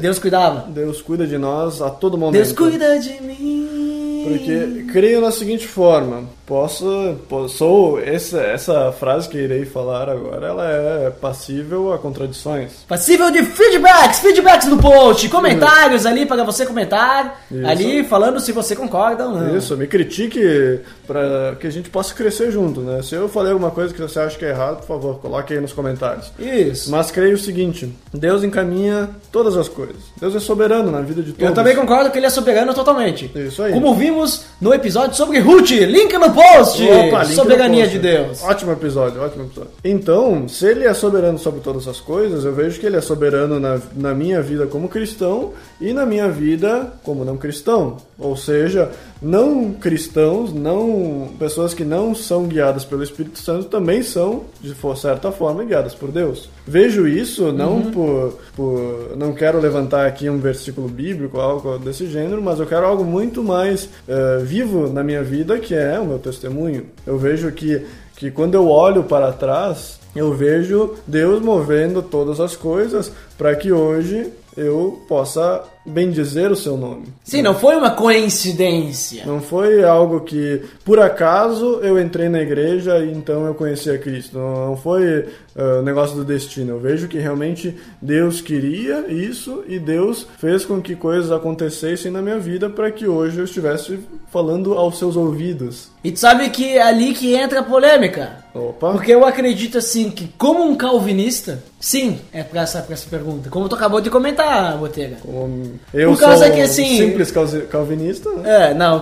Deus 0.00 0.18
cuidava. 0.18 0.68
Deus 0.68 1.00
cuida 1.00 1.26
de 1.26 1.38
nós 1.38 1.80
a 1.80 1.90
todo 1.90 2.18
momento. 2.18 2.34
Deus 2.42 2.52
cuida 2.52 2.98
de 2.98 3.20
mim. 3.22 4.24
Porque 4.26 4.86
creio 4.92 5.20
na 5.20 5.30
seguinte 5.30 5.66
forma, 5.66 6.24
posso, 6.48 7.16
po- 7.28 7.46
sou 7.48 8.00
essa 8.00 8.40
essa 8.40 8.90
frase 8.90 9.28
que 9.28 9.36
irei 9.36 9.66
falar 9.66 10.08
agora, 10.08 10.46
ela 10.46 10.64
é 10.68 11.10
passível 11.10 11.92
a 11.92 11.98
contradições. 11.98 12.72
Passível 12.88 13.30
de 13.30 13.42
feedbacks, 13.44 14.20
feedbacks 14.20 14.66
no 14.66 14.78
post, 14.78 15.28
comentários 15.28 16.06
ali 16.06 16.24
para 16.24 16.42
você 16.42 16.64
comentar, 16.64 17.42
Isso. 17.50 17.66
ali 17.66 18.02
falando 18.02 18.40
se 18.40 18.50
você 18.50 18.74
concorda 18.74 19.26
ou 19.26 19.32
não. 19.34 19.56
Isso, 19.56 19.76
me 19.76 19.86
critique 19.86 20.80
para 21.06 21.54
que 21.60 21.66
a 21.66 21.70
gente 21.70 21.90
possa 21.90 22.14
crescer 22.14 22.50
junto, 22.50 22.80
né? 22.80 23.02
Se 23.02 23.14
eu 23.14 23.28
falei 23.28 23.52
alguma 23.52 23.70
coisa 23.70 23.92
que 23.92 24.00
você 24.00 24.18
acha 24.18 24.38
que 24.38 24.44
é 24.44 24.48
errado, 24.50 24.78
por 24.78 24.86
favor, 24.86 25.18
coloque 25.20 25.52
aí 25.52 25.60
nos 25.60 25.72
comentários. 25.74 26.32
Isso. 26.38 26.90
Mas 26.90 27.10
creio 27.10 27.34
o 27.34 27.38
seguinte, 27.38 27.94
Deus 28.12 28.42
encaminha 28.42 29.10
todas 29.30 29.56
as 29.56 29.68
coisas. 29.68 29.96
Deus 30.18 30.34
é 30.34 30.40
soberano 30.40 30.90
na 30.90 31.02
vida 31.02 31.22
de 31.22 31.32
todos. 31.32 31.46
Eu 31.46 31.54
também 31.54 31.76
concordo 31.76 32.10
que 32.10 32.18
ele 32.18 32.26
é 32.26 32.30
soberano 32.30 32.72
totalmente. 32.72 33.30
Isso 33.34 33.62
aí. 33.62 33.72
Como 33.74 33.94
vimos 33.94 34.44
no 34.60 34.72
episódio 34.72 35.14
sobre 35.16 35.38
Ruth, 35.40 35.70
link 35.70 36.12
no 36.16 36.30
post. 36.38 36.82
Opa, 36.82 37.24
Soberania 37.24 37.84
post. 37.84 37.96
de 37.96 38.02
Deus. 38.02 38.42
Ótimo 38.42 38.72
episódio, 38.72 39.22
ótimo 39.22 39.44
episódio. 39.44 39.70
Então, 39.84 40.48
se 40.48 40.66
ele 40.66 40.86
é 40.86 40.94
soberano 40.94 41.38
sobre 41.38 41.60
todas 41.60 41.88
as 41.88 42.00
coisas, 42.00 42.44
eu 42.44 42.52
vejo 42.52 42.78
que 42.78 42.86
ele 42.86 42.96
é 42.96 43.00
soberano 43.00 43.58
na, 43.58 43.80
na 43.94 44.14
minha 44.14 44.40
vida 44.40 44.66
como 44.66 44.88
cristão 44.88 45.52
e 45.80 45.92
na 45.92 46.06
minha 46.06 46.28
vida 46.28 46.92
como 47.02 47.24
não 47.24 47.36
cristão. 47.36 47.96
Ou 48.18 48.36
seja, 48.36 48.90
não 49.20 49.72
cristãos, 49.72 50.52
não 50.52 51.28
pessoas 51.38 51.74
que 51.74 51.84
não 51.84 52.14
são 52.14 52.46
guiadas 52.46 52.84
pelo 52.84 53.02
Espírito 53.02 53.38
Santo 53.38 53.66
também 53.66 54.02
são, 54.02 54.44
de 54.60 54.74
certa 54.96 55.32
forma, 55.32 55.64
guiadas 55.64 55.94
por 55.94 56.10
Deus. 56.10 56.48
Vejo 56.66 57.06
isso 57.06 57.52
não 57.52 57.76
Uhum. 57.78 57.90
por, 57.90 58.38
por. 58.56 59.16
Não 59.16 59.32
quero 59.32 59.60
levantar 59.60 60.06
aqui 60.06 60.28
um 60.28 60.38
versículo 60.38 60.88
bíblico, 60.88 61.40
algo 61.40 61.78
desse 61.78 62.06
gênero, 62.06 62.42
mas 62.42 62.58
eu 62.58 62.66
quero 62.66 62.86
algo 62.86 63.04
muito 63.04 63.42
mais 63.42 63.88
eh, 64.06 64.38
vivo 64.42 64.88
na 64.88 65.02
minha 65.02 65.22
vida, 65.22 65.58
que 65.58 65.74
é 65.74 65.98
o 65.98 66.06
meu 66.06 66.18
testemunho. 66.18 66.86
Eu 67.06 67.18
vejo 67.18 67.50
que, 67.52 67.84
que 68.16 68.30
quando 68.30 68.54
eu 68.54 68.68
olho 68.68 69.04
para 69.04 69.32
trás, 69.32 69.98
eu 70.14 70.32
vejo 70.34 70.94
Deus 71.06 71.40
movendo 71.40 72.02
todas 72.02 72.40
as 72.40 72.56
coisas 72.56 73.12
para 73.36 73.54
que 73.54 73.72
hoje 73.72 74.28
eu 74.56 75.00
possa 75.08 75.62
bendizer 75.88 76.52
o 76.52 76.56
seu 76.56 76.76
nome. 76.76 77.06
Sim, 77.24 77.42
não 77.42 77.54
foi 77.54 77.76
uma 77.76 77.90
coincidência. 77.90 79.24
Não 79.26 79.40
foi 79.40 79.82
algo 79.84 80.20
que, 80.20 80.62
por 80.84 80.98
acaso, 81.00 81.80
eu 81.82 82.00
entrei 82.00 82.28
na 82.28 82.40
igreja 82.40 82.98
e 82.98 83.12
então 83.12 83.46
eu 83.46 83.54
conheci 83.54 83.90
a 83.90 83.98
Cristo. 83.98 84.38
Não, 84.38 84.68
não 84.68 84.76
foi 84.76 85.26
uh, 85.58 85.82
negócio 85.82 86.16
do 86.16 86.24
destino. 86.24 86.74
Eu 86.74 86.80
vejo 86.80 87.08
que 87.08 87.18
realmente 87.18 87.76
Deus 88.00 88.40
queria 88.40 89.06
isso 89.08 89.64
e 89.66 89.78
Deus 89.78 90.26
fez 90.38 90.64
com 90.64 90.80
que 90.80 90.94
coisas 90.94 91.32
acontecessem 91.32 92.10
na 92.10 92.22
minha 92.22 92.38
vida 92.38 92.70
para 92.70 92.90
que 92.90 93.06
hoje 93.06 93.38
eu 93.38 93.44
estivesse 93.44 93.98
falando 94.30 94.74
aos 94.74 94.98
seus 94.98 95.16
ouvidos. 95.16 95.90
E 96.02 96.12
tu 96.12 96.20
sabe 96.20 96.48
que 96.50 96.76
é 96.76 96.82
ali 96.82 97.12
que 97.12 97.34
entra 97.34 97.60
a 97.60 97.62
polêmica. 97.62 98.44
Opa! 98.54 98.92
Porque 98.92 99.12
eu 99.12 99.24
acredito 99.24 99.78
assim 99.78 100.10
que, 100.10 100.28
como 100.38 100.64
um 100.64 100.76
calvinista, 100.76 101.62
sim, 101.78 102.20
é 102.32 102.42
pra 102.42 102.62
essa, 102.62 102.80
pra 102.82 102.94
essa 102.94 103.08
pergunta. 103.08 103.50
Como 103.50 103.68
tu 103.68 103.74
acabou 103.74 104.00
de 104.00 104.08
comentar, 104.08 104.76
Botega. 104.78 105.16
Como 105.22 105.78
eu 105.92 106.12
Por 106.12 106.20
causa 106.20 106.46
sou 106.46 106.54
que, 106.54 106.60
assim, 106.60 106.96
simples 106.96 107.32
calvinista, 107.68 108.30
né? 108.30 108.70
É, 108.70 108.74
não, 108.74 109.00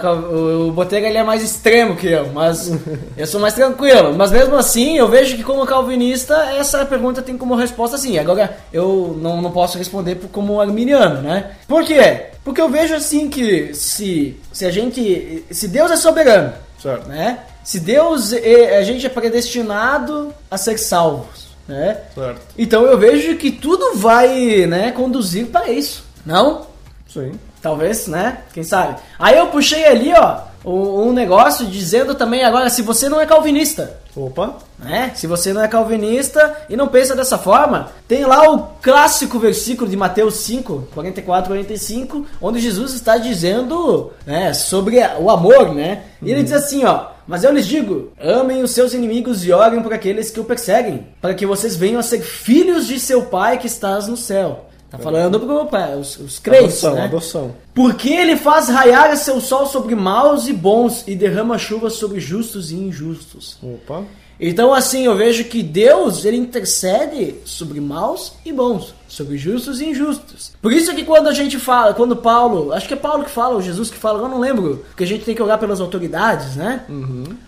o 0.69 0.73
Botega 0.73 1.07
ele 1.07 1.19
é 1.19 1.23
mais 1.23 1.43
extremo 1.43 1.97
que 1.97 2.07
eu, 2.07 2.33
mas 2.33 2.73
eu 3.17 3.27
sou 3.27 3.41
mais 3.41 3.55
tranquilo. 3.55 4.15
Mas 4.15 4.31
mesmo 4.31 4.57
assim, 4.57 4.97
eu 4.97 5.09
vejo 5.09 5.37
que 5.37 5.43
como 5.43 5.67
calvinista, 5.67 6.46
essa 6.55 6.85
pergunta 6.87 7.23
tem 7.23 7.37
como 7.37 7.55
resposta 7.55 7.99
sim. 7.99 8.19
Agora, 8.19 8.57
eu 8.73 9.17
não, 9.21 9.41
não 9.43 9.51
posso 9.51 9.79
responder 9.79 10.19
como 10.33 10.61
arminiano, 10.61 11.23
né? 11.23 11.53
Por 11.67 11.85
quê? 11.85 12.27
Porque 12.45 12.61
eu 12.61 12.69
vejo 12.69 12.95
assim 12.95 13.29
que 13.29 13.75
se, 13.75 14.37
se 14.53 14.65
a 14.65 14.71
gente. 14.71 15.45
Se 15.51 15.67
Deus 15.69 15.91
é 15.91 15.97
soberano, 15.97 16.53
Certo. 16.81 17.09
né? 17.09 17.41
Se 17.65 17.81
Deus, 17.81 18.33
é, 18.33 18.79
a 18.79 18.83
gente 18.83 19.05
é 19.05 19.09
predestinado 19.09 20.33
a 20.49 20.57
ser 20.57 20.79
salvos, 20.79 21.49
né? 21.67 21.99
Certo. 22.15 22.41
Então 22.57 22.85
eu 22.85 22.97
vejo 22.97 23.37
que 23.37 23.51
tudo 23.51 23.97
vai, 23.97 24.67
né, 24.67 24.93
conduzir 24.93 25.47
para 25.47 25.69
isso. 25.69 26.05
Não? 26.25 26.67
Sim. 27.09 27.33
Talvez, 27.61 28.07
né? 28.07 28.39
Quem 28.53 28.63
sabe? 28.63 29.01
Aí 29.19 29.37
eu 29.37 29.49
puxei 29.49 29.85
ali, 29.85 30.13
ó, 30.13 30.39
um, 30.73 31.13
negócio 31.13 31.67
dizendo 31.67 32.15
também 32.15 32.43
agora, 32.45 32.69
se 32.69 32.83
você 32.83 33.09
não 33.09 33.21
é 33.21 33.27
calvinista, 33.27 34.01
Opa! 34.17 34.57
né? 34.79 35.13
Se 35.15 35.27
você 35.27 35.53
não 35.53 35.63
é 35.63 35.69
calvinista 35.69 36.57
e 36.69 36.77
não 36.77 36.89
pensa 36.89 37.15
dessa 37.15 37.39
forma, 37.39 37.93
tem 38.09 38.25
lá 38.25 38.51
o 38.51 38.63
clássico 38.83 39.39
versículo 39.39 39.89
de 39.89 39.97
Mateus 39.97 40.35
5, 40.37 40.89
44, 40.93 41.49
45, 41.51 42.27
onde 42.41 42.61
Jesus 42.61 42.95
está 42.95 43.17
dizendo, 43.17 44.13
né, 44.27 44.53
sobre 44.53 44.99
o 45.21 45.31
amor, 45.31 45.75
né? 45.75 46.03
E 46.21 46.33
ele 46.33 46.43
diz 46.43 46.53
assim, 46.53 46.85
ó, 46.85 47.11
mas 47.27 47.45
eu 47.45 47.53
lhes 47.53 47.67
digo, 47.67 48.13
amem 48.21 48.63
os 48.63 48.71
seus 48.71 48.93
inimigos 48.93 49.45
e 49.45 49.53
orem 49.53 49.83
por 49.83 49.93
aqueles 49.93 50.31
que 50.31 50.41
o 50.41 50.45
perseguem, 50.45 51.07
para 51.21 51.35
que 51.35 51.47
vocês 51.47 51.77
venham 51.77 52.01
a 52.01 52.03
ser 52.03 52.21
filhos 52.21 52.87
de 52.87 52.99
seu 52.99 53.23
Pai 53.23 53.59
que 53.59 53.67
estás 53.67 54.07
no 54.07 54.17
céu. 54.17 54.66
Tá 54.91 54.99
falando 54.99 55.67
para 55.69 55.97
os, 55.97 56.17
os 56.19 56.39
crentes, 56.39 56.85
adoção, 56.85 56.95
né? 56.95 57.05
adoção. 57.05 57.55
Porque 57.75 58.09
ele 58.09 58.37
faz 58.37 58.69
raiar 58.69 59.17
seu 59.17 59.41
sol 59.41 59.67
sobre 59.67 59.95
maus 59.95 60.47
e 60.47 60.53
bons 60.53 61.03
e 61.07 61.17
derrama 61.17 61.59
chuva 61.59 61.91
sobre 61.91 62.21
justos 62.21 62.71
e 62.71 62.77
injustos. 62.77 63.59
Opa! 63.63 64.05
Então 64.39 64.73
assim, 64.73 65.07
eu 65.07 65.17
vejo 65.17 65.45
que 65.45 65.63
Deus, 65.63 66.25
ele 66.25 66.37
intercede 66.37 67.37
sobre 67.45 67.81
maus 67.81 68.35
e 68.45 68.53
bons, 68.53 68.95
sobre 69.09 69.39
justos 69.39 69.81
e 69.81 69.87
injustos. 69.87 70.53
Por 70.61 70.73
isso 70.73 70.95
que 70.95 71.05
quando 71.05 71.29
a 71.29 71.33
gente 71.33 71.59
fala, 71.59 71.95
quando 71.95 72.17
Paulo, 72.17 72.73
acho 72.73 72.87
que 72.87 72.95
é 72.95 72.97
Paulo 72.97 73.25
que 73.25 73.31
fala, 73.31 73.55
ou 73.55 73.63
Jesus 73.63 73.91
que 73.91 73.97
fala, 73.97 74.21
eu 74.23 74.29
não 74.29 74.39
lembro, 74.39 74.85
que 74.97 75.05
a 75.05 75.07
gente 75.07 75.25
tem 75.25 75.35
que 75.35 75.43
orar 75.43 75.59
pelas 75.59 75.81
autoridades, 75.81 76.57
né? 76.57 76.85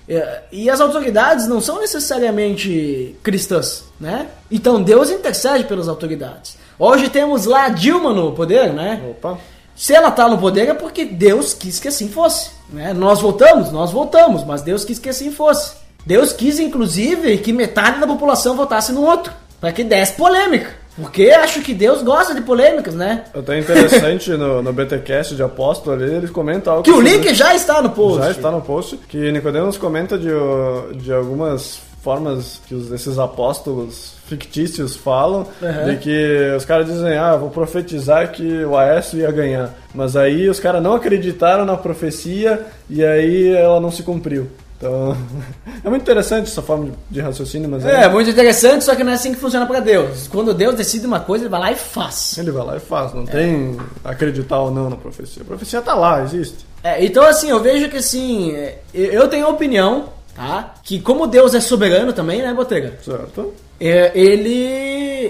É, 0.09 0.43
E 0.51 0.71
as 0.71 0.81
autoridades 0.81 1.47
não 1.47 1.61
são 1.61 1.81
necessariamente 1.81 3.17
cristãs, 3.23 3.85
né? 4.01 4.29
Então 4.51 4.83
Deus 4.83 5.11
intercede 5.11 5.65
pelas 5.65 5.89
autoridades. 5.89 6.57
Hoje 6.79 7.09
temos 7.09 7.45
lá 7.45 7.67
a 7.67 7.69
Dilma 7.69 8.13
no 8.13 8.33
poder, 8.33 8.73
né? 8.73 9.03
Opa! 9.11 9.39
Se 9.79 9.95
ela 9.95 10.11
tá 10.11 10.29
no 10.29 10.39
poder 10.39 10.69
é 10.69 10.75
porque 10.75 11.05
Deus 11.05 11.55
quis 11.55 11.79
que 11.79 11.87
assim 11.87 12.09
fosse. 12.09 12.51
Né? 12.69 12.93
Nós 12.93 13.21
votamos, 13.21 13.71
nós 13.71 13.93
votamos, 13.93 14.43
mas 14.45 14.61
Deus 14.61 14.85
quis 14.85 14.99
que 14.99 15.09
assim 15.09 15.31
fosse. 15.31 15.73
Deus 16.09 16.33
quis, 16.33 16.59
inclusive, 16.59 17.37
que 17.37 17.53
metade 17.53 18.01
da 18.01 18.07
população 18.07 18.57
votasse 18.57 18.93
no 18.93 19.03
outro. 19.05 19.31
Para 19.61 19.73
que 19.73 19.85
desse 19.85 20.13
polêmica. 20.15 20.71
Porque 20.97 21.31
acho 21.31 21.61
que 21.61 21.75
Deus 21.75 22.03
gosta 22.03 22.35
de 22.35 22.41
polêmicas, 22.41 22.95
né? 22.95 23.25
Até 23.35 23.59
interessante 23.59 24.31
no, 24.31 24.63
no 24.63 24.73
BTcast 24.73 25.37
de 25.37 25.43
apóstolo 25.43 25.95
ali, 26.03 26.15
eles 26.15 26.31
comentam 26.31 26.73
algo 26.73 26.85
Que 26.85 26.91
o 26.91 26.95
sobre- 26.95 27.11
link 27.11 27.35
já 27.35 27.55
está 27.55 27.83
no 27.83 27.91
post. 27.91 28.23
Já 28.23 28.31
está 28.31 28.51
no 28.51 28.63
post. 28.63 28.97
Que 29.07 29.31
Nicodemos 29.31 29.77
comenta 29.77 30.17
de, 30.17 30.29
de 30.97 31.13
algumas 31.13 31.79
formas 32.03 32.61
que 32.67 32.75
os, 32.75 32.91
esses 32.91 33.19
apóstolos 33.19 34.15
fictícios 34.27 34.97
falam, 34.97 35.47
Uhum. 35.61 35.91
de 35.91 35.97
que 35.99 36.55
os 36.57 36.65
caras 36.65 36.87
dizem, 36.87 37.19
ah, 37.19 37.37
vou 37.37 37.51
profetizar 37.51 38.33
que 38.33 38.65
o 38.65 38.77
Aécio 38.77 39.19
ia 39.19 39.31
ganhar. 39.31 39.75
Mas 39.95 40.17
aí 40.17 40.49
os 40.49 40.59
caras 40.59 40.83
não 40.83 40.95
acreditaram 40.95 41.65
na 41.67 41.77
profecia 41.77 42.65
e 42.89 43.05
aí 43.05 43.49
ela 43.55 43.79
não 43.81 43.91
se 43.91 44.03
cumpriu. 44.03 44.49
Então, 44.79 45.17
é 45.85 45.91
muito 45.91 46.03
interessante 46.03 46.47
essa 46.47 46.63
forma 46.63 46.93
de, 47.11 47.21
raciocínio, 47.21 47.69
mas 47.69 47.85
É, 47.85 48.09
muito 48.09 48.31
interessante, 48.31 48.85
só 48.85 48.95
que 48.95 49.03
não 49.03 49.11
é 49.11 49.17
assim 49.17 49.35
que 49.35 49.41
funciona 49.41 49.67
para 49.67 49.81
Deus. 49.81 50.29
Quando 50.29 50.55
Deus 50.55 50.77
decide 50.77 51.05
uma 51.05 51.21
coisa, 51.21 51.45
ele 51.45 51.51
vai 51.51 51.61
lá 51.61 51.73
e 51.73 51.77
faz. 51.77 52.39
ele 52.39 52.53
vai 52.53 52.65
lá 52.65 52.77
e 52.77 52.81
faz, 52.81 53.13
não 53.13 53.27
tem 53.27 53.77
acreditar 54.05 54.61
ou 54.61 54.71
não 54.71 54.89
na 54.89 54.97
profecia. 54.97 55.43
A 55.43 55.45
profecia 55.45 55.83
tá 55.83 55.95
lá, 55.95 56.23
existe. 56.23 56.65
É, 56.83 57.05
então 57.05 57.25
assim, 57.25 57.51
eu 57.51 57.61
vejo 57.61 57.89
que 57.91 57.97
assim, 57.97 58.53
é, 58.53 58.79
eu 58.95 59.27
tenho 59.29 59.47
a 59.47 59.51
opinião, 59.51 60.11
tá? 60.35 60.75
Que 60.85 61.01
como 61.01 61.27
Deus 61.27 61.55
é 61.55 61.61
soberano 61.61 62.13
também, 62.13 62.41
né, 62.41 62.55
Botega? 62.55 62.99
Certo? 63.05 63.53
É, 63.81 64.13
ele, 64.15 64.55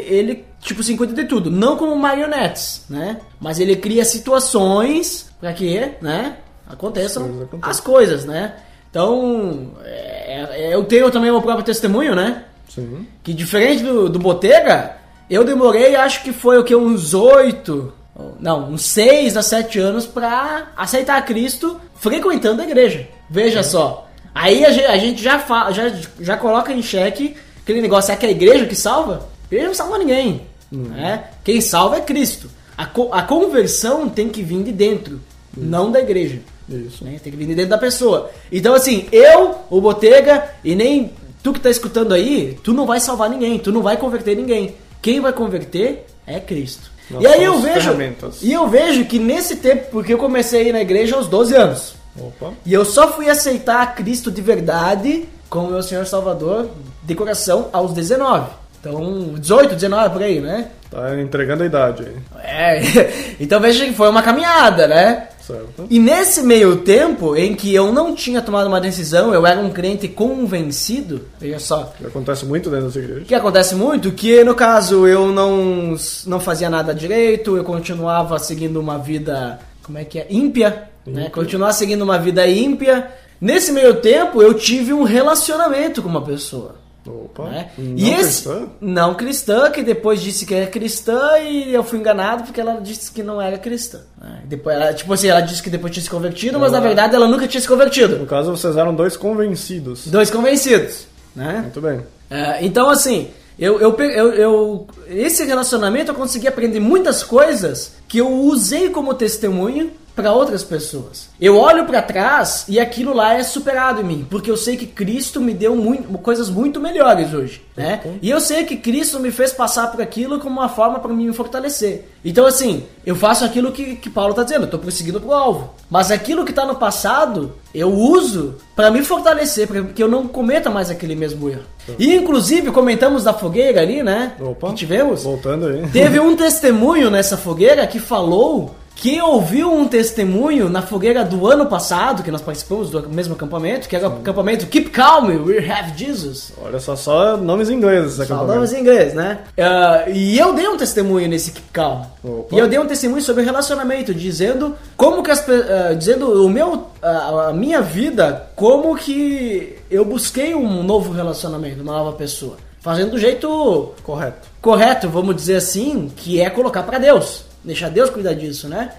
ele, 0.09 0.45
tipo 0.61 0.83
assim, 0.83 0.97
cuida 0.97 1.15
de 1.15 1.25
tudo. 1.25 1.51
Não 1.51 1.77
como 1.77 1.97
marionetes, 1.97 2.83
né? 2.89 3.19
Mas 3.41 3.59
ele 3.59 3.77
cria 3.77 4.05
situações 4.05 5.27
para 5.41 5.53
que, 5.55 5.93
né? 6.03 6.37
Aconteçam 6.67 7.23
As 7.23 7.29
coisas 7.29 7.49
aconteçam. 7.49 7.71
as 7.71 7.81
coisas, 7.81 8.25
né? 8.27 8.55
Então, 8.91 9.73
é, 9.85 10.49
é, 10.71 10.75
eu 10.75 10.85
tenho 10.85 11.11
também 11.11 11.31
meu 11.31 11.43
próprio 11.43 11.65
testemunho, 11.65 12.15
né? 12.15 12.45
Sim. 12.69 13.07
Que 13.23 13.33
diferente 13.35 13.83
do, 13.83 14.09
do 14.09 14.19
Botega, 14.19 14.97
eu 15.29 15.45
demorei, 15.45 15.95
acho 15.97 16.23
que 16.23 16.33
foi 16.33 16.59
o 16.59 16.65
que, 16.65 16.75
uns 16.75 17.13
oito, 17.15 17.93
não, 18.41 18.71
uns 18.71 18.83
seis 18.83 19.37
a 19.37 19.43
sete 19.43 19.79
anos 19.79 20.07
pra 20.07 20.69
aceitar 20.77 21.25
Cristo 21.25 21.79
frequentando 21.97 22.63
a 22.63 22.65
igreja. 22.65 23.07
Veja 23.29 23.63
só. 23.63 24.07
Aí 24.35 24.65
a 24.65 24.71
gente, 24.71 24.87
a 24.87 24.97
gente 24.97 25.23
já, 25.23 25.39
fa, 25.39 25.71
já, 25.73 25.93
já 26.21 26.37
coloca 26.37 26.73
em 26.73 26.83
xeque 26.83 27.37
aquele 27.63 27.83
negócio, 27.83 28.13
é 28.13 28.17
que 28.17 28.25
a 28.27 28.31
igreja 28.31 28.67
que 28.67 28.75
salva? 28.77 29.29
A 29.43 29.47
igreja 29.47 29.67
não 29.69 29.75
salva 29.75 29.99
ninguém. 29.99 30.43
Né? 30.71 31.25
Quem 31.45 31.61
salva 31.61 31.97
é 31.97 32.01
Cristo. 32.01 32.49
A, 32.77 32.87
co- 32.87 33.09
a 33.13 33.23
conversão 33.23 34.09
tem 34.09 34.29
que 34.29 34.43
vir 34.43 34.63
de 34.63 34.71
dentro, 34.73 35.21
não 35.63 35.91
da 35.91 36.01
igreja. 36.01 36.41
Isso. 36.69 37.05
né? 37.05 37.19
Tem 37.23 37.33
que 37.33 37.39
vir 37.39 37.47
de 37.47 37.55
dentro 37.55 37.71
da 37.71 37.79
pessoa. 37.79 38.31
Então, 38.53 38.75
assim, 38.75 39.07
eu, 39.11 39.57
o 39.71 39.81
Botega, 39.81 40.51
e 40.63 40.75
nem 40.75 41.13
tu 41.43 41.53
que 41.53 41.61
tá 41.61 41.71
escutando 41.71 42.13
aí, 42.13 42.59
tu 42.63 42.73
não 42.73 42.87
vai 42.87 43.01
salvar 43.01 43.31
ninguém, 43.31 43.59
tu 43.59 43.73
não 43.73 43.83
vai 43.83 43.97
converter 43.97 44.37
ninguém. 44.37 44.75
Quem 45.01 45.21
vai 45.21 45.33
converter 45.33 46.07
é 46.27 46.39
Cristo. 46.41 46.91
Nós 47.11 47.23
e 47.23 47.27
aí 47.27 47.43
eu 47.43 47.59
vejo. 47.59 47.97
E 48.43 48.53
eu 48.53 48.69
vejo 48.69 49.05
que 49.07 49.19
nesse 49.19 49.57
tempo, 49.57 49.87
porque 49.91 50.13
eu 50.13 50.19
comecei 50.19 50.61
a 50.61 50.69
ir 50.69 50.73
na 50.73 50.81
igreja 50.83 51.17
aos 51.17 51.27
12 51.27 51.55
anos. 51.55 51.95
Opa. 52.21 52.53
E 52.67 52.75
eu 52.75 52.85
só 52.85 53.13
fui 53.13 53.31
aceitar 53.31 53.95
Cristo 53.95 54.31
de 54.31 54.43
verdade 54.43 55.29
como 55.49 55.71
meu 55.71 55.83
Senhor 55.83 56.05
Salvador 56.05 56.69
de 57.03 57.15
coração 57.15 57.69
aos 57.73 57.93
19. 57.95 58.51
Então, 58.81 59.35
18, 59.39 59.75
19 59.75 60.11
por 60.11 60.23
aí, 60.23 60.41
né? 60.41 60.69
Tá 60.91 61.21
entregando 61.21 61.63
a 61.63 61.67
idade 61.67 62.05
aí. 62.05 62.45
É, 62.45 63.37
então 63.41 63.61
veja 63.61 63.85
que 63.85 63.93
foi 63.93 64.09
uma 64.09 64.23
caminhada, 64.23 64.87
né? 64.87 65.28
Certo? 65.49 65.87
E 65.89 65.99
nesse 65.99 66.43
meio 66.43 66.77
tempo 66.77 67.35
em 67.35 67.55
que 67.55 67.75
eu 67.75 67.91
não 67.91 68.15
tinha 68.15 68.43
tomado 68.43 68.67
uma 68.67 68.79
decisão, 68.79 69.33
eu 69.33 69.47
era 69.47 69.59
um 69.59 69.71
crente 69.71 70.07
convencido, 70.07 71.23
veja 71.41 71.59
só, 71.59 71.95
Que 71.97 72.07
acontece 72.07 72.45
muito 72.45 72.69
dentro 72.69 72.85
das 72.87 72.97
igrejas. 72.97 73.23
o 73.23 73.27
que 73.27 73.35
acontece 73.35 73.75
muito, 73.75 74.13
que 74.13 74.45
no 74.45 74.55
caso 74.55 75.07
eu 75.07 75.33
não, 75.33 75.97
não 76.27 76.39
fazia 76.39 76.69
nada 76.69 76.95
direito, 76.95 77.57
eu 77.57 77.65
continuava 77.65 78.39
seguindo 78.39 78.79
uma 78.79 78.99
vida, 78.99 79.59
como 79.83 79.97
é 79.97 80.05
que 80.05 80.19
é, 80.19 80.27
ímpia, 80.29 80.91
né? 81.07 81.31
Continuava 81.31 81.73
seguindo 81.73 82.03
uma 82.03 82.19
vida 82.19 82.47
ímpia. 82.47 83.11
Nesse 83.41 83.73
meio 83.73 83.95
tempo 84.03 84.43
eu 84.43 84.53
tive 84.53 84.93
um 84.93 85.03
relacionamento 85.05 86.03
com 86.03 86.09
uma 86.11 86.23
pessoa. 86.23 86.75
Opa. 87.09 87.45
né? 87.51 87.71
Não 87.79 87.97
e 87.97 88.11
esse 88.11 88.43
cristã? 88.45 88.69
não 88.81 89.15
cristã 89.15 89.71
que 89.71 89.83
depois 89.83 90.21
disse 90.21 90.45
que 90.47 90.55
era 90.55 90.67
cristã 90.67 91.39
e 91.39 91.73
eu 91.75 91.83
fui 91.83 91.99
enganado 91.99 92.45
porque 92.45 92.61
ela 92.61 92.81
disse 92.81 93.11
que 93.11 93.23
não 93.23 93.41
era 93.41 93.59
cristã. 93.59 94.01
né? 94.21 94.43
Depois 94.45 94.77
ela, 94.77 94.93
tipo 94.95 95.13
assim, 95.13 95.29
ela 95.29 95.41
disse 95.41 95.63
que 95.63 95.71
depois 95.71 95.93
tinha 95.93 96.03
se 96.03 96.11
convertido, 96.11 96.59
mas 96.59 96.73
na 96.73 96.81
verdade 96.81 97.15
ela 97.15 97.27
nunca 97.27 97.47
tinha 97.49 97.61
se 97.61 97.69
convertido. 97.69 98.19
No 98.19 98.27
caso, 98.27 98.51
vocês 98.51 98.77
eram 98.77 98.95
dois 98.95 99.17
convencidos. 99.17 100.07
Dois 100.07 100.31
convencidos, 100.31 101.07
né? 101.35 101.61
Muito 101.63 101.81
bem. 101.81 102.01
É, 102.31 102.65
então 102.65 102.89
assim, 102.91 103.29
eu, 103.59 103.81
eu, 103.81 103.97
eu, 103.99 104.33
eu- 104.35 104.87
esse 105.09 105.45
relacionamento 105.45 106.11
eu 106.11 106.15
consegui 106.15 106.47
aprender 106.47 106.79
muitas 106.81 107.23
coisas 107.23 107.93
que 108.07 108.19
eu 108.19 108.29
usei 108.31 108.91
como 108.91 109.15
testemunho 109.15 109.91
para 110.19 110.33
outras 110.33 110.65
pessoas. 110.65 111.29
Eu 111.41 111.57
olho 111.57 111.87
para 111.87 112.03
trás 112.03 112.65
e 112.69 112.81
aquilo 112.81 113.15
lá 113.15 113.35
é 113.35 113.45
superado 113.45 114.01
em 114.01 114.05
mim, 114.05 114.27
porque 114.29 114.51
eu 114.51 114.57
sei 114.57 114.77
que 114.77 114.85
Cristo 114.85 115.41
me 115.41 115.55
deu 115.55 115.77
muito, 115.77 116.19
coisas 116.19 116.51
muito 116.51 116.81
melhores 116.81 117.33
hoje, 117.33 117.63
né? 117.77 118.01
E 118.21 118.29
eu 118.29 118.41
sei 118.41 118.65
que 118.65 118.77
Cristo 118.77 119.21
me 119.21 119.31
fez 119.31 119.53
passar 119.53 119.93
por 119.93 120.03
aquilo 120.03 120.41
como 120.41 120.59
uma 120.59 120.69
forma 120.69 120.99
para 120.99 121.13
me 121.13 121.33
fortalecer. 121.33 122.09
Então 122.25 122.47
assim, 122.47 122.83
eu 123.07 123.15
faço 123.15 123.45
aquilo 123.45 123.71
que, 123.71 123.95
que 123.95 124.11
Paulo 124.11 124.35
tá 124.35 124.43
dizendo, 124.43 124.65
eu 124.65 124.71
tô 124.71 124.77
prosseguindo 124.81 125.21
pro 125.21 125.33
alvo. 125.33 125.73
Mas 125.89 126.11
aquilo 126.11 126.45
que 126.45 126.53
tá 126.53 126.67
no 126.67 126.75
passado, 126.75 127.55
eu 127.73 127.93
uso 127.93 128.57
para 128.75 128.91
me 128.91 129.05
fortalecer, 129.05 129.69
para 129.69 129.85
que 129.85 130.03
eu 130.03 130.09
não 130.09 130.27
cometa 130.27 130.69
mais 130.69 130.91
aquele 130.91 131.15
mesmo 131.15 131.49
erro. 131.49 131.63
E 131.97 132.13
inclusive 132.13 132.73
comentamos 132.73 133.23
da 133.23 133.33
fogueira 133.33 133.81
ali, 133.81 134.03
né? 134.03 134.33
Opa. 134.41 134.71
Que 134.71 134.75
tivemos. 134.75 135.23
Voltando 135.23 135.69
aí. 135.69 135.87
Teve 135.93 136.19
um 136.21 136.35
testemunho 136.35 137.09
nessa 137.09 137.37
fogueira 137.37 137.87
que 137.87 138.01
falou 138.01 138.75
que 138.99 139.23
ouviu 139.23 139.73
um 139.73 139.87
testemunho 139.87 140.69
na 140.69 140.83
fogueira 140.83 141.25
do 141.25 141.47
ano 141.47 141.67
passado, 141.67 142.25
que 142.25 142.33
nós 142.33 142.43
participamos 142.43 142.91
do 142.91 143.09
mesmo 143.09 143.35
acampamento, 143.35 143.89
que 143.89 143.95
era 143.95 144.09
o 144.09 144.19
acampamento 144.19 144.67
Keep 144.67 144.91
Calm, 144.91 145.29
We 145.45 145.59
Have 145.59 145.97
Jesus. 145.97 146.53
Olha 146.61 146.81
só, 146.81 146.97
só 146.97 147.37
nomes 147.37 147.71
ingleses. 147.71 148.19
esse 148.19 148.27
Só 148.27 148.45
nomes 148.45 148.73
em 148.73 148.81
inglês, 148.81 149.15
né? 149.15 149.39
Ah, 149.57 150.05
e 150.09 150.37
eu 150.37 150.53
dei 150.53 150.67
um 150.67 150.77
testemunho 150.77 151.29
nesse 151.29 151.53
Keep 151.53 151.69
Calm. 151.73 152.03
Opa. 152.25 152.57
E 152.57 152.59
eu 152.59 152.67
dei 152.67 152.81
um 152.81 152.87
testemunho 152.89 153.23
sobre 153.23 153.45
relacionamento, 153.45 154.13
dizendo 154.13 154.75
como 154.97 155.23
que 155.23 155.31
as 155.31 155.49
ah, 155.49 155.95
dizendo 155.95 156.45
o 156.45 156.51
meu 156.51 156.89
a, 157.01 157.51
a 157.51 157.53
minha 157.53 157.81
vida, 157.81 158.51
como 158.57 158.97
que 158.97 159.79
eu 159.89 160.05
busquei 160.05 160.57
um 160.57 160.83
novo 160.83 161.13
relacionamento, 161.13 161.83
uma 161.83 161.93
nova 161.93 162.17
pessoa, 162.17 162.57
fazendo 162.81 163.13
do 163.13 163.19
jeito 163.19 163.93
Correto. 164.03 164.49
correto, 164.61 165.09
vamos 165.09 165.37
dizer 165.37 165.57
assim, 165.57 166.11
que 166.17 166.41
é 166.41 166.51
colocar 166.51 166.83
pra 166.83 166.99
Deus. 166.99 167.47
Deixar 167.69 167.91
Deus 167.91 168.09
cuidar 168.09 168.33
disso, 168.33 168.67
né? 168.67 168.93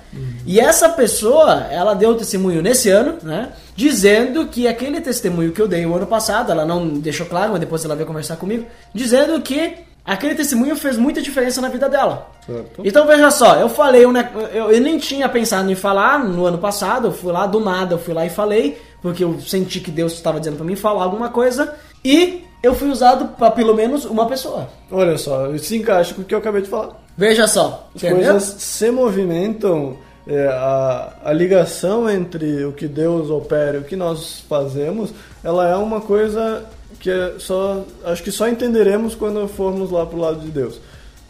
E 0.46 0.60
essa 0.60 0.88
pessoa, 0.90 1.66
ela 1.72 1.96
deu 1.96 2.14
testemunho 2.16 2.62
nesse 2.62 2.88
ano, 2.88 3.18
né? 3.24 3.50
Dizendo 3.76 4.46
que 4.46 4.68
aquele 4.68 5.02
testemunho 5.02 5.52
que 5.52 5.60
eu 5.60 5.68
dei 5.68 5.84
o 5.88 5.96
ano 5.96 6.06
passado, 6.06 6.52
ela 6.52 6.66
não 6.66 6.88
deixou 6.88 7.26
claro, 7.26 7.52
mas 7.52 7.60
depois 7.60 7.84
ela 7.84 7.96
veio 7.96 8.06
conversar 8.06 8.36
comigo, 8.36 8.68
dizendo 8.94 9.42
que 9.42 9.74
aquele 10.06 10.36
testemunho 10.36 10.76
fez 10.76 10.98
muita 10.98 11.20
diferença 11.20 11.60
na 11.60 11.70
vida 11.70 11.90
dela. 11.90 12.30
Certo. 12.46 12.82
Então 12.84 13.08
veja 13.08 13.32
só, 13.32 13.56
eu 13.56 13.70
falei, 13.70 14.04
eu, 14.06 14.14
eu 14.54 14.80
nem 14.80 15.00
tinha 15.00 15.28
pensado 15.28 15.72
em 15.72 15.76
falar 15.76 16.20
no 16.20 16.46
ano 16.46 16.60
passado, 16.60 17.08
eu 17.08 17.12
fui 17.12 17.32
lá 17.32 17.48
do 17.48 17.60
nada, 17.60 17.96
eu 17.96 18.00
fui 18.00 18.14
lá 18.14 18.24
e 18.24 18.30
falei, 18.30 18.80
porque 19.02 19.24
eu 19.24 19.40
senti 19.42 19.80
que 19.80 19.90
Deus 19.90 20.14
estava 20.14 20.40
dizendo 20.40 20.58
pra 20.58 20.66
mim 20.66 20.76
falar 20.76 21.04
alguma 21.04 21.30
coisa, 21.30 21.74
e 22.06 22.44
eu 22.62 22.76
fui 22.76 22.90
usado 22.90 23.30
pra 23.30 23.50
pelo 23.50 23.74
menos 23.74 24.06
uma 24.06 24.28
pessoa. 24.28 24.70
Olha 24.92 25.18
só, 25.18 25.48
isso 25.52 25.66
se 25.66 25.78
encaixa 25.78 26.14
com 26.14 26.22
o 26.22 26.26
que 26.26 26.36
eu 26.36 26.40
acabei 26.40 26.62
de 26.62 26.70
falar. 26.70 27.09
Veja 27.20 27.48
só, 27.48 27.90
As 27.94 28.02
entendeu? 28.02 28.32
coisas 28.32 28.56
se 28.60 28.90
movimentam, 28.92 29.98
é, 30.26 30.48
a, 30.48 31.14
a 31.26 31.34
ligação 31.34 32.10
entre 32.10 32.64
o 32.64 32.72
que 32.72 32.88
Deus 32.88 33.30
opera 33.30 33.76
e 33.78 33.80
o 33.82 33.84
que 33.84 33.96
nós 33.98 34.42
fazemos, 34.48 35.10
ela 35.44 35.68
é 35.68 35.76
uma 35.76 36.00
coisa 36.00 36.64
que 37.00 37.10
é 37.10 37.34
só, 37.38 37.84
acho 38.06 38.24
que 38.24 38.32
só 38.32 38.48
entenderemos 38.48 39.16
quando 39.16 39.46
formos 39.50 39.92
lá 39.92 40.06
pro 40.06 40.18
lado 40.20 40.40
de 40.40 40.50
Deus. 40.50 40.80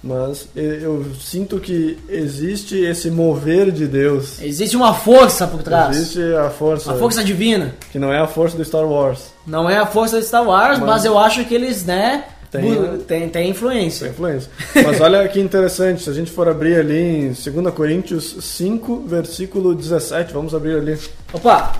Mas 0.02 0.48
eu 0.56 1.06
sinto 1.20 1.60
que 1.60 1.98
existe 2.08 2.78
esse 2.78 3.12
mover 3.12 3.70
de 3.70 3.86
Deus. 3.86 4.42
Existe 4.42 4.78
uma 4.78 4.94
força 4.94 5.46
por 5.46 5.62
trás. 5.62 5.98
Existe 5.98 6.22
a 6.36 6.50
força, 6.50 6.94
A 6.94 6.96
força 6.98 7.22
divina. 7.22 7.76
que 7.92 8.00
não 8.00 8.14
é 8.14 8.18
a 8.20 8.26
força 8.28 8.56
do 8.56 8.64
Star 8.64 8.86
Wars. 8.86 9.34
Não 9.46 9.70
é 9.70 9.78
a 9.78 9.86
força 9.86 10.18
de 10.20 10.26
Star 10.26 10.48
Wars, 10.48 10.80
mas, 10.80 10.88
Mas- 10.88 11.06
eu 11.06 11.20
acho 11.20 11.44
que 11.44 11.54
eles, 11.54 11.84
né, 11.84 12.24
Tem, 12.52 12.64
né? 12.64 12.88
tem, 12.88 13.00
tem 13.08 13.30
Tem 13.30 13.50
influência. 13.50 14.08
influência. 14.08 14.50
Mas 14.84 15.00
olha 15.00 15.28
que 15.28 15.40
interessante, 15.40 16.02
se 16.04 16.10
a 16.10 16.14
gente 16.14 16.32
for 16.32 16.48
abrir 16.48 16.76
ali 16.80 16.98
em 17.00 17.28
2 17.28 17.74
Coríntios 17.76 18.36
5, 18.42 19.04
versículo 19.08 19.76
17, 19.76 20.34
vamos 20.34 20.56
abrir 20.56 20.78
ali. 20.78 21.00
Opa! 21.32 21.74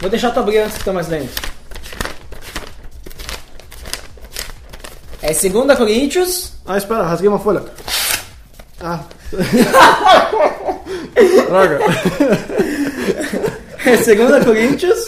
Vou 0.00 0.08
deixar 0.08 0.30
tu 0.30 0.40
abrir 0.40 0.58
antes 0.58 0.78
que 0.78 0.84
tá 0.84 0.92
mais 0.92 1.08
lento. 1.08 1.30
É 5.20 5.28
2 5.32 5.76
Coríntios. 5.76 6.52
Ah, 6.64 6.78
espera, 6.78 7.02
rasguei 7.02 7.28
uma 7.28 7.38
folha. 7.38 7.62
Ah. 8.80 9.00
Droga. 11.48 11.80
É 13.84 13.96
2 13.96 14.44
Coríntios. 14.44 15.06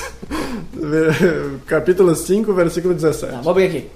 Capítulo 1.66 2.14
5, 2.14 2.52
versículo 2.52 2.94
17. 2.94 3.32
Tá, 3.32 3.40
vou 3.40 3.50
abrir 3.52 3.66
aqui. 3.66 3.90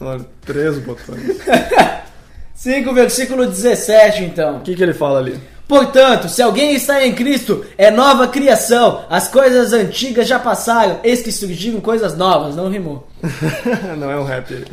Olha, 0.00 0.24
três 0.42 0.78
botões. 0.78 1.38
5, 2.54 2.92
versículo 2.92 3.46
17, 3.46 4.24
então. 4.24 4.56
O 4.56 4.60
que, 4.60 4.74
que 4.74 4.82
ele 4.82 4.92
fala 4.92 5.20
ali? 5.20 5.40
Portanto, 5.68 6.30
se 6.30 6.40
alguém 6.40 6.74
está 6.74 7.06
em 7.06 7.14
Cristo, 7.14 7.64
é 7.76 7.90
nova 7.90 8.26
criação. 8.26 9.04
As 9.10 9.28
coisas 9.28 9.74
antigas 9.74 10.26
já 10.26 10.38
passaram, 10.38 10.98
eis 11.04 11.20
que 11.20 11.30
surgiram 11.30 11.78
coisas 11.78 12.16
novas. 12.16 12.56
Não 12.56 12.70
rimou. 12.70 13.06
Não 13.98 14.10
é 14.10 14.18
um 14.18 14.24
rap. 14.24 14.64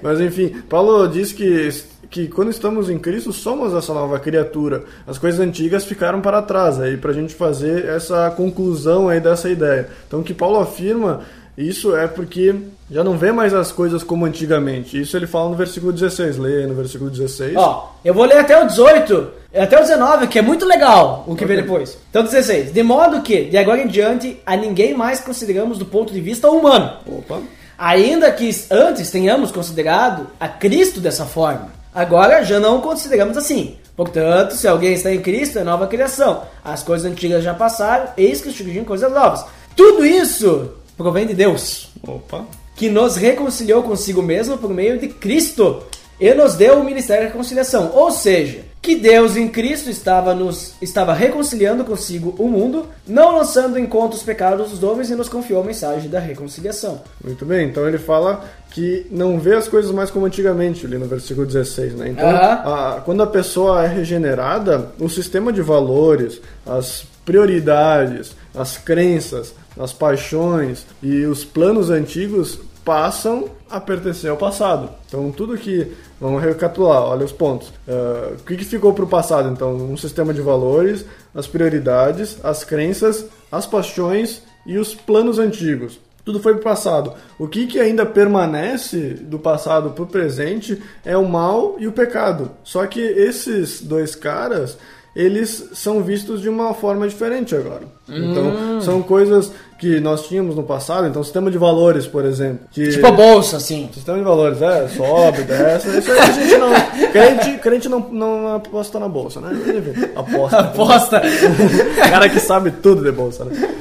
Mas 0.00 0.20
enfim, 0.20 0.62
Paulo 0.68 1.08
diz 1.08 1.32
que, 1.32 1.70
que 2.08 2.28
quando 2.28 2.52
estamos 2.52 2.88
em 2.88 2.98
Cristo 2.98 3.32
somos 3.32 3.74
essa 3.74 3.92
nova 3.92 4.18
criatura. 4.20 4.84
As 5.06 5.18
coisas 5.18 5.40
antigas 5.40 5.84
ficaram 5.84 6.20
para 6.20 6.40
trás. 6.40 6.80
Aí 6.80 6.96
pra 6.96 7.12
gente 7.12 7.34
fazer 7.34 7.86
essa 7.86 8.30
conclusão 8.30 9.08
aí 9.08 9.18
dessa 9.18 9.50
ideia. 9.50 9.88
Então 10.06 10.20
o 10.20 10.24
que 10.24 10.32
Paulo 10.32 10.60
afirma 10.60 11.22
isso 11.56 11.96
é 11.96 12.06
porque 12.08 12.54
já 12.90 13.04
não 13.04 13.16
vê 13.16 13.30
mais 13.30 13.54
as 13.54 13.70
coisas 13.70 14.02
como 14.02 14.24
antigamente. 14.24 15.00
Isso 15.00 15.16
ele 15.16 15.26
fala 15.26 15.50
no 15.50 15.56
versículo 15.56 15.92
16. 15.92 16.36
Leia 16.36 16.60
aí 16.60 16.66
no 16.66 16.74
versículo 16.74 17.10
16. 17.10 17.56
Ó, 17.56 17.92
eu 18.04 18.12
vou 18.12 18.24
ler 18.24 18.38
até 18.38 18.60
o 18.60 18.66
18, 18.66 19.30
até 19.56 19.76
o 19.76 19.80
19, 19.80 20.26
que 20.26 20.38
é 20.38 20.42
muito 20.42 20.66
legal 20.66 21.24
o 21.26 21.36
que 21.36 21.44
vem 21.44 21.56
depois. 21.56 21.96
Então, 22.10 22.24
16. 22.24 22.72
De 22.72 22.82
modo 22.82 23.22
que, 23.22 23.44
de 23.44 23.56
agora 23.56 23.80
em 23.80 23.86
diante, 23.86 24.40
a 24.44 24.56
ninguém 24.56 24.94
mais 24.94 25.20
consideramos 25.20 25.78
do 25.78 25.86
ponto 25.86 26.12
de 26.12 26.20
vista 26.20 26.50
humano. 26.50 26.92
Opa. 27.06 27.40
Ainda 27.78 28.30
que 28.32 28.50
antes 28.70 29.10
tenhamos 29.10 29.50
considerado 29.50 30.28
a 30.38 30.48
Cristo 30.48 31.00
dessa 31.00 31.24
forma, 31.24 31.72
agora 31.94 32.44
já 32.44 32.58
não 32.58 32.78
o 32.78 32.82
consideramos 32.82 33.36
assim. 33.36 33.76
Portanto, 33.96 34.54
se 34.54 34.66
alguém 34.66 34.94
está 34.94 35.12
em 35.12 35.20
Cristo, 35.20 35.58
é 35.58 35.64
nova 35.64 35.86
criação. 35.86 36.42
As 36.64 36.82
coisas 36.82 37.10
antigas 37.10 37.44
já 37.44 37.54
passaram, 37.54 38.08
eis 38.16 38.40
que 38.40 38.50
surgiram 38.50 38.84
coisas 38.84 39.10
novas. 39.12 39.44
Tudo 39.76 40.04
isso 40.04 40.72
provém 40.96 41.26
de 41.26 41.34
Deus, 41.34 41.88
Opa. 42.06 42.44
que 42.76 42.88
nos 42.88 43.16
reconciliou 43.16 43.82
consigo 43.82 44.22
mesmo 44.22 44.56
por 44.58 44.70
meio 44.70 44.98
de 44.98 45.08
Cristo 45.08 45.82
e 46.20 46.32
nos 46.34 46.54
deu 46.54 46.78
o 46.78 46.84
ministério 46.84 47.24
da 47.24 47.28
reconciliação. 47.30 47.90
Ou 47.92 48.10
seja, 48.10 48.60
que 48.80 48.94
Deus 48.94 49.34
em 49.36 49.48
Cristo 49.48 49.88
estava 49.90 50.34
nos 50.34 50.74
estava 50.80 51.12
reconciliando 51.14 51.84
consigo 51.84 52.34
o 52.38 52.46
mundo, 52.48 52.86
não 53.08 53.36
lançando 53.38 53.78
em 53.78 53.86
conta 53.86 54.14
os 54.14 54.22
pecados 54.22 54.70
dos 54.70 54.82
homens 54.82 55.10
e 55.10 55.14
nos 55.14 55.28
confiou 55.28 55.62
a 55.62 55.64
mensagem 55.64 56.08
da 56.10 56.20
reconciliação. 56.20 57.00
Muito 57.24 57.44
bem, 57.46 57.66
então 57.66 57.88
ele 57.88 57.96
fala 57.98 58.44
que 58.70 59.06
não 59.10 59.38
vê 59.40 59.54
as 59.54 59.66
coisas 59.68 59.90
mais 59.90 60.10
como 60.10 60.26
antigamente, 60.26 60.84
ali 60.84 60.98
no 60.98 61.06
versículo 61.06 61.46
16, 61.46 61.94
né? 61.94 62.08
Então, 62.10 62.28
Aham. 62.28 62.96
a- 62.96 63.00
quando 63.04 63.22
a 63.22 63.26
pessoa 63.26 63.84
é 63.84 63.88
regenerada, 63.88 64.92
o 65.00 65.08
sistema 65.08 65.50
de 65.52 65.62
valores, 65.62 66.40
as 66.66 67.04
prioridades, 67.24 68.32
as 68.54 68.76
crenças, 68.76 69.54
as 69.78 69.92
paixões 69.92 70.86
e 71.02 71.24
os 71.24 71.44
planos 71.44 71.90
antigos 71.90 72.58
passam 72.84 73.48
a 73.70 73.80
pertencer 73.80 74.30
ao 74.30 74.36
passado. 74.36 74.90
Então, 75.08 75.32
tudo 75.32 75.56
que. 75.56 75.92
Vamos 76.20 76.42
recapitular, 76.42 77.02
olha 77.02 77.24
os 77.24 77.32
pontos. 77.32 77.72
Ah, 77.88 78.32
o 78.38 78.44
que, 78.44 78.56
que 78.56 78.64
ficou 78.64 78.92
para 78.92 79.04
o 79.04 79.08
passado? 79.08 79.50
Então, 79.50 79.74
um 79.74 79.96
sistema 79.96 80.32
de 80.32 80.40
valores, 80.40 81.04
as 81.34 81.46
prioridades, 81.46 82.38
as 82.42 82.62
crenças, 82.62 83.26
as 83.50 83.66
paixões 83.66 84.42
e 84.66 84.78
os 84.78 84.94
planos 84.94 85.38
antigos. 85.38 85.98
Tudo 86.24 86.40
foi 86.40 86.54
pro 86.54 86.62
passado. 86.62 87.12
O 87.38 87.46
que, 87.46 87.66
que 87.66 87.78
ainda 87.78 88.06
permanece 88.06 89.14
do 89.14 89.38
passado 89.38 89.90
pro 89.90 90.06
presente 90.06 90.80
é 91.04 91.16
o 91.16 91.28
mal 91.28 91.76
e 91.78 91.86
o 91.86 91.92
pecado. 91.92 92.50
Só 92.62 92.86
que 92.86 93.00
esses 93.00 93.82
dois 93.82 94.14
caras, 94.14 94.78
eles 95.14 95.68
são 95.74 96.02
vistos 96.02 96.40
de 96.40 96.48
uma 96.48 96.72
forma 96.72 97.06
diferente 97.06 97.54
agora. 97.54 97.82
Então, 98.08 98.80
são 98.82 99.02
coisas 99.02 99.50
que 99.78 99.98
nós 99.98 100.26
tínhamos 100.26 100.54
no 100.54 100.62
passado. 100.62 101.06
Então, 101.06 101.22
sistema 101.22 101.50
de 101.50 101.58
valores, 101.58 102.06
por 102.06 102.24
exemplo. 102.24 102.66
Que... 102.70 102.90
Tipo 102.90 103.06
a 103.06 103.12
bolsa, 103.12 103.56
assim. 103.56 103.88
Sistema 103.92 104.18
de 104.18 104.24
valores, 104.24 104.60
é, 104.60 104.88
sobe, 104.88 105.42
desce, 105.42 105.98
isso 105.98 106.12
aí 106.12 106.18
a 106.18 106.32
gente 106.32 106.56
não. 106.56 106.72
Crente, 107.10 107.58
crente 107.58 107.88
não, 107.88 108.00
não 108.00 108.56
aposta 108.56 108.98
na 108.98 109.08
bolsa, 109.08 109.40
né? 109.40 109.52
Enfim, 109.52 110.10
aposta. 110.14 110.58
Aposta. 110.58 111.22
cara 111.96 112.28
que 112.28 112.40
sabe 112.40 112.70
tudo 112.70 113.02
de 113.02 113.12
bolsa, 113.12 113.44
né? 113.44 113.74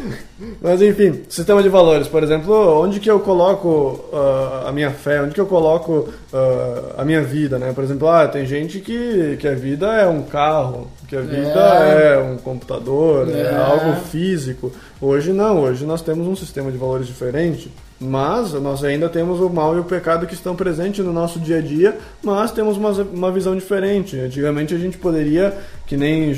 Mas 0.62 0.82
enfim, 0.82 1.24
sistema 1.28 1.62
de 1.62 1.68
valores, 1.68 2.08
por 2.08 2.24
exemplo, 2.24 2.82
onde 2.82 3.00
que 3.00 3.12
eu 3.12 3.20
coloco 3.20 4.00
ah, 4.14 4.66
a 4.68 4.72
minha 4.72 4.92
fé, 4.92 5.22
onde 5.22 5.34
que 5.34 5.42
eu 5.42 5.46
coloco 5.46 6.08
ah, 6.34 6.96
a 7.00 7.06
minha 7.06 7.22
vida, 7.22 7.60
né? 7.60 7.74
Por 7.74 7.84
exemplo, 7.84 8.08
ah, 8.08 8.28
tem 8.28 8.46
gente 8.46 8.80
que, 8.80 9.38
que 9.40 9.48
a 9.48 9.54
vida 9.54 9.88
é 9.88 10.08
um 10.08 10.24
carro, 10.24 10.88
que 11.08 11.16
a 11.16 11.22
vida 11.22 11.60
é, 11.60 12.18
um 12.18 12.38
computador, 12.38 13.30
é. 13.30 13.42
É. 13.42 13.56
algo 13.56 13.96
físico. 14.14 14.72
Hoje 15.02 15.34
não, 15.34 15.64
hoje 15.64 15.86
nós 15.86 16.04
temos 16.04 16.28
um 16.28 16.36
sistema 16.36 16.72
de 16.72 16.78
valores 16.78 17.08
diferente. 17.08 17.72
Mas 18.00 18.52
nós 18.54 18.84
ainda 18.84 19.08
temos 19.08 19.40
o 19.40 19.50
mal 19.50 19.76
e 19.76 19.80
o 19.80 19.84
pecado 19.84 20.28
que 20.28 20.34
estão 20.34 20.56
presentes 20.56 21.04
no 21.06 21.14
nosso 21.14 21.40
dia 21.40 21.60
a 21.60 21.62
dia, 21.62 21.98
mas 22.22 22.52
temos 22.52 22.76
uma, 22.76 22.92
uma 22.92 23.32
visão 23.32 23.56
diferente. 23.56 24.20
Antigamente 24.20 24.76
a 24.76 24.78
gente 24.78 24.98
poderia, 24.98 25.58
que 25.86 25.98
nem, 25.98 26.34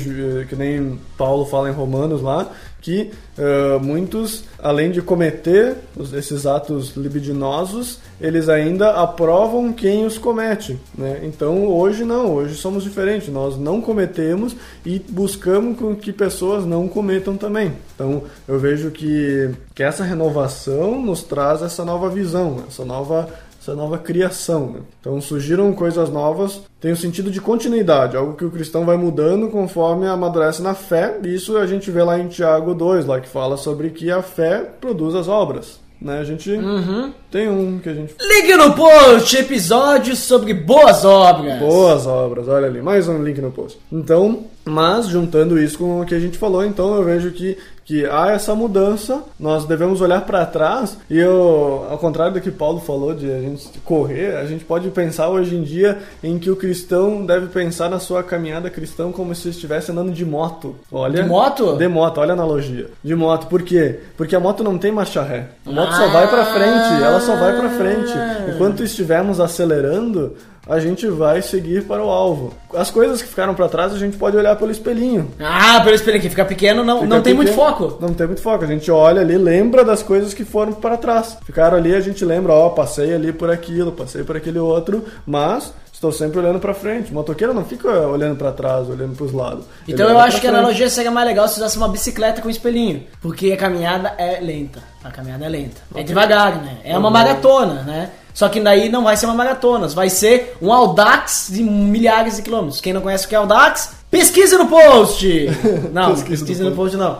que 0.48 0.56
nem 0.56 0.98
Paulo 1.16 1.46
fala 1.46 1.68
em 1.68 1.72
Romanos 1.72 2.20
lá, 2.20 2.50
que 2.80 3.10
uh, 3.36 3.80
muitos, 3.84 4.44
além 4.62 4.92
de 4.92 5.02
cometer 5.02 5.76
esses 6.16 6.46
atos 6.46 6.96
libidinosos, 6.96 7.98
eles 8.20 8.48
ainda 8.48 8.90
aprovam 8.90 9.72
quem 9.72 10.06
os 10.06 10.18
comete. 10.18 10.78
Né? 10.96 11.20
Então 11.24 11.66
hoje 11.66 12.04
não, 12.04 12.32
hoje 12.32 12.54
somos 12.54 12.84
diferentes. 12.84 13.28
Nós 13.28 13.58
não 13.58 13.80
cometemos 13.80 14.54
e 14.84 15.00
buscamos 15.08 15.76
que 16.00 16.12
pessoas 16.12 16.64
não 16.64 16.86
cometam 16.86 17.36
também. 17.36 17.72
Então 17.94 18.22
eu 18.46 18.58
vejo 18.58 18.92
que, 18.92 19.50
que 19.74 19.82
essa 19.82 20.04
renovação 20.04 21.02
nos 21.02 21.24
traz 21.24 21.62
essa 21.62 21.84
nova 21.84 22.08
visão, 22.08 22.64
essa 22.68 22.84
nova 22.84 23.28
essa 23.66 23.74
nova 23.74 23.98
criação. 23.98 24.70
Né? 24.70 24.80
Então 25.00 25.20
surgiram 25.20 25.72
coisas 25.72 26.08
novas, 26.08 26.62
tem 26.80 26.92
o 26.92 26.96
sentido 26.96 27.30
de 27.30 27.40
continuidade, 27.40 28.16
algo 28.16 28.34
que 28.34 28.44
o 28.44 28.50
cristão 28.50 28.84
vai 28.84 28.96
mudando 28.96 29.48
conforme 29.48 30.06
amadurece 30.06 30.62
na 30.62 30.74
fé. 30.74 31.18
Isso 31.24 31.56
a 31.56 31.66
gente 31.66 31.90
vê 31.90 32.02
lá 32.02 32.18
em 32.18 32.28
Tiago 32.28 32.74
2, 32.74 33.06
lá 33.06 33.20
que 33.20 33.28
fala 33.28 33.56
sobre 33.56 33.90
que 33.90 34.10
a 34.10 34.22
fé 34.22 34.58
produz 34.80 35.14
as 35.14 35.26
obras. 35.26 35.80
Né? 36.00 36.18
A 36.18 36.24
gente 36.24 36.50
Uhum. 36.52 37.10
tem 37.30 37.48
um 37.48 37.78
que 37.78 37.88
a 37.88 37.94
gente. 37.94 38.14
Link 38.20 38.54
no 38.54 38.74
post, 38.74 39.34
episódio 39.36 40.14
sobre 40.14 40.52
boas 40.52 41.04
obras. 41.04 41.58
Boas 41.58 42.06
obras, 42.06 42.46
olha 42.48 42.66
ali, 42.66 42.82
mais 42.82 43.08
um 43.08 43.22
link 43.22 43.40
no 43.40 43.50
post. 43.50 43.78
Então, 43.90 44.44
mas 44.64 45.08
juntando 45.08 45.58
isso 45.58 45.78
com 45.78 46.02
o 46.02 46.04
que 46.04 46.14
a 46.14 46.20
gente 46.20 46.36
falou, 46.36 46.64
então 46.64 46.94
eu 46.94 47.02
vejo 47.02 47.30
que, 47.30 47.56
que 47.86 48.04
há 48.04 48.32
essa 48.32 48.52
mudança, 48.52 49.22
nós 49.38 49.64
devemos 49.64 50.00
olhar 50.00 50.20
para 50.22 50.44
trás 50.44 50.98
e 51.08 51.16
eu, 51.16 51.86
ao 51.88 51.96
contrário 51.98 52.34
do 52.34 52.40
que 52.40 52.50
Paulo 52.50 52.80
falou 52.80 53.14
de 53.14 53.32
a 53.32 53.40
gente 53.40 53.68
correr, 53.84 54.36
a 54.36 54.44
gente 54.44 54.64
pode 54.64 54.90
pensar 54.90 55.28
hoje 55.28 55.54
em 55.54 55.62
dia 55.62 55.98
em 56.22 56.36
que 56.36 56.50
o 56.50 56.56
cristão 56.56 57.24
deve 57.24 57.46
pensar 57.46 57.88
na 57.88 58.00
sua 58.00 58.24
caminhada 58.24 58.68
cristã 58.68 59.12
como 59.12 59.32
se 59.36 59.50
estivesse 59.50 59.92
andando 59.92 60.10
de 60.10 60.24
moto. 60.24 60.74
Olha, 60.90 61.22
De 61.22 61.28
moto? 61.28 61.76
De 61.76 61.86
moto, 61.86 62.18
olha 62.18 62.30
a 62.30 62.34
analogia. 62.34 62.88
De 63.04 63.14
moto, 63.14 63.46
por 63.46 63.62
quê? 63.62 64.00
Porque 64.16 64.34
a 64.34 64.40
moto 64.40 64.64
não 64.64 64.76
tem 64.76 64.90
marcha 64.90 65.22
ré. 65.22 65.46
A 65.64 65.70
moto 65.70 65.92
só 65.94 66.04
Ah. 66.06 66.08
vai 66.08 66.28
para 66.28 66.44
frente, 66.44 67.02
ela 67.04 67.20
só 67.20 67.36
vai 67.36 67.56
para 67.56 67.70
frente. 67.70 68.10
Enquanto 68.52 68.82
estivermos 68.82 69.38
acelerando, 69.38 70.34
a 70.68 70.80
gente 70.80 71.06
vai 71.06 71.40
seguir 71.42 71.84
para 71.84 72.02
o 72.02 72.10
alvo. 72.10 72.52
As 72.74 72.90
coisas 72.90 73.22
que 73.22 73.28
ficaram 73.28 73.54
para 73.54 73.68
trás, 73.68 73.94
a 73.94 73.98
gente 73.98 74.16
pode 74.16 74.36
olhar 74.36 74.56
pelo 74.56 74.70
espelhinho. 74.70 75.30
Ah, 75.40 75.80
pelo 75.82 75.94
espelho 75.94 76.18
aqui, 76.18 76.28
fica 76.28 76.44
pequeno, 76.44 76.82
não, 76.82 77.02
Fica 77.02 77.14
não 77.14 77.22
tem 77.22 77.34
muito 77.34 77.50
pequeno, 77.50 77.68
foco. 77.68 77.98
Não 78.00 78.12
tem 78.12 78.26
muito 78.26 78.42
foco. 78.42 78.64
A 78.64 78.66
gente 78.66 78.90
olha 78.90 79.20
ali, 79.20 79.38
lembra 79.38 79.84
das 79.84 80.02
coisas 80.02 80.34
que 80.34 80.44
foram 80.44 80.72
para 80.72 80.96
trás. 80.96 81.38
Ficaram 81.44 81.76
ali, 81.76 81.94
a 81.94 82.00
gente 82.00 82.24
lembra, 82.24 82.52
ó, 82.52 82.70
passei 82.70 83.14
ali 83.14 83.32
por 83.32 83.50
aquilo, 83.50 83.92
passei 83.92 84.24
por 84.24 84.36
aquele 84.36 84.58
outro, 84.58 85.04
mas 85.24 85.72
estou 85.92 86.12
sempre 86.12 86.40
olhando 86.40 86.58
para 86.58 86.74
frente. 86.74 87.10
O 87.10 87.14
motoqueiro 87.14 87.54
não 87.54 87.64
fica 87.64 87.88
olhando 87.88 88.36
para 88.36 88.50
trás, 88.52 88.88
olhando 88.88 89.16
para 89.16 89.24
os 89.24 89.32
lados. 89.32 89.64
Então 89.86 90.08
eu 90.08 90.18
acho 90.18 90.40
que 90.40 90.46
a 90.46 90.50
analogia 90.50 90.90
seria 90.90 91.10
mais 91.10 91.26
legal 91.26 91.46
se 91.48 91.58
usasse 91.58 91.76
uma 91.76 91.88
bicicleta 91.88 92.42
com 92.42 92.50
espelhinho. 92.50 93.04
Porque 93.20 93.52
a 93.52 93.56
caminhada 93.56 94.14
é 94.18 94.40
lenta. 94.40 94.82
A 95.02 95.10
caminhada 95.10 95.46
é 95.46 95.48
lenta. 95.48 95.80
É 95.94 96.02
devagar, 96.02 96.62
né? 96.62 96.78
É 96.84 96.98
uma 96.98 97.10
maratona, 97.10 97.82
né? 97.82 98.10
Só 98.36 98.50
que 98.50 98.60
daí 98.60 98.90
não 98.90 99.02
vai 99.02 99.16
ser 99.16 99.24
uma 99.24 99.34
maratona, 99.34 99.88
vai 99.88 100.10
ser 100.10 100.58
um 100.60 100.70
Audax 100.70 101.48
de 101.50 101.62
milhares 101.62 102.36
de 102.36 102.42
quilômetros. 102.42 102.82
Quem 102.82 102.92
não 102.92 103.00
conhece 103.00 103.24
o 103.24 103.28
que 103.30 103.34
é 103.34 103.38
Audax, 103.38 103.92
pesquisa 104.18 104.56
no 104.58 104.66
post! 104.66 105.26
Não, 105.92 106.10
Pesquisa 106.14 106.44
pesquisa, 106.44 106.64
no 106.64 106.70
no 106.70 106.76
post 106.76 106.96
não. 106.96 107.18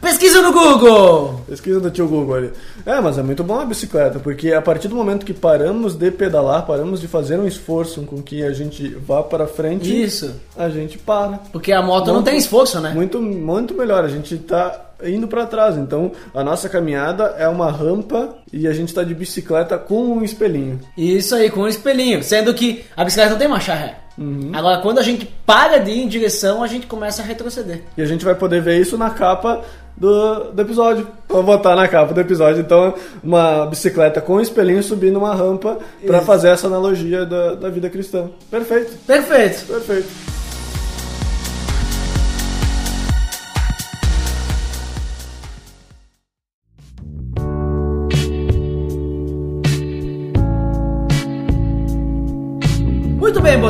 Pesquisa 0.00 0.40
no 0.42 0.52
Google! 0.52 1.40
Pesquisa 1.48 1.80
do 1.80 1.90
tio 1.90 2.06
Google 2.08 2.34
ali. 2.36 2.52
É, 2.84 3.00
mas 3.00 3.18
é 3.18 3.22
muito 3.22 3.42
bom 3.42 3.60
a 3.60 3.64
bicicleta, 3.64 4.18
porque 4.20 4.52
a 4.52 4.62
partir 4.62 4.88
do 4.88 4.94
momento 4.94 5.26
que 5.26 5.34
paramos 5.34 5.94
de 5.94 6.10
pedalar, 6.10 6.64
paramos 6.66 7.00
de 7.00 7.08
fazer 7.08 7.38
um 7.38 7.46
esforço 7.46 8.02
com 8.02 8.22
que 8.22 8.44
a 8.44 8.52
gente 8.52 8.88
vá 8.88 9.22
para 9.22 9.46
frente, 9.46 10.02
Isso. 10.02 10.34
a 10.56 10.68
gente 10.68 10.96
para. 10.98 11.38
Porque 11.52 11.72
a 11.72 11.82
moto 11.82 12.06
não 12.08 12.14
Muito- 12.14 12.26
tem 12.26 12.36
esforço, 12.38 12.80
né? 12.80 12.90
Muito, 12.94 13.20
muito 13.20 13.74
melhor. 13.74 14.04
A 14.04 14.08
gente 14.08 14.36
tá 14.38 14.90
indo 15.04 15.26
para 15.26 15.46
trás. 15.46 15.76
Então, 15.76 16.12
a 16.34 16.44
nossa 16.44 16.68
caminhada 16.68 17.34
é 17.38 17.48
uma 17.48 17.70
rampa 17.70 18.36
e 18.52 18.66
a 18.68 18.72
gente 18.72 18.94
tá 18.94 19.02
de 19.02 19.14
bicicleta 19.14 19.76
com 19.76 20.02
um 20.16 20.22
espelhinho. 20.22 20.78
Isso 20.96 21.34
aí, 21.34 21.50
com 21.50 21.60
um 21.62 21.68
espelhinho. 21.68 22.22
Sendo 22.22 22.54
que 22.54 22.84
a 22.96 23.04
bicicleta 23.04 23.30
não 23.32 23.38
tem 23.38 23.48
marcha 23.48 23.74
ré. 23.74 23.98
Uhum. 24.18 24.50
Agora, 24.52 24.80
quando 24.80 24.98
a 24.98 25.02
gente 25.02 25.26
para 25.44 25.78
de 25.78 25.90
ir 25.90 26.02
em 26.02 26.08
direção, 26.08 26.62
a 26.62 26.66
gente 26.66 26.86
começa 26.86 27.22
a 27.22 27.24
retroceder. 27.24 27.82
E 27.96 28.02
a 28.02 28.06
gente 28.06 28.24
vai 28.24 28.34
poder 28.34 28.62
ver 28.62 28.80
isso 28.80 28.96
na 28.96 29.10
capa 29.10 29.62
do, 29.96 30.52
do 30.52 30.62
episódio. 30.62 31.06
Vou 31.28 31.42
botar 31.42 31.74
na 31.74 31.86
capa 31.88 32.12
do 32.14 32.20
episódio, 32.20 32.60
então, 32.60 32.94
uma 33.22 33.66
bicicleta 33.66 34.20
com 34.20 34.34
um 34.34 34.40
espelhinho 34.40 34.82
subindo 34.82 35.18
uma 35.18 35.34
rampa 35.34 35.78
para 36.06 36.20
fazer 36.22 36.48
essa 36.48 36.66
analogia 36.66 37.24
da, 37.24 37.54
da 37.54 37.68
vida 37.68 37.90
cristã. 37.90 38.28
Perfeito, 38.50 38.96
Perfeito. 39.06 39.66
perfeito. 39.66 40.25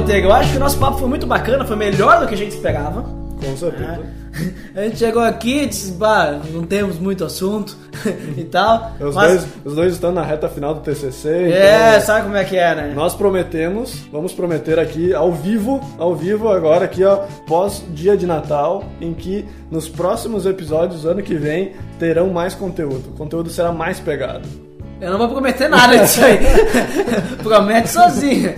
Botega. 0.06 0.28
Eu 0.28 0.32
acho 0.32 0.50
que 0.52 0.56
o 0.56 0.60
nosso 0.60 0.78
papo 0.78 0.98
foi 0.98 1.08
muito 1.08 1.26
bacana, 1.26 1.64
foi 1.64 1.76
melhor 1.76 2.20
do 2.20 2.28
que 2.28 2.34
a 2.34 2.38
gente 2.38 2.52
esperava. 2.52 3.02
Com 3.44 3.56
certeza. 3.56 4.00
A 4.76 4.82
gente 4.82 4.98
chegou 4.98 5.22
aqui 5.22 5.62
e 5.62 5.66
disse, 5.66 5.92
bah, 5.92 6.38
não 6.52 6.62
temos 6.62 6.98
muito 6.98 7.24
assunto 7.24 7.74
e 8.36 8.44
tal. 8.44 8.92
Os, 9.00 9.14
mas, 9.14 9.30
dois, 9.30 9.46
os 9.64 9.74
dois 9.74 9.92
estão 9.94 10.12
na 10.12 10.22
reta 10.22 10.46
final 10.46 10.74
do 10.74 10.80
TCC. 10.80 11.28
é, 11.50 11.88
então- 11.94 12.00
sabe 12.06 12.24
como 12.24 12.36
é 12.36 12.44
que 12.44 12.54
é, 12.54 12.74
né? 12.74 12.92
Nós 12.94 13.14
prometemos, 13.14 13.94
vamos 14.12 14.34
prometer 14.34 14.78
aqui 14.78 15.14
ao 15.14 15.32
vivo, 15.32 15.80
ao 15.96 16.14
vivo 16.14 16.50
agora 16.50 16.84
aqui 16.84 17.02
ó, 17.02 17.24
pós 17.46 17.82
dia 17.94 18.14
de 18.14 18.26
Natal, 18.26 18.84
em 19.00 19.14
que 19.14 19.46
nos 19.70 19.88
próximos 19.88 20.44
episódios 20.44 21.06
ano 21.06 21.22
que 21.22 21.34
vem 21.34 21.72
terão 21.98 22.28
mais 22.28 22.54
conteúdo. 22.54 23.08
O 23.10 23.12
conteúdo 23.16 23.48
será 23.48 23.72
mais 23.72 23.98
pegado. 24.00 24.46
Eu 25.00 25.10
não 25.10 25.18
vou 25.18 25.28
prometer 25.28 25.68
nada 25.68 25.98
disso 25.98 26.24
aí. 26.24 26.38
Promete 27.42 27.88
sozinho. 27.90 28.54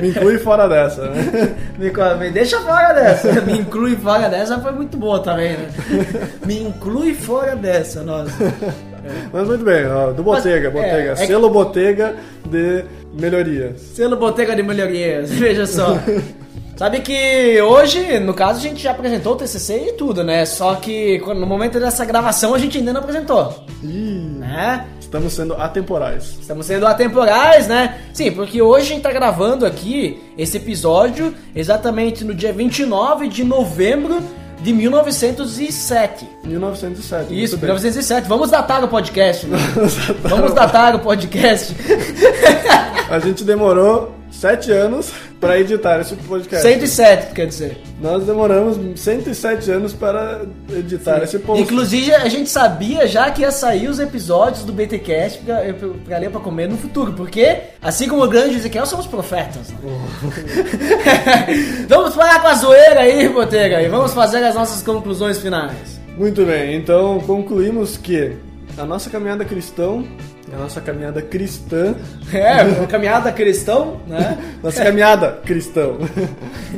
Me 0.00 0.08
inclui 0.08 0.38
fora 0.38 0.68
dessa, 0.68 1.08
né? 1.08 1.54
Me, 1.78 1.90
me 2.18 2.30
deixa 2.30 2.60
fora 2.60 2.92
dessa. 2.92 3.40
Me 3.40 3.58
inclui 3.58 3.96
fora 3.96 4.28
dessa 4.28 4.60
foi 4.60 4.72
muito 4.72 4.96
boa 4.98 5.20
também, 5.22 5.52
né? 5.52 5.68
Me 6.44 6.62
inclui 6.62 7.14
fora 7.14 7.56
dessa, 7.56 8.02
nossa. 8.02 8.32
Mas 9.32 9.48
muito 9.48 9.64
bem, 9.64 9.86
ó, 9.86 10.12
do 10.12 10.22
Botega, 10.22 10.70
Mas, 10.70 10.82
é, 10.84 10.88
Botega, 10.90 11.12
é 11.12 11.14
que- 11.14 11.26
selo 11.26 11.50
Botega 11.50 12.14
de 12.46 12.84
melhorias. 13.18 13.80
Selo 13.80 14.16
Botega 14.16 14.54
de 14.54 14.62
Melhorias, 14.62 15.30
veja 15.30 15.66
só. 15.66 15.98
Sabe 16.82 16.98
que 16.98 17.62
hoje, 17.62 18.18
no 18.18 18.34
caso, 18.34 18.58
a 18.58 18.62
gente 18.62 18.82
já 18.82 18.90
apresentou 18.90 19.34
o 19.34 19.36
TCC 19.36 19.90
e 19.90 19.92
tudo, 19.92 20.24
né? 20.24 20.44
Só 20.44 20.74
que 20.74 21.16
no 21.20 21.46
momento 21.46 21.78
dessa 21.78 22.04
gravação 22.04 22.56
a 22.56 22.58
gente 22.58 22.76
ainda 22.76 22.92
não 22.92 23.00
apresentou, 23.00 23.64
Ih, 23.84 24.34
né? 24.40 24.84
estamos 24.98 25.32
sendo 25.32 25.54
atemporais. 25.54 26.38
Estamos 26.40 26.66
sendo 26.66 26.84
atemporais, 26.84 27.68
né? 27.68 28.00
Sim, 28.12 28.32
porque 28.32 28.60
hoje 28.60 28.86
a 28.86 28.94
gente 28.94 29.02
tá 29.02 29.12
gravando 29.12 29.64
aqui 29.64 30.20
esse 30.36 30.56
episódio 30.56 31.32
exatamente 31.54 32.24
no 32.24 32.34
dia 32.34 32.52
29 32.52 33.28
de 33.28 33.44
novembro 33.44 34.20
de 34.60 34.72
1907. 34.72 36.28
1907. 36.42 37.26
Isso, 37.26 37.52
muito 37.52 37.60
bem. 37.60 37.68
1907. 37.68 38.26
Vamos 38.26 38.50
datar 38.50 38.82
o 38.82 38.88
podcast, 38.88 39.46
né? 39.46 39.56
Vamos 40.24 40.52
datar 40.52 40.96
o 40.96 40.98
podcast. 40.98 41.76
A 43.08 43.20
gente 43.20 43.44
demorou 43.44 44.21
sete 44.32 44.72
anos 44.72 45.12
para 45.38 45.60
editar 45.60 46.00
esse 46.00 46.16
podcast. 46.16 46.66
107, 46.66 47.34
quer 47.34 47.46
dizer. 47.46 47.78
Nós 48.00 48.24
demoramos 48.24 48.78
107 48.98 49.70
anos 49.70 49.92
para 49.92 50.42
editar 50.70 51.22
esse 51.22 51.38
post. 51.38 51.62
Inclusive, 51.62 52.14
a 52.14 52.28
gente 52.28 52.48
sabia 52.48 53.06
já 53.06 53.30
que 53.30 53.42
ia 53.42 53.50
sair 53.50 53.88
os 53.88 54.00
episódios 54.00 54.64
do 54.64 54.72
BTcast 54.72 55.40
pra, 55.40 55.60
pra 56.04 56.18
ler 56.18 56.30
pra 56.30 56.40
comer 56.40 56.68
no 56.68 56.76
futuro, 56.76 57.12
porque, 57.12 57.58
assim 57.80 58.08
como 58.08 58.24
o 58.24 58.28
grande 58.28 58.56
Ezequiel, 58.56 58.86
somos 58.86 59.06
profetas. 59.06 59.70
né? 59.70 59.76
vamos 61.88 62.14
parar 62.14 62.40
com 62.40 62.48
a 62.48 62.54
zoeira 62.54 63.00
aí, 63.00 63.28
Botega, 63.28 63.82
e 63.82 63.88
vamos 63.88 64.14
fazer 64.14 64.42
as 64.44 64.54
nossas 64.54 64.82
conclusões 64.82 65.38
finais. 65.38 66.00
Muito 66.16 66.44
bem, 66.44 66.76
então 66.76 67.20
concluímos 67.20 67.96
que 67.96 68.36
a 68.76 68.84
nossa 68.84 69.10
caminhada 69.10 69.44
cristã, 69.44 70.02
a 70.52 70.56
nossa 70.58 70.80
caminhada 70.80 71.20
cristã, 71.22 71.94
É, 72.32 72.62
uma 72.78 72.86
caminhada 72.86 73.30
cristão, 73.32 74.00
né? 74.06 74.38
nossa 74.62 74.82
caminhada 74.82 75.32
cristão. 75.44 75.98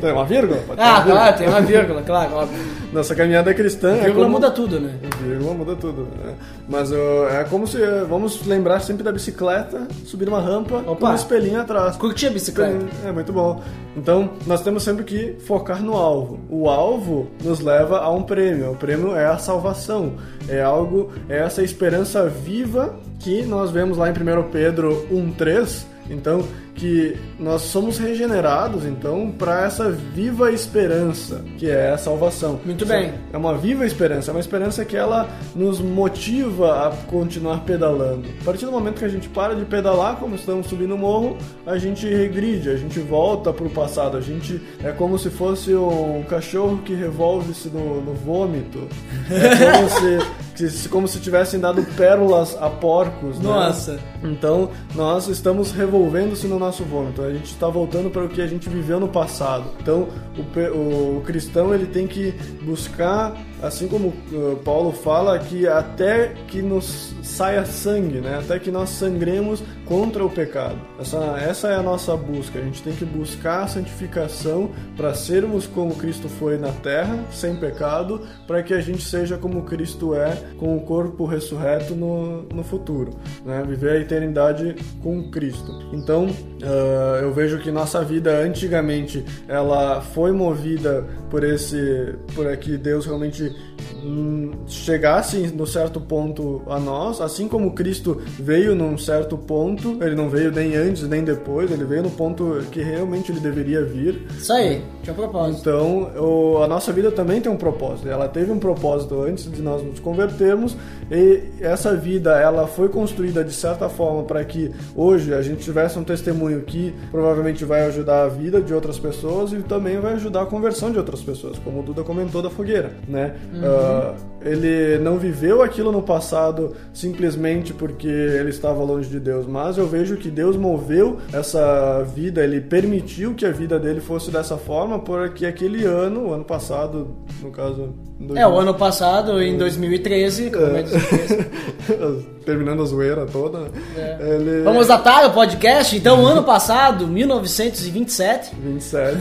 Tem 0.01 0.12
uma 0.12 0.25
vírgula? 0.25 0.61
Pode 0.66 0.81
uma 0.81 0.87
Ah, 0.91 0.95
vírgula? 0.97 1.14
claro, 1.20 1.39
tem 1.39 1.49
uma 1.49 1.61
vírgula, 1.61 2.03
claro, 2.03 2.35
óbvio. 2.35 2.64
Nossa 2.93 3.12
caminhada 3.14 3.53
cristã 3.53 3.97
é 3.97 4.05
Vírgula 4.05 4.27
como... 4.27 4.37
muda 4.37 4.51
tudo, 4.53 4.79
né? 4.81 4.95
Vírgula 5.20 5.53
muda 5.55 5.75
tudo. 5.75 6.03
né? 6.25 6.35
Mas 6.68 6.93
ó, 6.93 7.29
é 7.29 7.43
como 7.45 7.66
se. 7.66 7.79
Vamos 8.09 8.47
lembrar 8.47 8.79
sempre 8.81 9.03
da 9.03 9.11
bicicleta, 9.11 9.89
subir 10.05 10.29
uma 10.29 10.41
rampa 10.41 10.77
Opa. 10.77 10.95
com 10.95 11.07
um 11.07 11.14
espelhinho 11.14 11.61
atrás. 11.61 11.97
Curti 11.97 12.29
a 12.29 12.31
bicicleta. 12.31 12.87
É 13.05 13.11
muito 13.11 13.33
bom. 13.33 13.61
Então, 13.97 14.31
nós 14.47 14.61
temos 14.62 14.85
sempre 14.85 15.03
que 15.05 15.37
focar 15.45 15.83
no 15.83 15.95
alvo. 15.95 16.39
O 16.49 16.68
alvo 16.68 17.27
nos 17.43 17.59
leva 17.59 17.99
a 17.99 18.11
um 18.12 18.22
prêmio. 18.22 18.70
O 18.70 18.77
prêmio 18.77 19.16
é 19.16 19.27
a 19.27 19.39
salvação. 19.39 20.12
É 20.49 20.62
algo, 20.62 21.11
é 21.29 21.39
essa 21.39 21.62
esperança 21.62 22.27
viva 22.29 22.95
que 23.25 23.43
nós 23.43 23.70
vemos 23.70 23.97
lá 23.97 24.11
em 24.11 24.12
1 24.12 24.51
Pedro 24.51 25.09
1,3, 25.11 25.87
então, 26.11 26.47
que 26.75 27.16
nós 27.39 27.62
somos 27.62 27.99
regenerados, 27.99 28.85
então, 28.85 29.31
para 29.31 29.64
essa 29.64 29.91
viva 29.91 30.51
esperança, 30.51 31.45
que 31.57 31.70
é 31.70 31.91
a 31.91 31.99
salvação. 31.99 32.61
Muito 32.64 32.85
bem. 32.85 33.14
É 33.33 33.37
uma 33.37 33.57
viva 33.57 33.87
esperança, 33.87 34.31
é 34.31 34.35
uma 34.35 34.41
esperança 34.41 34.85
que 34.85 34.97
ela 34.97 35.29
nos 35.55 35.81
motiva 35.81 36.89
a 36.89 36.91
continuar 37.07 37.61
pedalando. 37.61 38.29
A 38.41 38.45
partir 38.45 38.66
do 38.66 38.72
momento 38.72 38.99
que 38.99 39.05
a 39.05 39.09
gente 39.09 39.29
para 39.29 39.55
de 39.55 39.64
pedalar, 39.64 40.16
como 40.16 40.35
estamos 40.35 40.66
subindo 40.66 40.95
o 40.95 40.99
morro, 40.99 41.39
a 41.66 41.79
gente 41.79 42.09
regride, 42.09 42.70
a 42.70 42.77
gente 42.77 42.99
volta 42.99 43.53
para 43.53 43.66
o 43.66 43.70
passado, 43.70 44.16
a 44.16 44.20
gente 44.20 44.61
é 44.83 44.91
como 44.91 45.18
se 45.18 45.31
fosse 45.31 45.75
um 45.75 46.25
cachorro 46.29 46.79
que 46.79 46.95
revolve-se 46.95 47.68
no, 47.68 48.01
no 48.01 48.14
vômito. 48.14 48.89
É 49.31 49.55
como 50.57 50.68
se, 50.68 50.89
como 50.89 51.09
se 51.09 51.20
tivessem 51.20 51.61
dado 51.61 51.83
pérolas 51.97 52.57
a 52.61 52.68
porcos. 52.68 53.39
né? 53.39 53.45
Nossa. 53.45 53.99
Então, 54.22 54.70
nós 54.95 55.29
estamos 55.29 55.70
revolvendo-se 55.72 56.47
no 56.47 56.59
nosso 56.65 56.85
vômito. 56.85 57.23
A 57.23 57.33
gente 57.33 57.47
está 57.47 57.69
voltando 57.69 58.11
para 58.11 58.25
o 58.25 58.29
que 58.29 58.41
a 58.41 58.47
gente 58.47 58.69
viveu 58.69 58.99
no 58.99 59.09
passado. 59.09 59.71
Então, 59.81 60.09
o, 60.37 61.19
o 61.19 61.23
cristão 61.23 61.75
ele 61.75 61.87
tem 61.87 62.07
que 62.07 62.33
buscar, 62.62 63.37
assim 63.62 63.87
como 63.89 64.09
uh, 64.09 64.57
Paulo 64.65 64.93
fala, 64.93 65.39
que 65.39 65.67
até 65.67 66.35
que 66.49 66.62
nos 66.62 67.15
saia 67.23 67.65
sangue, 67.65 68.21
né? 68.21 68.39
Até 68.39 68.59
que 68.59 68.71
nós 68.71 68.91
sangremos 68.91 69.62
contra 69.85 70.24
o 70.24 70.30
pecado. 70.30 70.78
Essa, 70.99 71.18
essa 71.39 71.68
é 71.68 71.74
a 71.74 71.82
nossa 71.82 72.16
busca. 72.16 72.59
A 72.59 72.62
gente 72.62 72.82
tem 72.82 72.95
que 72.95 73.05
buscar 73.05 73.64
a 73.64 73.68
santificação 73.68 74.70
para 74.97 75.14
sermos 75.14 75.66
como 75.66 75.95
Cristo 75.95 76.28
foi 76.28 76.57
na 76.57 76.70
terra, 76.70 77.24
sem 77.30 77.57
pecado, 77.57 78.20
para 78.47 78.62
que 78.62 78.72
a 78.74 78.80
gente 78.80 79.03
seja 79.03 79.37
como 79.37 79.62
Cristo 79.62 80.14
é, 80.14 80.37
com 80.59 80.76
o 80.76 80.80
corpo 80.80 81.26
ressurreto 81.26 81.95
no, 81.95 82.43
no 82.43 82.62
futuro, 82.62 83.12
né? 83.45 83.62
Viver 83.66 83.93
a 83.93 84.01
eternidade 84.01 84.74
com 85.03 85.30
Cristo. 85.30 85.72
Então, 85.93 86.28
ah, 86.62 87.18
eu 87.20 87.32
vejo 87.32 87.59
que 87.59 87.70
nossa 87.70 88.03
vida 88.03 88.39
antigamente 88.39 89.24
ela 89.47 90.01
foi 90.01 90.32
movida 90.32 91.05
por 91.30 91.45
esse, 91.45 92.14
por 92.35 92.55
que 92.57 92.78
Deus 92.78 93.07
realmente 93.07 93.55
hum, 94.03 94.53
chegasse 94.66 95.49
no 95.49 95.66
certo 95.66 96.01
ponto 96.01 96.62
a 96.66 96.78
nós, 96.78 97.20
assim 97.20 97.49
como 97.49 97.74
Cristo 97.74 98.22
veio 98.39 98.74
num 98.74 98.97
certo 98.97 99.37
ponto, 99.37 99.74
ele 100.01 100.14
não 100.14 100.29
veio 100.29 100.51
nem 100.53 100.75
antes 100.77 101.09
nem 101.09 101.22
depois, 101.25 101.70
ele 101.70 101.85
veio 101.85 102.03
no 102.03 102.11
ponto 102.11 102.59
que 102.70 102.81
realmente 102.83 103.31
ele 103.33 103.41
deveria 103.41 103.85
vir. 103.85 104.22
Isso 104.37 104.53
aí, 104.53 104.83
tinha 105.03 105.14
propósito. 105.14 105.61
Então, 105.61 106.11
o- 106.18 106.62
a 106.62 106.68
nossa 106.68 106.93
vida 106.93 107.11
também 107.11 107.41
tem 107.41 107.51
um 107.51 107.57
propósito. 107.57 108.09
Ela 108.09 108.29
teve 108.29 108.51
um 108.53 108.59
propósito 108.59 109.20
antes 109.22 109.51
de 109.51 109.61
nós 109.62 109.83
nos 109.83 110.01
convertermos 110.01 110.77
e 111.11 111.43
essa 111.61 111.95
vida 111.95 112.39
ela 112.39 112.66
foi 112.66 112.89
construída 112.89 113.45
de 113.45 113.53
certa 113.53 113.89
forma 113.89 114.22
para 114.25 114.45
que 114.45 114.70
hoje 114.97 115.33
a 115.35 115.43
gente 115.43 115.62
tivesse 115.62 115.99
um 115.99 116.05
testemunho 116.05 116.62
que 116.62 116.95
provavelmente 117.11 117.64
vai 117.64 117.87
ajudar 117.87 118.25
a 118.25 118.29
vida 118.29 118.61
de 118.61 118.72
outras 118.72 118.99
pessoas 118.99 119.53
e 119.53 119.57
também 119.57 119.99
vai 120.01 120.14
ajudar 120.14 120.43
a 120.43 120.47
conversão 120.47 120.91
de 120.91 120.99
outras 120.99 121.20
pessoas, 121.20 121.59
como 121.59 121.81
o 121.81 121.83
Duda 121.83 122.03
comentou 122.03 122.41
da 122.43 122.51
fogueira, 122.51 122.93
né? 123.09 123.35
Ah, 123.62 124.14
ele 124.43 124.99
não 124.99 125.16
viveu 125.18 125.62
aquilo 125.62 125.91
no 125.91 126.03
passado 126.03 126.75
simplesmente 126.93 127.72
porque 127.72 128.07
ele 128.07 128.51
estava 128.51 128.83
longe 128.83 129.09
de 129.09 129.18
Deus, 129.20 129.47
mas 129.47 129.64
eu 129.79 129.87
vejo 129.87 130.17
que 130.17 130.31
Deus 130.31 130.57
moveu 130.57 131.19
essa 131.33 132.03
vida, 132.03 132.43
ele 132.43 132.61
permitiu 132.61 133.35
que 133.35 133.47
a 133.47 133.51
vida 133.51 133.79
dele 133.79 134.01
fosse 134.01 134.31
dessa 134.31 134.57
forma, 134.57 134.99
porque 134.99 135.47
aquele 135.47 135.85
ano, 135.85 136.29
o 136.29 136.33
ano 136.33 136.45
passado, 136.45 137.17
no 137.43 137.51
caso. 137.51 137.95
É, 138.35 138.47
o 138.47 138.59
ano 138.59 138.75
passado, 138.75 139.43
em 139.43 139.57
2013, 139.57 140.51
como 140.51 140.67
é 140.67 140.83
2013. 140.83 142.27
Terminando 142.45 142.83
a 142.83 142.87
zoeira 142.87 143.27
toda. 143.27 143.71
É. 143.97 144.19
Ele... 144.21 144.62
Vamos 144.62 144.87
datar 144.87 145.27
o 145.27 145.33
podcast? 145.33 145.97
Então, 145.97 146.27
ano 146.27 146.45
passado, 146.45 147.07
1927. 147.07 148.55
27. 148.55 149.19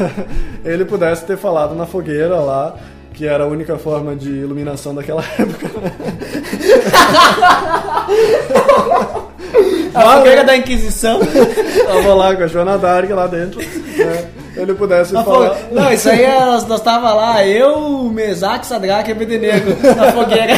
ele 0.64 0.84
pudesse 0.84 1.24
ter 1.24 1.36
falado 1.36 1.74
na 1.74 1.84
fogueira 1.84 2.36
lá, 2.36 2.76
que 3.14 3.26
era 3.26 3.44
a 3.44 3.46
única 3.46 3.78
forma 3.78 4.14
de 4.16 4.28
iluminação 4.28 4.94
daquela 4.94 5.22
época. 5.38 5.70
A 9.94 10.16
fogueira 10.18 10.44
da 10.44 10.56
Inquisição. 10.56 11.20
Tava 11.86 12.14
lá 12.14 12.34
com 12.36 12.42
a 12.42 12.46
Joana 12.46 12.76
Dark 12.76 13.08
lá 13.10 13.26
dentro. 13.26 13.60
né? 13.60 14.24
Ele 14.56 14.74
pudesse 14.74 15.16
A 15.16 15.24
falar. 15.24 15.54
fo- 15.54 15.74
Não, 15.74 15.92
isso 15.92 16.08
aí 16.08 16.22
é- 16.22 16.40
nós, 16.44 16.66
nós 16.66 16.80
tava 16.80 17.12
lá, 17.12 17.46
eu, 17.46 17.74
o 17.76 18.10
Mesaque, 18.10 18.66
Sadraque 18.66 19.10
e 19.10 19.12
Abednego 19.12 19.70
na 19.96 20.10
fogueira. 20.12 20.54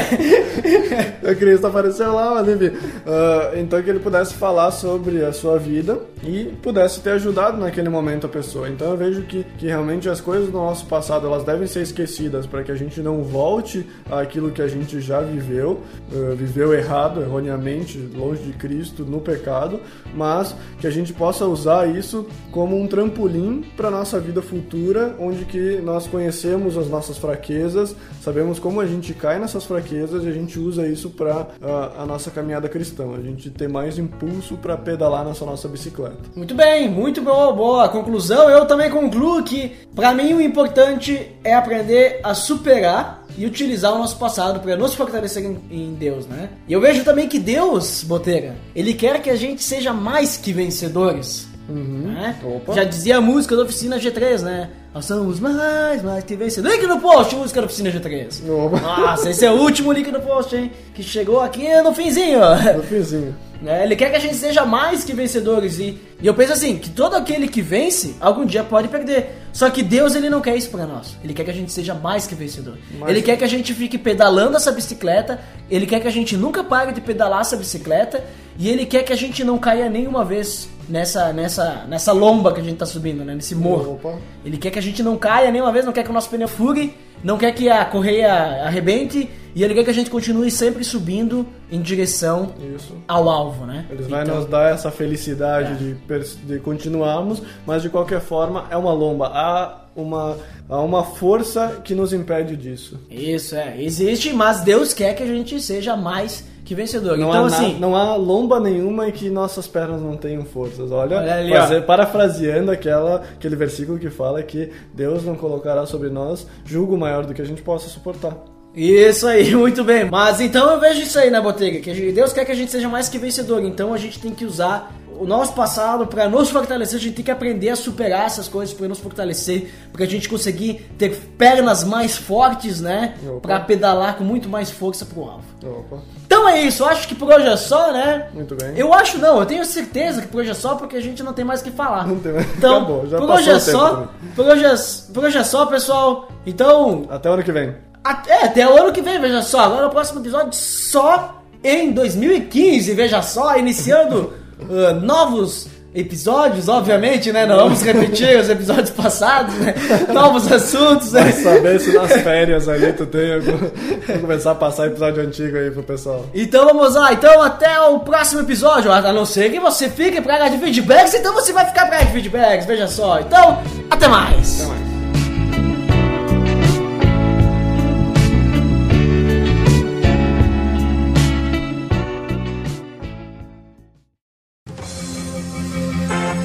O 1.23 1.35
Cristo 1.37 1.67
apareceu 1.67 2.13
lá, 2.15 2.35
mas 2.35 2.49
enfim. 2.49 2.77
Ah, 3.07 3.53
então 3.57 3.83
que 3.83 3.91
ele 3.91 3.99
pudesse 3.99 4.35
falar 4.35 4.71
sobre 4.71 5.25
a 5.25 5.33
sua 5.33 5.59
vida 5.59 5.99
e 6.23 6.45
pudesse 6.63 7.01
ter 7.01 7.11
ajudado 7.11 7.57
naquele 7.59 7.89
momento 7.89 8.27
a 8.27 8.29
pessoa. 8.29 8.69
Então 8.69 8.91
eu 8.91 8.97
vejo 8.97 9.23
que, 9.23 9.45
que 9.59 9.67
realmente 9.67 10.09
as 10.09 10.21
coisas 10.21 10.47
do 10.49 10.57
nosso 10.59 10.87
passado 10.87 11.27
elas 11.27 11.45
devem 11.45 11.67
ser 11.67 11.81
esquecidas 11.83 12.47
para 12.47 12.63
que 12.63 12.71
a 12.73 12.75
gente 12.77 13.01
não 13.01 13.23
volte 13.23 13.87
àquilo 14.11 14.51
que 14.51 14.63
a 14.63 14.69
gente 14.69 15.01
já 15.01 15.21
viveu, 15.21 15.81
ah, 16.13 16.35
viveu 16.35 16.73
errado, 16.75 17.21
erroneamente, 17.23 17.99
longe 18.15 18.43
de 18.43 18.53
Cristo, 18.53 19.05
no 19.05 19.21
pecado, 19.21 19.81
mas 20.15 20.55
que 20.81 20.87
a 20.87 20.91
gente 20.91 21.13
possa 21.13 21.45
usar 21.47 21.89
isso 21.89 22.27
como 22.53 22.81
um 22.81 22.87
trampolim 22.87 23.65
para 23.77 23.86
nossa 23.91 24.19
vida 24.21 24.43
futura, 24.43 25.15
onde 25.19 25.45
que 25.45 25.81
nós 25.81 26.07
conhecemos 26.07 26.77
as 26.77 26.89
nossas 26.89 27.19
fraquezas, 27.19 27.95
sabemos 28.23 28.59
como 28.59 28.81
a 28.81 28.87
gente 28.87 29.13
cai 29.15 29.39
nessas 29.39 29.65
fraquezas 29.65 30.25
e 30.25 30.29
a 30.29 30.33
gente 30.33 30.59
usa 30.59 30.87
isso 30.87 31.11
para 31.11 31.49
a, 31.63 32.03
a 32.03 32.07
nossa 32.07 32.31
caminhada 32.31 32.69
cristã, 32.69 33.05
a 33.17 33.23
gente 33.23 33.51
ter 33.51 33.69
mais 33.69 33.99
impulso 33.99 34.57
para 34.57 34.77
pedalar 34.77 35.25
nessa 35.25 35.45
nossa 35.45 35.69
bicicleta. 35.69 36.17
Muito 36.35 36.55
bem, 36.55 36.89
muito 36.89 37.23
boa, 37.23 37.53
boa 37.53 37.89
conclusão. 37.89 38.49
Eu 38.49 38.67
também 38.67 38.91
concluo 38.91 39.43
que, 39.43 39.73
pra 39.95 40.13
mim, 40.13 40.35
o 40.35 40.41
importante 40.41 41.33
é 41.43 41.55
aprender 41.55 42.21
a 42.23 42.35
superar 42.35 43.25
e 43.37 43.45
utilizar 43.45 43.95
o 43.95 43.99
nosso 43.99 44.19
passado 44.19 44.61
para 44.61 44.77
nos 44.77 44.95
fortalecer 44.95 45.45
em 45.71 45.95
Deus, 45.95 46.27
né? 46.27 46.51
E 46.67 46.73
eu 46.73 46.81
vejo 46.81 47.05
também 47.05 47.29
que 47.29 47.39
Deus, 47.39 48.03
Boteira, 48.03 48.57
ele 48.75 48.95
quer 48.95 49.21
que 49.21 49.31
a 49.31 49.37
gente 49.37 49.63
seja 49.63 49.93
mais 49.93 50.37
que 50.37 50.53
vencedores. 50.53 51.49
Né? 51.69 52.37
Opa. 52.43 52.75
Já 52.75 52.85
dizia 52.85 53.19
a 53.19 53.21
música 53.21 53.57
da 53.57 53.63
Oficina 53.63 53.99
G3, 53.99 54.43
né? 54.43 54.71
Nós 54.95 55.05
somos 55.05 55.41
mais, 55.41 56.03
mais 56.03 56.25
que 56.25 56.37
vencedores. 56.37 56.79
Link 56.79 56.89
no 56.89 57.01
post, 57.01 57.35
música 57.37 57.61
da 57.61 57.67
Oficina 57.67 57.91
G3. 57.91 58.49
Opa. 58.49 58.81
Nossa, 58.81 59.31
esse 59.31 59.45
é 59.45 59.51
o 59.51 59.57
último 59.57 59.93
link 59.93 60.11
no 60.11 60.21
post, 60.21 60.57
hein? 60.57 60.73
Que 60.95 61.03
chegou 61.03 61.41
aqui 61.41 61.69
no 61.83 61.93
finzinho. 61.95 62.41
No 62.77 62.83
finzinho. 62.83 63.35
Né? 63.63 63.85
Ele 63.85 63.97
quer 63.97 64.11
que 64.11 64.17
a 64.17 64.21
gente 64.21 64.35
seja 64.37 64.65
mais 64.65 65.05
que 65.05 65.13
vencedores 65.13 65.79
e, 65.79 65.99
e 66.21 66.27
eu 66.27 66.35
penso 66.35 66.53
assim, 66.53 66.77
que 66.79 66.91
todo 66.91 67.15
aquele 67.15 67.49
que 67.49 67.61
vence, 67.63 68.17
algum 68.21 68.45
dia 68.45 68.63
pode 68.65 68.89
perder. 68.89 69.43
Só 69.53 69.71
que 69.71 69.83
Deus, 69.83 70.15
ele 70.15 70.29
não 70.29 70.41
quer 70.41 70.55
isso 70.57 70.69
pra 70.71 70.87
nós. 70.87 71.17
Ele 71.25 71.33
quer 71.33 71.45
que 71.45 71.51
a 71.51 71.55
gente 71.55 71.73
seja 71.73 71.95
mais 71.95 72.27
que 72.27 72.35
vencedor. 72.35 72.77
Mais 72.99 73.11
ele 73.11 73.21
que- 73.21 73.27
quer 73.31 73.37
que 73.39 73.45
a 73.45 73.49
gente 73.49 73.73
fique 73.73 73.97
pedalando 73.97 74.57
essa 74.57 74.71
bicicleta, 74.71 75.41
ele 75.71 75.87
quer 75.87 76.01
que 76.01 76.09
a 76.09 76.13
gente 76.13 76.37
nunca 76.37 76.63
pare 76.63 76.93
de 76.93 77.01
pedalar 77.01 77.41
essa 77.41 77.57
bicicleta 77.57 78.23
e 78.59 78.69
ele 78.69 78.85
quer 78.87 79.03
que 79.03 79.13
a 79.13 79.17
gente 79.17 79.43
não 79.45 79.59
caia 79.59 79.89
nenhuma 79.89 80.25
vez 80.25 80.69
nessa 80.89 81.33
nessa 81.33 81.85
nessa 81.89 82.13
lomba 82.13 82.53
que 82.53 82.61
a 82.61 82.65
gente 82.65 82.77
tá 82.77 82.87
subindo, 82.87 83.25
né, 83.25 83.35
nesse 83.35 83.55
morro. 83.55 83.95
Opa. 83.95 84.19
Ele 84.45 84.57
quer 84.59 84.71
que 84.71 84.79
a 84.79 84.83
gente 84.83 85.03
não 85.03 85.17
caia 85.17 85.51
nenhuma 85.51 85.73
vez, 85.73 85.85
não 85.85 85.93
quer 85.93 86.05
que 86.05 86.11
o 86.11 86.13
nosso 86.13 86.29
pneu 86.31 86.47
fure, 86.49 86.95
não 87.25 87.39
quer 87.39 87.53
que 87.53 87.69
a 87.69 87.85
correia 87.85 88.33
arrebente 88.65 89.29
e 89.55 89.65
ele 89.65 89.73
quer 89.75 89.85
que 89.85 89.91
a 89.91 89.95
gente 89.95 90.11
continue 90.11 90.51
sempre 90.51 90.85
subindo 90.85 91.47
em 91.73 91.81
direção 91.81 92.53
Isso. 92.77 92.95
ao 93.09 93.29
alvo, 93.29 93.65
né? 93.65 93.87
Eles 93.91 94.07
vão 94.07 94.23
Então, 94.23 94.37
nos 94.37 94.47
dar 94.47 94.71
essa 94.73 94.91
felicidade 94.91 95.73
É. 95.73 95.75
de, 96.19 96.37
de 96.47 96.59
continuarmos, 96.61 97.43
mas 97.67 97.83
de 97.83 97.89
qualquer 97.89 98.21
forma 98.21 98.67
é 98.71 98.77
uma 98.77 98.93
lomba. 98.93 99.29
Há 99.29 99.87
uma, 99.97 100.37
há 100.69 100.81
uma 100.83 101.03
força 101.05 101.81
que 101.83 101.95
nos 101.95 102.13
impede 102.13 102.55
disso. 102.55 103.01
Isso, 103.11 103.57
é. 103.57 103.83
Existe, 103.83 104.33
mas 104.33 104.61
Deus 104.61 104.93
quer 104.93 105.15
que 105.15 105.23
a 105.23 105.27
gente 105.27 105.59
seja 105.61 105.97
mais 105.97 106.45
que 106.67 106.75
vencedor. 106.75 107.17
Não, 107.17 107.29
então, 107.31 107.47
há 107.47 107.49
na- 107.51 107.57
assim, 107.57 107.79
não 107.79 107.97
há 107.97 108.15
lomba 108.17 108.61
nenhuma 108.61 109.09
em 109.09 109.13
que 109.13 109.31
nossas 109.31 109.67
pernas 109.67 110.03
não 110.03 110.17
tenham 110.17 110.45
forças. 110.45 110.91
Olha, 110.93 111.17
Olha 111.19 111.35
ali, 111.37 111.53
fazer- 111.53 111.83
parafraseando 111.83 112.71
aquela, 112.71 113.23
aquele 113.35 113.57
versículo 113.57 113.99
que 113.99 114.11
fala 114.11 114.43
que 114.43 114.71
Deus 114.93 115.25
não 115.25 115.35
colocará 115.37 115.87
sobre 115.87 116.11
nós 116.11 116.47
julgo 116.65 116.99
maior 116.99 117.25
do 117.25 117.33
que 117.33 117.41
a 117.41 117.45
gente 117.47 117.63
possa 117.63 117.89
suportar. 117.89 118.37
Isso 118.75 119.27
aí, 119.27 119.55
muito 119.57 119.83
bem. 119.85 120.05
Mas 120.11 120.41
então 120.41 120.71
eu 120.73 120.79
vejo 120.79 121.01
isso 121.01 121.19
aí, 121.19 121.31
né, 121.31 121.41
Botega? 121.41 121.81
Que 121.81 122.13
Deus 122.13 122.33
quer 122.33 122.45
que 122.45 122.53
a 122.53 122.55
gente 122.55 122.71
seja 122.71 122.89
mais 122.89 123.09
que 123.09 123.17
vencedor. 123.17 123.63
Então 123.65 123.95
a 123.95 123.97
gente 123.97 124.21
tem 124.21 124.33
que 124.33 124.45
usar 124.45 124.93
o 125.21 125.27
nosso 125.27 125.53
passado 125.55 126.07
para 126.07 126.29
nos 126.29 126.51
fortalecer. 126.51 126.99
A 126.99 127.03
gente 127.03 127.15
tem 127.17 127.25
que 127.25 127.31
aprender 127.31 127.71
a 127.71 127.77
superar 127.77 128.27
essas 128.27 128.49
coisas 128.49 128.75
para 128.75 128.87
nos 128.89 128.99
fortalecer, 128.99 129.73
para 129.93 130.05
a 130.05 130.07
gente 130.07 130.29
conseguir 130.29 130.87
ter 130.99 131.11
pernas 131.39 131.85
mais 131.85 132.17
fortes, 132.17 132.81
né? 132.81 133.15
Para 133.43 133.61
pedalar 133.61 134.17
com 134.17 134.25
muito 134.25 134.49
mais 134.49 134.71
força 134.71 135.05
pro 135.05 135.23
alvo. 135.25 135.45
Opa, 135.65 136.03
Então 136.27 136.49
é 136.49 136.61
isso, 136.63 136.85
acho 136.85 137.09
que 137.09 137.15
por 137.15 137.29
hoje 137.29 137.47
é 137.47 137.57
só, 137.57 137.93
né? 137.93 138.29
muito 138.35 138.55
bem. 138.55 138.73
Eu 138.77 138.93
acho 138.95 139.19
não, 139.19 139.41
eu 139.41 139.47
tenho 139.47 139.65
certeza 139.65 140.23
que 140.23 140.29
por 140.29 140.41
hoje 140.41 140.51
é 140.51 140.55
só 140.55 140.75
porque 140.77 140.97
a 140.97 141.01
gente 141.03 141.23
não 141.23 141.33
tem 141.33 141.45
mais 141.45 141.61
o 141.61 141.65
que 141.65 141.71
falar. 141.71 142.07
Não 142.07 142.19
tem 142.21 142.33
mais- 142.33 142.47
Então, 142.57 142.77
acabou, 142.77 143.07
já 143.09 143.19
por 143.19 143.31
hoje 143.31 143.51
é 143.51 143.55
o 143.55 143.61
só. 143.61 143.91
também. 143.91 144.09
Por 144.37 144.47
hoje 144.47 144.65
é, 144.65 144.75
por 145.13 145.25
hoje 145.25 145.39
é 145.39 145.45
só, 145.45 145.67
pessoal. 145.67 146.29
Então, 146.47 147.07
Até 147.11 147.29
o 147.31 147.33
ano 147.33 147.43
que 147.43 147.51
vem. 147.53 147.75
até, 148.05 148.45
até 148.45 148.69
o 148.69 148.77
ano 148.81 148.93
que 148.93 149.01
vem, 149.03 149.21
veja 149.21 149.43
só. 149.43 149.61
Agora 149.61 149.85
no 149.87 149.91
próximo 149.91 150.21
episódio 150.21 150.53
só 150.53 151.43
em 151.65 151.91
2015, 151.93 152.93
veja 152.95 153.21
só, 153.23 153.57
iniciando 153.57 154.33
uh, 154.61 155.01
novos 155.01 155.69
episódios, 155.95 156.69
obviamente, 156.69 157.33
né? 157.33 157.47
Não 157.47 157.57
vamos 157.57 157.81
repetir 157.81 158.39
os 158.39 158.51
episódios 158.51 158.91
passados, 158.91 159.55
né? 159.55 159.75
Novos 160.13 160.51
assuntos, 160.53 161.13
né? 161.13 161.23
Vai 161.23 161.33
saber 161.33 161.81
se 161.81 161.93
nas 161.95 162.13
férias 162.13 162.69
ali 162.69 162.93
tu 162.93 163.07
tem 163.07 163.35
algum... 163.35 163.57
Vou 163.57 164.19
começar 164.21 164.51
a 164.51 164.55
passar 164.55 164.89
episódio 164.89 165.23
antigo 165.23 165.57
aí 165.57 165.71
pro 165.71 165.83
pessoal. 165.83 166.27
Então 166.35 166.67
vamos 166.67 166.95
lá, 166.95 167.15
então 167.15 167.43
até 167.43 167.81
o 167.81 168.01
próximo 168.01 168.43
episódio, 168.43 168.93
a 168.93 169.11
não 169.11 169.25
ser 169.25 169.51
que 169.51 169.59
você 169.59 169.89
fique 169.89 170.21
pra 170.21 170.35
área 170.35 170.51
de 170.51 170.59
feedbacks, 170.59 171.15
então 171.15 171.33
você 171.33 171.53
vai 171.53 171.65
ficar 171.65 171.87
pra 171.87 171.97
área 171.97 172.07
de 172.07 172.13
feedbacks, 172.13 172.67
veja 172.67 172.87
só. 172.89 173.21
Então, 173.21 173.63
até 173.91 174.07
mais! 174.07 174.61
Até 174.61 174.69
mais. 174.69 174.86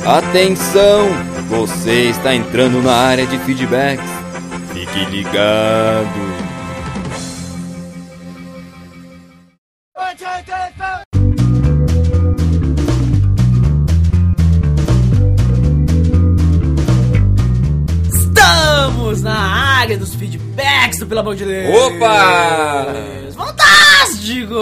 Atenção! 0.06 1.10
Você 1.48 2.10
está 2.10 2.34
entrando 2.34 2.82
na 2.82 2.92
área 2.92 3.26
de 3.28 3.38
feedbacks. 3.40 4.04
Fique 4.74 5.06
ligado. 5.12 6.10
Estamos 18.14 19.22
na 19.22 19.38
área 19.80 19.98
dos 19.98 20.16
feedbacks 20.16 21.00
do 21.00 21.06
Pelo 21.06 21.20
Amor 21.20 21.36
de 21.36 21.46
Deus! 21.46 21.76
Opa! 21.76 22.88
Fantástico! 23.36 24.56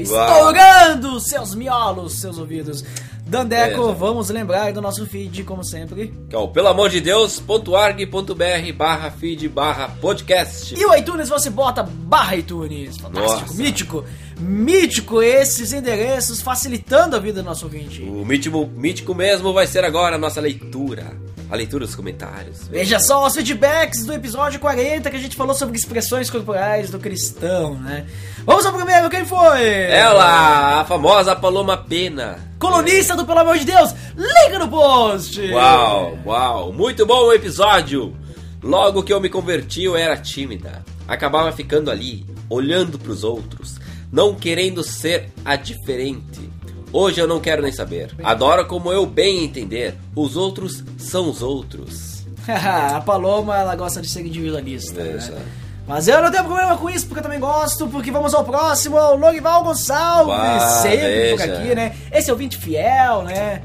Estourando 0.00 1.20
seus 1.20 1.54
miolos, 1.54 2.14
seus 2.20 2.38
ouvidos. 2.38 2.84
Dandeco, 3.30 3.76
Beleza. 3.82 3.92
vamos 3.94 4.28
lembrar 4.28 4.72
do 4.72 4.80
nosso 4.82 5.06
feed, 5.06 5.44
como 5.44 5.62
sempre. 5.62 6.12
Que 6.28 6.34
é 6.34 6.38
o 6.38 6.48
pelo 6.48 6.66
amor 6.66 6.90
de 6.90 7.00
Deus.org.br 7.00 8.72
barra 8.76 9.10
feed 9.12 9.48
barra 9.48 9.88
podcast. 10.00 10.74
E 10.74 10.84
o 10.84 10.92
iTunes 10.96 11.28
você 11.28 11.48
bota 11.48 11.82
barra 11.82 12.34
iTunes. 12.36 12.96
Fantástico, 12.96 13.40
Nossa. 13.42 13.54
mítico. 13.54 14.04
Mítico 14.40 15.22
esses 15.22 15.72
endereços 15.72 16.40
facilitando 16.40 17.14
a 17.14 17.18
vida 17.20 17.40
do 17.42 17.46
nosso 17.46 17.66
ouvinte. 17.66 18.02
O 18.02 18.24
mítico, 18.24 18.66
mítico 18.66 19.14
mesmo 19.14 19.52
vai 19.52 19.66
ser 19.66 19.84
agora 19.84 20.16
a 20.16 20.18
nossa 20.18 20.40
leitura. 20.40 21.12
A 21.50 21.56
leitura 21.56 21.84
dos 21.84 21.96
comentários. 21.96 22.68
Veja 22.68 23.00
só 23.00 23.26
os 23.26 23.34
feedbacks 23.34 24.04
do 24.04 24.12
episódio 24.12 24.60
40 24.60 25.10
que 25.10 25.16
a 25.16 25.20
gente 25.20 25.36
falou 25.36 25.54
sobre 25.54 25.76
expressões 25.76 26.30
corporais 26.30 26.90
do 26.90 26.98
cristão, 26.98 27.74
né? 27.74 28.06
Vamos 28.46 28.64
ao 28.64 28.72
primeiro, 28.72 29.10
quem 29.10 29.24
foi? 29.24 29.64
Ela, 29.64 30.80
a 30.80 30.84
famosa 30.84 31.34
Paloma 31.34 31.76
Pena. 31.76 32.38
Colunista 32.58 33.16
do 33.16 33.24
Pelo 33.24 33.40
Amor 33.40 33.58
de 33.58 33.64
Deus, 33.64 33.92
liga 34.16 34.58
no 34.60 34.68
post! 34.68 35.40
Uau, 35.50 36.18
uau, 36.24 36.72
muito 36.72 37.04
bom 37.04 37.24
o 37.24 37.32
episódio! 37.32 38.14
Logo 38.62 39.02
que 39.02 39.12
eu 39.12 39.20
me 39.20 39.28
converti, 39.28 39.84
eu 39.84 39.96
era 39.96 40.16
tímida. 40.16 40.84
Acabava 41.08 41.50
ficando 41.50 41.90
ali, 41.90 42.26
olhando 42.48 42.98
pros 42.98 43.24
outros, 43.24 43.80
não 44.12 44.34
querendo 44.34 44.84
ser 44.84 45.30
a 45.44 45.56
diferente. 45.56 46.50
Hoje 46.92 47.20
eu 47.20 47.26
não 47.26 47.40
quero 47.40 47.62
nem 47.62 47.72
saber. 47.72 48.10
Adoro 48.22 48.66
como 48.66 48.92
eu 48.92 49.06
bem 49.06 49.44
entender. 49.44 49.94
Os 50.14 50.36
outros 50.36 50.82
são 50.98 51.30
os 51.30 51.40
outros. 51.42 52.24
a 52.48 53.00
Paloma, 53.00 53.56
ela 53.56 53.76
gosta 53.76 54.00
de 54.00 54.08
ser 54.08 54.20
individualista. 54.26 55.02
Veja. 55.02 55.32
Né? 55.32 55.42
Mas 55.86 56.06
eu 56.08 56.22
não 56.22 56.30
tenho 56.30 56.44
problema 56.44 56.76
com 56.76 56.88
isso, 56.88 57.06
porque 57.06 57.18
eu 57.18 57.22
também 57.24 57.40
gosto, 57.40 57.88
porque 57.88 58.10
vamos 58.12 58.32
ao 58.32 58.44
próximo, 58.44 58.96
ao 58.96 59.16
Lorival 59.16 59.64
Gonçalves, 59.64 60.34
Uau, 60.34 60.82
sempre 60.82 61.30
por 61.30 61.42
aqui, 61.42 61.74
né? 61.74 61.96
Esse 62.12 62.30
é 62.30 62.32
ouvinte 62.32 62.56
fiel, 62.56 63.22
né? 63.22 63.60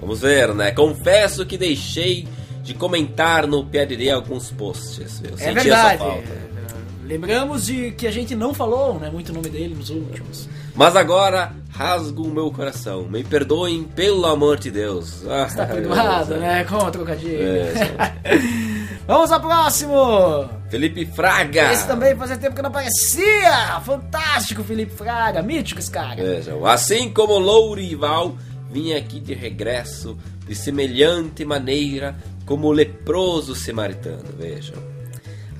Vamos 0.00 0.20
ver, 0.20 0.52
né? 0.54 0.72
Confesso 0.72 1.46
que 1.46 1.56
deixei 1.56 2.26
de 2.62 2.74
comentar 2.74 3.46
no 3.46 3.64
PADD 3.64 4.10
alguns 4.10 4.50
posts. 4.50 5.22
Eu 5.22 5.34
É 5.34 5.36
senti 5.36 5.54
verdade. 5.54 5.94
essa 5.94 5.98
falta. 6.04 6.48
Lembramos 7.04 7.66
de 7.66 7.92
que 7.92 8.06
a 8.06 8.10
gente 8.10 8.34
não 8.34 8.52
falou, 8.52 8.98
né, 8.98 9.08
muito 9.08 9.30
o 9.30 9.34
nome 9.34 9.48
dele 9.48 9.74
nos 9.74 9.88
últimos. 9.88 10.48
Mas 10.78 10.94
agora 10.94 11.50
rasgo 11.70 12.22
o 12.22 12.30
meu 12.30 12.52
coração. 12.52 13.02
Me 13.02 13.24
perdoem, 13.24 13.82
pelo 13.82 14.24
amor 14.24 14.56
de 14.56 14.70
Deus. 14.70 15.24
Tá 15.56 15.66
perdoado, 15.66 16.36
né? 16.36 16.62
Com 16.62 16.76
o 16.76 16.88
trocadilho. 16.88 17.36
É, 17.42 17.72
Vamos 19.04 19.32
ao 19.32 19.40
próximo! 19.40 20.48
Felipe 20.70 21.04
Fraga. 21.04 21.72
Esse 21.72 21.84
também 21.84 22.14
fazia 22.14 22.36
tempo 22.36 22.54
que 22.54 22.62
não 22.62 22.70
aparecia! 22.70 23.80
Fantástico, 23.84 24.62
Felipe 24.62 24.94
Fraga, 24.94 25.42
mítico 25.42 25.80
esse 25.80 25.90
cara. 25.90 26.22
Vejam, 26.22 26.64
assim 26.64 27.10
como 27.10 27.40
Lourival 27.40 28.36
vinha 28.70 28.98
aqui 28.98 29.18
de 29.18 29.34
regresso 29.34 30.16
de 30.46 30.54
semelhante 30.54 31.44
maneira 31.44 32.14
como 32.46 32.68
o 32.68 32.72
leproso 32.72 33.56
samaritano, 33.56 34.22
vejam. 34.38 34.76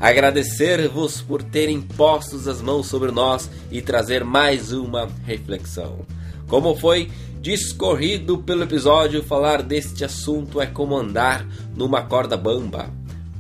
Agradecer-vos 0.01 1.21
por 1.21 1.43
terem 1.43 1.83
postos 1.83 2.47
as 2.47 2.63
mãos 2.63 2.87
sobre 2.87 3.11
nós 3.11 3.51
e 3.69 3.83
trazer 3.83 4.23
mais 4.23 4.71
uma 4.71 5.09
reflexão. 5.27 6.07
Como 6.47 6.77
foi 6.77 7.11
discorrido 7.41 8.39
pelo 8.39 8.63
episódio, 8.63 9.25
falar 9.25 9.61
deste 9.61 10.05
assunto 10.05 10.61
é 10.61 10.67
como 10.67 10.97
andar 10.97 11.45
numa 11.75 12.03
corda 12.03 12.37
bamba, 12.37 12.91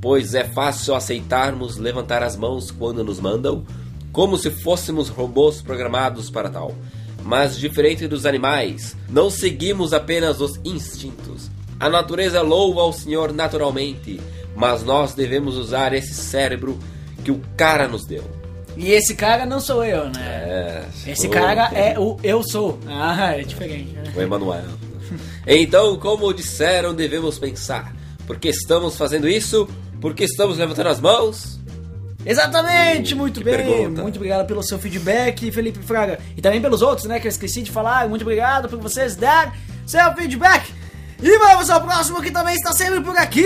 pois 0.00 0.34
é 0.34 0.42
fácil 0.42 0.96
aceitarmos 0.96 1.76
levantar 1.76 2.24
as 2.24 2.36
mãos 2.36 2.72
quando 2.72 3.04
nos 3.04 3.20
mandam, 3.20 3.64
como 4.10 4.36
se 4.36 4.50
fôssemos 4.50 5.08
robôs 5.08 5.62
programados 5.62 6.28
para 6.28 6.50
tal. 6.50 6.74
Mas 7.22 7.56
diferente 7.56 8.08
dos 8.08 8.26
animais, 8.26 8.96
não 9.08 9.30
seguimos 9.30 9.92
apenas 9.92 10.40
os 10.40 10.58
instintos. 10.64 11.50
A 11.78 11.88
natureza 11.88 12.42
louva 12.42 12.80
ao 12.80 12.92
Senhor 12.92 13.32
naturalmente, 13.32 14.20
mas 14.58 14.82
nós 14.82 15.14
devemos 15.14 15.56
usar 15.56 15.92
esse 15.94 16.12
cérebro 16.14 16.78
que 17.24 17.30
o 17.30 17.40
cara 17.56 17.86
nos 17.86 18.04
deu. 18.04 18.24
E 18.76 18.90
esse 18.92 19.14
cara 19.14 19.46
não 19.46 19.60
sou 19.60 19.84
eu, 19.84 20.06
né? 20.10 20.20
É, 20.20 20.84
Esse 21.06 21.28
cara 21.28 21.70
é 21.74 21.98
o 21.98 22.16
eu 22.22 22.42
sou. 22.42 22.78
Ah, 22.86 23.32
é 23.36 23.42
diferente. 23.42 23.92
né? 23.92 24.12
o 24.14 24.20
Emanuel. 24.20 24.62
Então, 25.46 25.96
como 25.98 26.32
disseram, 26.32 26.94
devemos 26.94 27.38
pensar. 27.38 27.94
Por 28.26 28.38
que 28.38 28.48
estamos 28.48 28.96
fazendo 28.96 29.28
isso? 29.28 29.68
Por 30.00 30.14
que 30.14 30.24
estamos 30.24 30.58
levantando 30.58 30.88
as 30.90 31.00
mãos? 31.00 31.58
Exatamente, 32.24 33.14
muito 33.14 33.40
Que 33.40 33.44
bem. 33.44 33.56
pergunta. 33.56 34.02
Muito 34.02 34.16
obrigado 34.16 34.46
pelo 34.46 34.62
seu 34.62 34.78
feedback, 34.78 35.50
Felipe 35.50 35.78
Fraga. 35.80 36.18
E 36.36 36.40
também 36.42 36.60
pelos 36.60 36.82
outros, 36.82 37.06
né, 37.06 37.18
que 37.18 37.26
eu 37.26 37.30
esqueci 37.30 37.62
de 37.62 37.70
falar. 37.70 38.08
Muito 38.08 38.22
obrigado 38.22 38.68
por 38.68 38.78
vocês 38.78 39.16
dar 39.16 39.56
seu 39.86 40.12
feedback. 40.14 40.70
E 41.20 41.38
vamos 41.38 41.68
ao 41.68 41.80
próximo 41.80 42.22
que 42.22 42.30
também 42.30 42.54
está 42.54 42.72
sempre 42.72 43.00
por 43.00 43.16
aqui. 43.16 43.44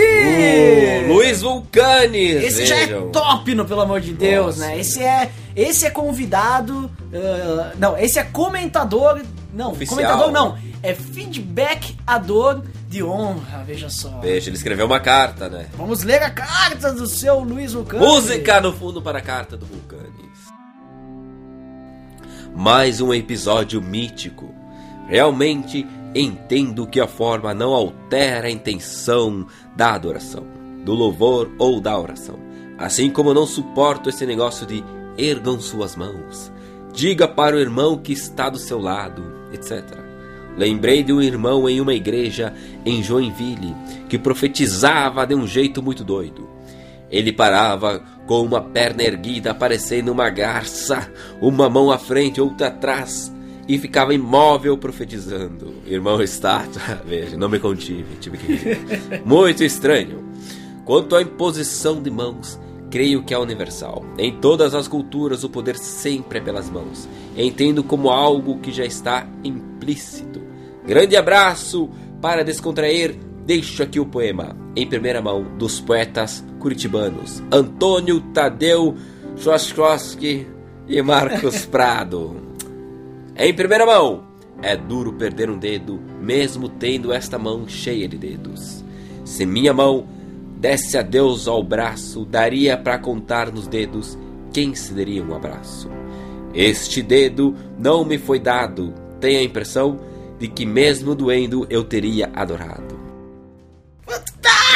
O 1.09 1.13
Luiz 1.13 1.41
Vulcanes. 1.41 2.43
Esse 2.43 2.65
já 2.67 2.75
é 2.75 2.85
vejam. 2.85 3.09
top, 3.09 3.55
no 3.55 3.65
pelo 3.65 3.81
amor 3.81 3.99
de 3.99 4.13
Deus, 4.13 4.57
Nossa. 4.57 4.67
né? 4.69 4.79
Esse 4.79 5.01
é, 5.03 5.31
esse 5.55 5.85
é 5.85 5.89
convidado. 5.89 6.89
ah, 7.13 7.71
não, 7.79 7.97
esse 7.97 8.19
é 8.19 8.23
comentador. 8.23 9.21
Não, 9.51 9.71
Oficial. 9.71 9.97
comentador 9.97 10.31
não. 10.31 10.57
É 10.83 10.93
feedbackador 10.93 12.61
de 12.89 13.03
honra, 13.03 13.63
veja 13.65 13.89
só. 13.89 14.19
Veja, 14.19 14.49
ele 14.49 14.57
escreveu 14.57 14.85
uma 14.85 14.99
carta, 14.99 15.49
né? 15.49 15.67
Vamos 15.75 16.03
ler 16.03 16.21
a 16.21 16.29
carta 16.29 16.93
do 16.93 17.07
seu 17.07 17.39
Luiz 17.39 17.73
Vulcano. 17.73 18.05
Música 18.05 18.61
no 18.61 18.71
fundo 18.73 19.01
para 19.01 19.17
a 19.17 19.21
carta 19.21 19.57
do 19.57 19.65
Vulcanes. 19.65 20.13
Mais 22.55 23.01
um 23.01 23.11
episódio 23.13 23.81
mítico. 23.81 24.53
Realmente 25.07 25.87
entendo 26.15 26.87
que 26.87 26.99
a 26.99 27.07
forma 27.07 27.53
não 27.53 27.73
altera 27.73 28.47
a 28.47 28.51
intenção 28.51 29.47
da 29.75 29.93
adoração, 29.93 30.45
do 30.83 30.93
louvor 30.93 31.51
ou 31.57 31.79
da 31.79 31.97
oração. 31.97 32.39
Assim 32.77 33.09
como 33.09 33.33
não 33.33 33.45
suporto 33.45 34.09
esse 34.09 34.25
negócio 34.25 34.65
de 34.65 34.83
ergam 35.17 35.59
suas 35.59 35.95
mãos, 35.95 36.51
diga 36.93 37.27
para 37.27 37.55
o 37.55 37.59
irmão 37.59 37.97
que 37.97 38.13
está 38.13 38.49
do 38.49 38.57
seu 38.57 38.79
lado, 38.79 39.23
etc. 39.51 39.83
Lembrei 40.57 41.03
de 41.03 41.11
um 41.11 41.21
irmão 41.21 41.67
em 41.67 41.81
uma 41.81 41.93
igreja 41.93 42.53
em 42.85 43.01
Joinville 43.01 43.75
que 44.07 44.19
profetizava 44.19 45.25
de 45.25 45.33
um 45.33 45.47
jeito 45.47 45.81
muito 45.81 46.03
doido. 46.03 46.47
Ele 47.09 47.31
parava 47.31 48.01
com 48.27 48.41
uma 48.41 48.61
perna 48.61 49.03
erguida, 49.03 49.53
parecendo 49.53 50.11
uma 50.11 50.29
garça, 50.29 51.11
uma 51.41 51.69
mão 51.69 51.91
à 51.91 51.97
frente, 51.97 52.39
outra 52.39 52.67
atrás, 52.67 53.32
e 53.67 53.77
ficava 53.77 54.13
imóvel 54.13 54.77
profetizando. 54.77 55.73
Irmão 55.85 56.21
estátua, 56.21 57.01
veja, 57.05 57.37
não 57.37 57.49
me 57.49 57.59
contive, 57.59 58.15
tive 58.19 58.37
que. 58.37 59.21
Muito 59.25 59.63
estranho. 59.63 60.23
Quanto 60.85 61.15
à 61.15 61.21
imposição 61.21 62.01
de 62.01 62.11
mãos, 62.11 62.59
creio 62.91 63.23
que 63.23 63.33
é 63.33 63.39
universal. 63.39 64.05
Em 64.17 64.33
todas 64.39 64.75
as 64.75 64.87
culturas, 64.87 65.43
o 65.43 65.49
poder 65.49 65.77
sempre 65.77 66.39
é 66.39 66.41
pelas 66.41 66.69
mãos. 66.69 67.07
Entendo 67.37 67.83
como 67.83 68.09
algo 68.09 68.59
que 68.59 68.71
já 68.71 68.85
está 68.85 69.25
implícito. 69.43 70.41
Grande 70.85 71.15
abraço 71.15 71.89
para 72.21 72.43
descontrair. 72.43 73.17
Deixo 73.45 73.83
aqui 73.83 73.99
o 73.99 74.05
poema, 74.05 74.55
em 74.75 74.87
primeira 74.87 75.21
mão, 75.21 75.43
dos 75.57 75.81
poetas 75.81 76.43
curitibanos 76.59 77.43
Antônio 77.51 78.21
Tadeu 78.33 78.95
Chostkowski 79.35 80.47
e 80.87 81.01
Marcos 81.01 81.65
Prado. 81.65 82.52
Em 83.35 83.51
primeira 83.53 83.85
mão, 83.85 84.23
é 84.61 84.77
duro 84.77 85.13
perder 85.13 85.49
um 85.49 85.57
dedo, 85.57 85.99
mesmo 86.21 86.69
tendo 86.69 87.11
esta 87.11 87.39
mão 87.39 87.67
cheia 87.67 88.07
de 88.07 88.17
dedos. 88.17 88.83
Se 89.25 89.45
minha 89.45 89.73
mão 89.73 90.07
desse 90.57 90.97
adeus 90.97 91.47
ao 91.47 91.63
braço, 91.63 92.25
daria 92.25 92.77
para 92.77 92.99
contar 92.99 93.51
nos 93.51 93.67
dedos 93.67 94.17
quem 94.53 94.75
se 94.75 94.93
daria 94.93 95.23
um 95.23 95.35
abraço. 95.35 95.89
Este 96.53 97.01
dedo 97.01 97.55
não 97.79 98.05
me 98.05 98.19
foi 98.19 98.39
dado, 98.39 98.93
tenho 99.19 99.39
a 99.39 99.43
impressão 99.43 99.99
de 100.37 100.47
que 100.47 100.65
mesmo 100.65 101.15
doendo 101.15 101.65
eu 101.69 101.83
teria 101.83 102.29
adorado. 102.35 102.93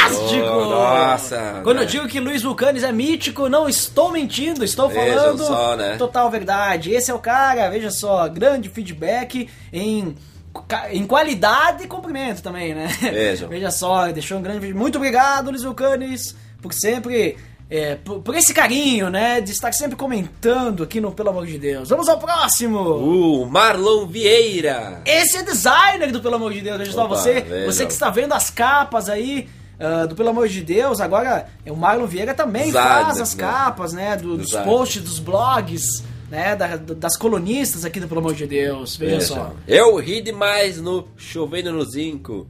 Fantástico! 0.08 0.46
Oh, 0.46 0.64
nossa! 0.70 1.60
Quando 1.62 1.78
eu 1.78 1.84
né? 1.84 1.86
digo 1.86 2.08
que 2.08 2.20
Luiz 2.20 2.42
Vulcanes 2.42 2.82
é 2.82 2.92
mítico, 2.92 3.48
não 3.48 3.68
estou 3.68 4.10
mentindo, 4.10 4.64
estou 4.64 4.88
Vejam 4.88 5.18
falando 5.18 5.44
só, 5.44 5.76
né? 5.76 5.96
total 5.96 6.30
verdade. 6.30 6.92
Esse 6.92 7.10
é 7.10 7.14
o 7.14 7.18
cara, 7.18 7.68
veja 7.68 7.90
só, 7.90 8.28
grande 8.28 8.68
feedback 8.68 9.48
em, 9.72 10.14
em 10.90 11.06
qualidade 11.06 11.84
e 11.84 11.86
comprimento 11.86 12.42
também, 12.42 12.74
né? 12.74 12.88
Vejam. 13.00 13.48
Veja 13.50 13.70
só, 13.70 14.10
deixou 14.10 14.38
um 14.38 14.42
grande 14.42 14.60
vídeo. 14.60 14.76
Muito 14.76 14.96
obrigado, 14.96 15.50
Luiz 15.50 15.62
Vulcanes, 15.62 16.34
por 16.60 16.72
sempre. 16.72 17.36
é, 17.70 17.96
por, 17.96 18.20
por 18.20 18.34
esse 18.34 18.52
carinho, 18.54 19.10
né? 19.10 19.40
De 19.40 19.52
estar 19.52 19.72
sempre 19.72 19.96
comentando 19.96 20.82
aqui 20.82 21.00
no 21.00 21.12
Pelo 21.12 21.30
Amor 21.30 21.46
de 21.46 21.58
Deus. 21.58 21.88
Vamos 21.90 22.08
ao 22.08 22.18
próximo! 22.18 22.78
O 22.80 23.46
Marlon 23.46 24.06
Vieira! 24.06 25.02
Esse 25.04 25.38
é 25.38 25.42
designer 25.42 26.10
do 26.10 26.20
Pelo 26.20 26.36
Amor 26.36 26.52
de 26.52 26.60
Deus. 26.62 26.78
Veja 26.78 26.92
só, 26.92 27.04
Opa, 27.04 27.16
você, 27.16 27.40
veja. 27.42 27.66
você 27.66 27.86
que 27.86 27.92
está 27.92 28.10
vendo 28.10 28.32
as 28.32 28.48
capas 28.50 29.08
aí 29.08 29.48
ah, 29.78 30.06
do 30.06 30.14
Pelo 30.14 30.28
Amor 30.30 30.48
de 30.48 30.60
Deus, 30.62 31.00
agora 31.00 31.48
o 31.66 31.76
Marlon 31.76 32.06
Vieira 32.06 32.34
também 32.34 32.72
faz 32.72 33.20
as 33.20 33.34
né? 33.34 33.40
capas, 33.44 33.92
né? 33.92 34.16
do- 34.16 34.36
dos 34.36 34.50
posts, 34.52 35.02
dos 35.02 35.18
blogs, 35.18 35.82
né? 36.30 36.56
da- 36.56 36.76
das 36.76 37.16
colunistas 37.16 37.84
aqui 37.84 38.00
do 38.00 38.08
Pelo 38.08 38.20
Amor 38.20 38.34
de 38.34 38.46
Deus. 38.46 38.96
Veja 38.96 39.20
só. 39.20 39.52
Eu 39.66 39.96
ri 39.96 40.20
demais 40.20 40.80
no 40.80 41.06
Chovendo 41.16 41.72
no 41.72 41.84
Zinco. 41.84 42.46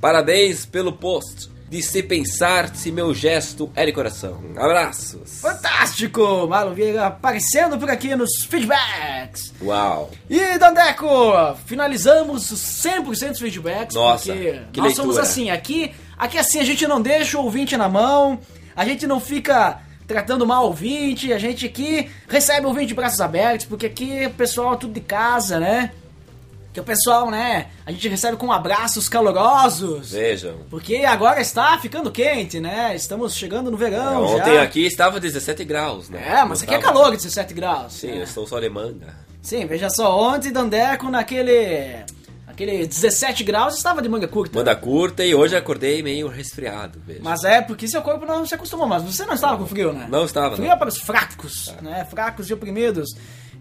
Parabéns 0.00 0.66
pelo 0.66 0.92
post. 0.92 1.50
De 1.72 1.80
se 1.80 2.02
pensar 2.02 2.76
se 2.76 2.92
meu 2.92 3.14
gesto 3.14 3.70
é 3.74 3.86
de 3.86 3.92
coração. 3.92 4.42
Abraços. 4.58 5.40
Fantástico! 5.40 6.46
Marlon 6.46 6.74
Vieira 6.74 7.06
aparecendo 7.06 7.78
por 7.78 7.88
aqui 7.88 8.14
nos 8.14 8.44
feedbacks. 8.44 9.54
Uau. 9.62 10.10
E 10.28 10.58
Dandeco, 10.58 11.06
finalizamos 11.64 12.50
os 12.50 12.60
100% 12.60 13.30
dos 13.30 13.38
feedbacks. 13.38 13.94
Nossa, 13.94 14.34
porque 14.34 14.60
que 14.70 14.80
nós 14.82 14.94
somos 14.94 15.16
leitura. 15.16 15.22
assim, 15.22 15.48
aqui, 15.48 15.94
aqui 16.24 16.38
assim 16.38 16.60
a 16.60 16.64
gente 16.64 16.86
não 16.86 17.00
deixa 17.00 17.38
o 17.38 17.44
ouvinte 17.44 17.76
na 17.76 17.88
mão, 17.88 18.38
a 18.76 18.84
gente 18.84 19.06
não 19.06 19.20
fica 19.20 19.80
tratando 20.06 20.46
mal 20.46 20.64
o 20.64 20.66
ouvinte, 20.68 21.32
a 21.32 21.38
gente 21.38 21.66
aqui 21.66 22.10
recebe 22.28 22.66
o 22.66 22.68
ouvinte 22.68 22.88
de 22.88 22.94
braços 22.94 23.20
abertos, 23.20 23.66
porque 23.66 23.86
aqui 23.86 24.26
o 24.26 24.30
pessoal 24.30 24.74
é 24.74 24.76
tudo 24.76 24.92
de 24.92 25.00
casa, 25.00 25.58
né? 25.58 25.92
Que 26.72 26.80
o 26.80 26.84
pessoal, 26.84 27.30
né, 27.30 27.66
a 27.84 27.92
gente 27.92 28.08
recebe 28.08 28.36
com 28.38 28.50
abraços 28.50 29.06
calorosos. 29.06 30.12
Vejam. 30.12 30.54
Porque 30.70 30.96
agora 31.04 31.38
está 31.40 31.76
ficando 31.78 32.10
quente, 32.10 32.60
né? 32.60 32.94
Estamos 32.96 33.34
chegando 33.34 33.70
no 33.70 33.76
verão 33.76 34.24
Ontem 34.24 34.54
já. 34.54 34.62
aqui 34.62 34.86
estava 34.86 35.20
17 35.20 35.64
graus, 35.64 36.08
né? 36.08 36.22
É, 36.26 36.44
mas 36.44 36.60
Não 36.60 36.64
aqui 36.66 36.74
é 36.74 36.78
tava- 36.78 36.92
calor 36.94 37.10
de 37.10 37.18
17 37.18 37.52
graus. 37.52 37.92
Sim, 37.92 38.12
né? 38.12 38.18
eu 38.18 38.22
estou 38.24 38.46
só 38.46 38.58
manga. 38.70 39.14
Sim, 39.42 39.66
veja 39.66 39.90
só, 39.90 40.18
ontem 40.18 40.50
Dandeco 40.50 41.10
naquele. 41.10 42.04
Aquele 42.52 42.86
17 42.86 43.42
graus 43.42 43.76
estava 43.76 44.00
de 44.00 44.08
manga 44.08 44.28
curta. 44.28 44.58
Manda 44.58 44.76
curta 44.76 45.24
e 45.24 45.34
hoje 45.34 45.56
acordei 45.56 46.02
meio 46.02 46.28
resfriado, 46.28 47.00
veja. 47.04 47.20
Mas 47.22 47.42
é 47.44 47.60
porque 47.60 47.88
seu 47.88 48.02
corpo 48.02 48.24
não 48.24 48.46
se 48.46 48.54
acostumou, 48.54 48.86
mas 48.86 49.02
você 49.02 49.24
não 49.24 49.34
estava 49.34 49.56
com 49.56 49.66
frio, 49.66 49.92
né? 49.92 50.06
Não 50.08 50.24
estava, 50.24 50.54
Frio 50.54 50.68
não. 50.68 50.74
é 50.74 50.76
para 50.76 50.88
os 50.88 50.98
fracos, 50.98 51.74
né? 51.80 52.06
Fracos 52.08 52.48
e 52.50 52.54
oprimidos. 52.54 53.08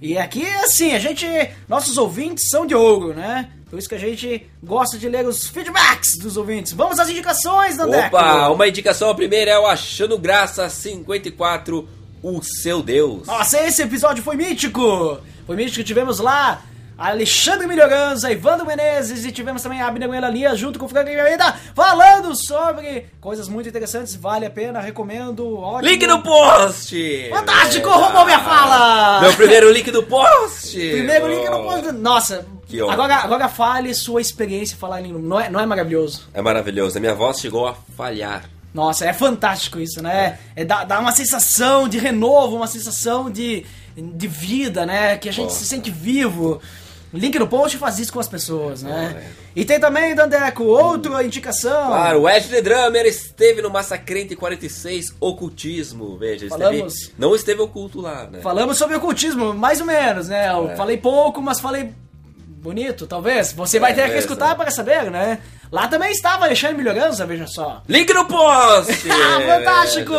E 0.02 0.18
aqui, 0.18 0.46
assim, 0.66 0.94
a 0.94 1.00
gente. 1.00 1.26
Nossos 1.68 1.98
ouvintes 1.98 2.50
são 2.50 2.66
de 2.66 2.74
ouro, 2.76 3.14
né? 3.14 3.50
Por 3.70 3.78
isso 3.80 3.88
que 3.88 3.96
a 3.96 4.00
gente 4.00 4.50
gosta 4.62 4.98
de 4.98 5.08
ler 5.08 5.26
os 5.26 5.48
feedbacks 5.48 6.18
dos 6.18 6.36
ouvintes. 6.36 6.74
Vamos 6.74 7.00
às 7.00 7.08
indicações, 7.08 7.78
Dandeco! 7.78 8.18
Opa, 8.18 8.50
uma 8.50 8.68
indicação, 8.68 9.10
a 9.10 9.16
primeira 9.16 9.52
é 9.52 9.60
o 9.60 9.66
Achando 9.66 10.18
Graça 10.18 10.68
54, 10.68 11.88
o 12.22 12.42
seu 12.44 12.82
Deus. 12.82 13.28
Nossa, 13.28 13.62
esse 13.62 13.82
episódio 13.84 14.24
foi 14.24 14.36
mítico! 14.36 15.20
Foi 15.46 15.56
mítico, 15.56 15.84
tivemos 15.84 16.20
lá 16.20 16.64
Alexandre 17.10 17.66
Melhoranza, 17.66 18.32
Ivandro 18.32 18.66
Menezes 18.66 19.26
e 19.26 19.32
tivemos 19.32 19.64
também 19.64 19.82
a 19.82 19.88
Abner 19.88 20.08
Lia 20.32 20.56
junto 20.56 20.78
com 20.78 20.86
o 20.86 20.90
Frank 20.90 21.10
Almeida 21.18 21.52
falando 21.74 22.36
sobre 22.36 23.08
coisas 23.20 23.48
muito 23.50 23.68
interessantes, 23.68 24.16
vale 24.16 24.46
a 24.46 24.52
pena, 24.52 24.80
recomendo, 24.80 25.58
ótimo. 25.58 25.90
Link 25.90 26.06
no 26.06 26.22
post! 26.22 27.28
Fantástico, 27.32 27.90
Veja. 27.90 28.00
roubou 28.02 28.26
minha 28.26 28.40
fala! 28.40 29.22
Meu 29.22 29.34
primeiro 29.34 29.72
link 29.72 29.90
do 29.90 30.04
post! 30.04 30.78
Primeiro 30.78 31.28
link 31.28 31.50
no 31.50 31.58
Oh. 31.58 31.64
post. 31.64 31.92
Nossa, 31.94 32.46
Que 32.68 32.82
honra. 32.84 32.94
agora, 32.94 33.16
agora 33.16 33.50
fale 33.50 33.94
sua 33.96 34.22
experiência 34.22 34.78
falar 34.78 35.02
em. 35.02 35.12
Não 35.12 35.40
é, 35.40 35.50
não 35.50 35.60
é 35.60 35.66
maravilhoso? 35.66 36.30
É 36.34 36.42
maravilhoso, 36.42 36.98
a 36.98 37.02
minha 37.02 37.16
voz 37.16 37.40
chegou 37.40 37.68
a 37.68 37.76
falhar. 37.98 38.44
Nossa, 38.74 39.06
é 39.06 39.12
fantástico 39.12 39.80
isso, 39.80 40.02
né? 40.02 40.38
É, 40.56 40.64
dá, 40.64 40.84
dá 40.86 41.00
uma 41.00 41.12
sensação 41.12 41.90
de 41.90 41.98
renovo, 41.98 42.56
uma 42.56 42.68
sensação 42.68 43.30
de, 43.30 43.66
de 43.98 44.28
vida, 44.28 44.86
né? 44.86 45.18
Que 45.18 45.28
a 45.28 45.32
gente 45.34 45.48
Porra. 45.48 45.58
se 45.60 45.66
sente 45.66 45.92
vivo. 45.92 46.62
Link 47.14 47.38
no 47.38 47.48
post 47.48 47.78
faz 47.78 48.00
isso 48.00 48.14
com 48.14 48.20
as 48.20 48.28
pessoas, 48.28 48.84
né? 48.84 49.24
é. 49.28 49.42
E 49.54 49.66
tem 49.66 49.80
também, 49.80 50.16
Dandeco, 50.16 50.64
outra 50.64 51.24
indicação. 51.24 51.88
Claro, 51.88 52.22
o 52.22 52.30
Ed 52.30 52.48
The 52.48 52.62
Drummer 52.62 53.06
esteve 53.06 53.62
no 53.62 53.70
Massacrente 53.70 54.36
46 54.36 55.14
Ocultismo. 55.20 56.18
Veja, 56.18 56.48
Falamos. 56.48 56.94
esteve, 56.96 57.14
não 57.18 57.36
esteve 57.36 57.62
oculto 57.62 58.00
lá, 58.00 58.28
né? 58.32 58.40
Falamos 58.42 58.78
sobre 58.78 58.96
ocultismo, 58.96 59.54
mais 59.54 59.82
ou 59.82 59.86
menos, 59.86 60.30
né? 60.30 60.50
Eu 60.52 60.70
É. 60.72 60.76
falei 60.76 60.96
pouco, 60.98 61.42
mas 61.42 61.60
falei 61.60 61.90
bonito, 62.62 63.08
talvez. 63.08 63.52
Você 63.54 63.80
vai 63.80 63.92
É, 63.92 63.96
ter 63.96 64.12
que 64.12 64.18
escutar 64.18 64.56
para 64.56 64.70
saber, 64.72 65.10
né? 65.10 65.40
Lá 65.72 65.88
também 65.88 66.12
estava 66.12 66.46
Alexandre 66.46 66.78
Melhorança, 66.78 67.26
veja 67.26 67.48
só. 67.48 67.82
Link 67.88 68.14
no 68.14 68.26
post! 68.26 69.08
Ah, 69.10 69.42
fantástico! 69.58 70.14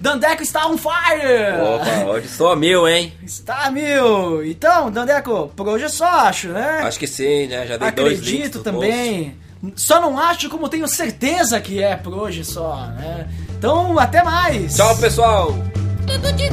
Dandeco 0.00 0.42
está 0.42 0.66
on 0.66 0.76
fire! 0.76 1.60
Opa, 1.62 2.10
hoje 2.12 2.28
sou 2.28 2.54
mil, 2.56 2.88
hein? 2.88 3.12
Está 3.22 3.70
mil! 3.70 4.44
Então, 4.44 4.90
Dandeco, 4.90 5.52
por 5.56 5.68
hoje 5.68 5.84
é 5.84 5.88
só, 5.88 6.06
acho, 6.26 6.48
né? 6.48 6.80
Acho 6.82 6.98
que 6.98 7.06
sim, 7.06 7.46
né? 7.46 7.66
Já 7.66 7.76
dei 7.76 7.90
dois 7.92 8.18
links 8.18 8.28
Acredito 8.28 8.58
no 8.58 8.64
também. 8.64 9.36
Só 9.76 10.00
não 10.00 10.18
acho 10.18 10.50
como 10.50 10.68
tenho 10.68 10.88
certeza 10.88 11.60
que 11.60 11.80
é 11.80 11.94
por 11.96 12.12
hoje 12.12 12.44
só, 12.44 12.74
né? 12.98 13.28
Então, 13.56 13.96
até 13.98 14.22
mais! 14.24 14.74
post. 14.74 14.76
Tchau, 14.76 14.96
pessoal! 14.98 15.54
Tudo 16.04 16.32
de 16.32 16.50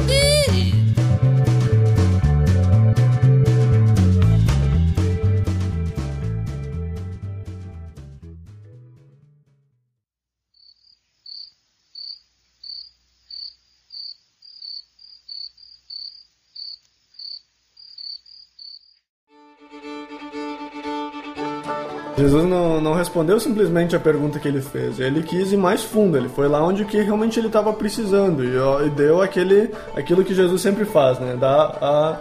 Jesus 22.20 22.44
não, 22.44 22.80
não 22.80 22.92
respondeu 22.92 23.40
simplesmente 23.40 23.96
a 23.96 24.00
pergunta 24.00 24.38
que 24.38 24.46
ele 24.46 24.60
fez. 24.60 25.00
Ele 25.00 25.22
quis 25.22 25.52
ir 25.52 25.56
mais 25.56 25.82
fundo. 25.82 26.16
Ele 26.16 26.28
foi 26.28 26.48
lá 26.48 26.62
onde 26.62 26.84
que 26.84 27.00
realmente 27.00 27.40
ele 27.40 27.46
estava 27.46 27.72
precisando 27.72 28.44
e, 28.44 28.56
e 28.86 28.90
deu 28.90 29.22
aquele, 29.22 29.70
aquilo 29.96 30.24
que 30.24 30.34
Jesus 30.34 30.60
sempre 30.60 30.84
faz, 30.84 31.18
né? 31.18 31.36
Dá 31.38 31.62
a, 31.80 32.18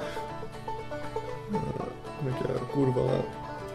como 1.51 2.29
é 2.29 2.33
que 2.33 2.51
é 2.51 2.55
a 2.55 2.59
curva 2.65 3.01
lá? 3.01 3.19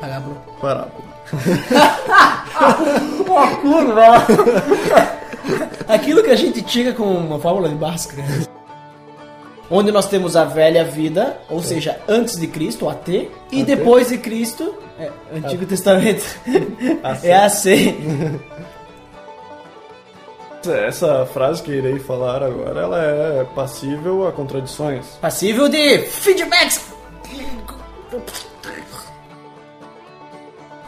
Parábola. 0.01 0.37
Parábola. 0.61 1.05
Aquilo 5.89 6.23
que 6.23 6.31
a 6.31 6.37
gente 6.37 6.63
tira 6.63 6.93
com 6.93 7.05
uma 7.05 7.39
fórmula 7.39 7.69
de 7.69 7.75
Bhaskara. 7.75 8.23
Onde 9.77 9.91
nós 9.91 10.07
temos 10.07 10.37
a 10.37 10.45
velha 10.45 10.85
vida, 10.85 11.37
ou 11.51 11.61
seja, 11.61 11.99
antes 12.07 12.39
de 12.39 12.47
Cristo, 12.47 12.89
AT, 12.89 13.09
e 13.09 13.29
AT. 13.61 13.67
depois 13.67 14.09
de 14.09 14.19
Cristo, 14.19 14.73
é, 14.97 15.11
Antigo 15.35 15.67
Testamento, 15.67 16.25
AC. 17.03 17.25
é 17.27 17.35
AC. 17.35 17.67
Essa 20.87 21.27
frase 21.27 21.61
que 21.61 21.73
irei 21.73 21.99
falar 21.99 22.41
agora, 22.41 22.83
ela 22.83 23.03
é 23.03 23.45
passível 23.53 24.29
a 24.29 24.33
contradições. 24.33 25.07
Passível 25.21 25.69
de 25.69 25.99
feedbacks. 26.03 26.81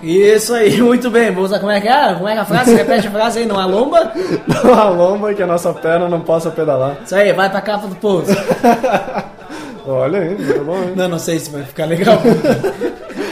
Isso 0.03 0.53
aí, 0.55 0.81
muito 0.83 1.11
bem. 1.11 1.31
Vou 1.33 1.45
usar 1.45 1.59
como 1.59 1.73
é 1.73 1.81
que 1.81 1.89
é? 1.89 2.15
Como 2.15 2.29
é 2.29 2.33
que 2.33 2.39
é 2.39 2.43
a 2.43 2.45
frase? 2.45 2.75
Repete 2.75 3.09
a 3.09 3.11
frase 3.11 3.39
aí, 3.41 3.47
não 3.47 3.59
há 3.59 3.65
lomba? 3.67 4.13
Não 4.65 4.75
há 4.75 4.89
lomba 4.91 5.33
que 5.35 5.43
a 5.43 5.47
nossa 5.47 5.73
perna 5.73 6.09
não 6.09 6.21
possa 6.21 6.51
pedalar. 6.51 6.97
Isso 7.05 7.15
aí, 7.15 7.33
vai 7.33 7.49
pra 7.51 7.61
capa 7.61 7.87
do 7.87 7.95
post. 7.97 8.31
Olha 9.87 10.19
aí, 10.21 10.31
muito 10.37 10.65
bom, 10.65 10.77
hein? 10.83 10.93
Não, 10.97 11.09
não 11.09 11.19
sei 11.19 11.39
se 11.39 11.49
vai 11.51 11.63
ficar 11.63 11.85
legal. 11.87 12.19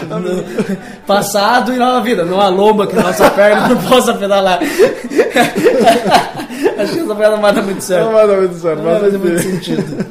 No- 0.09 0.45
Passado 1.07 1.73
e 1.73 1.77
nova 1.77 2.01
vida. 2.01 2.25
Não 2.25 2.41
há 2.41 2.49
lomba 2.49 2.87
que 2.87 2.95
nossa 2.95 3.29
perna 3.31 3.69
não 3.69 3.77
possa 3.83 4.15
pedalar. 4.15 4.61
Acho 6.79 6.93
que 6.93 7.01
essa 7.01 7.15
perna 7.15 7.31
não 7.37 7.41
vai 7.43 7.53
dar 7.53 7.62
muito 7.62 7.81
certo. 7.83 8.05
Não 8.05 8.12
vai 8.12 8.27
dar 8.29 8.37
muito 8.37 8.55
certo, 8.55 8.77
Não 8.79 8.85
vai 8.85 9.01
fazer 9.01 9.19
muito 9.19 9.39
sentido. 9.41 10.07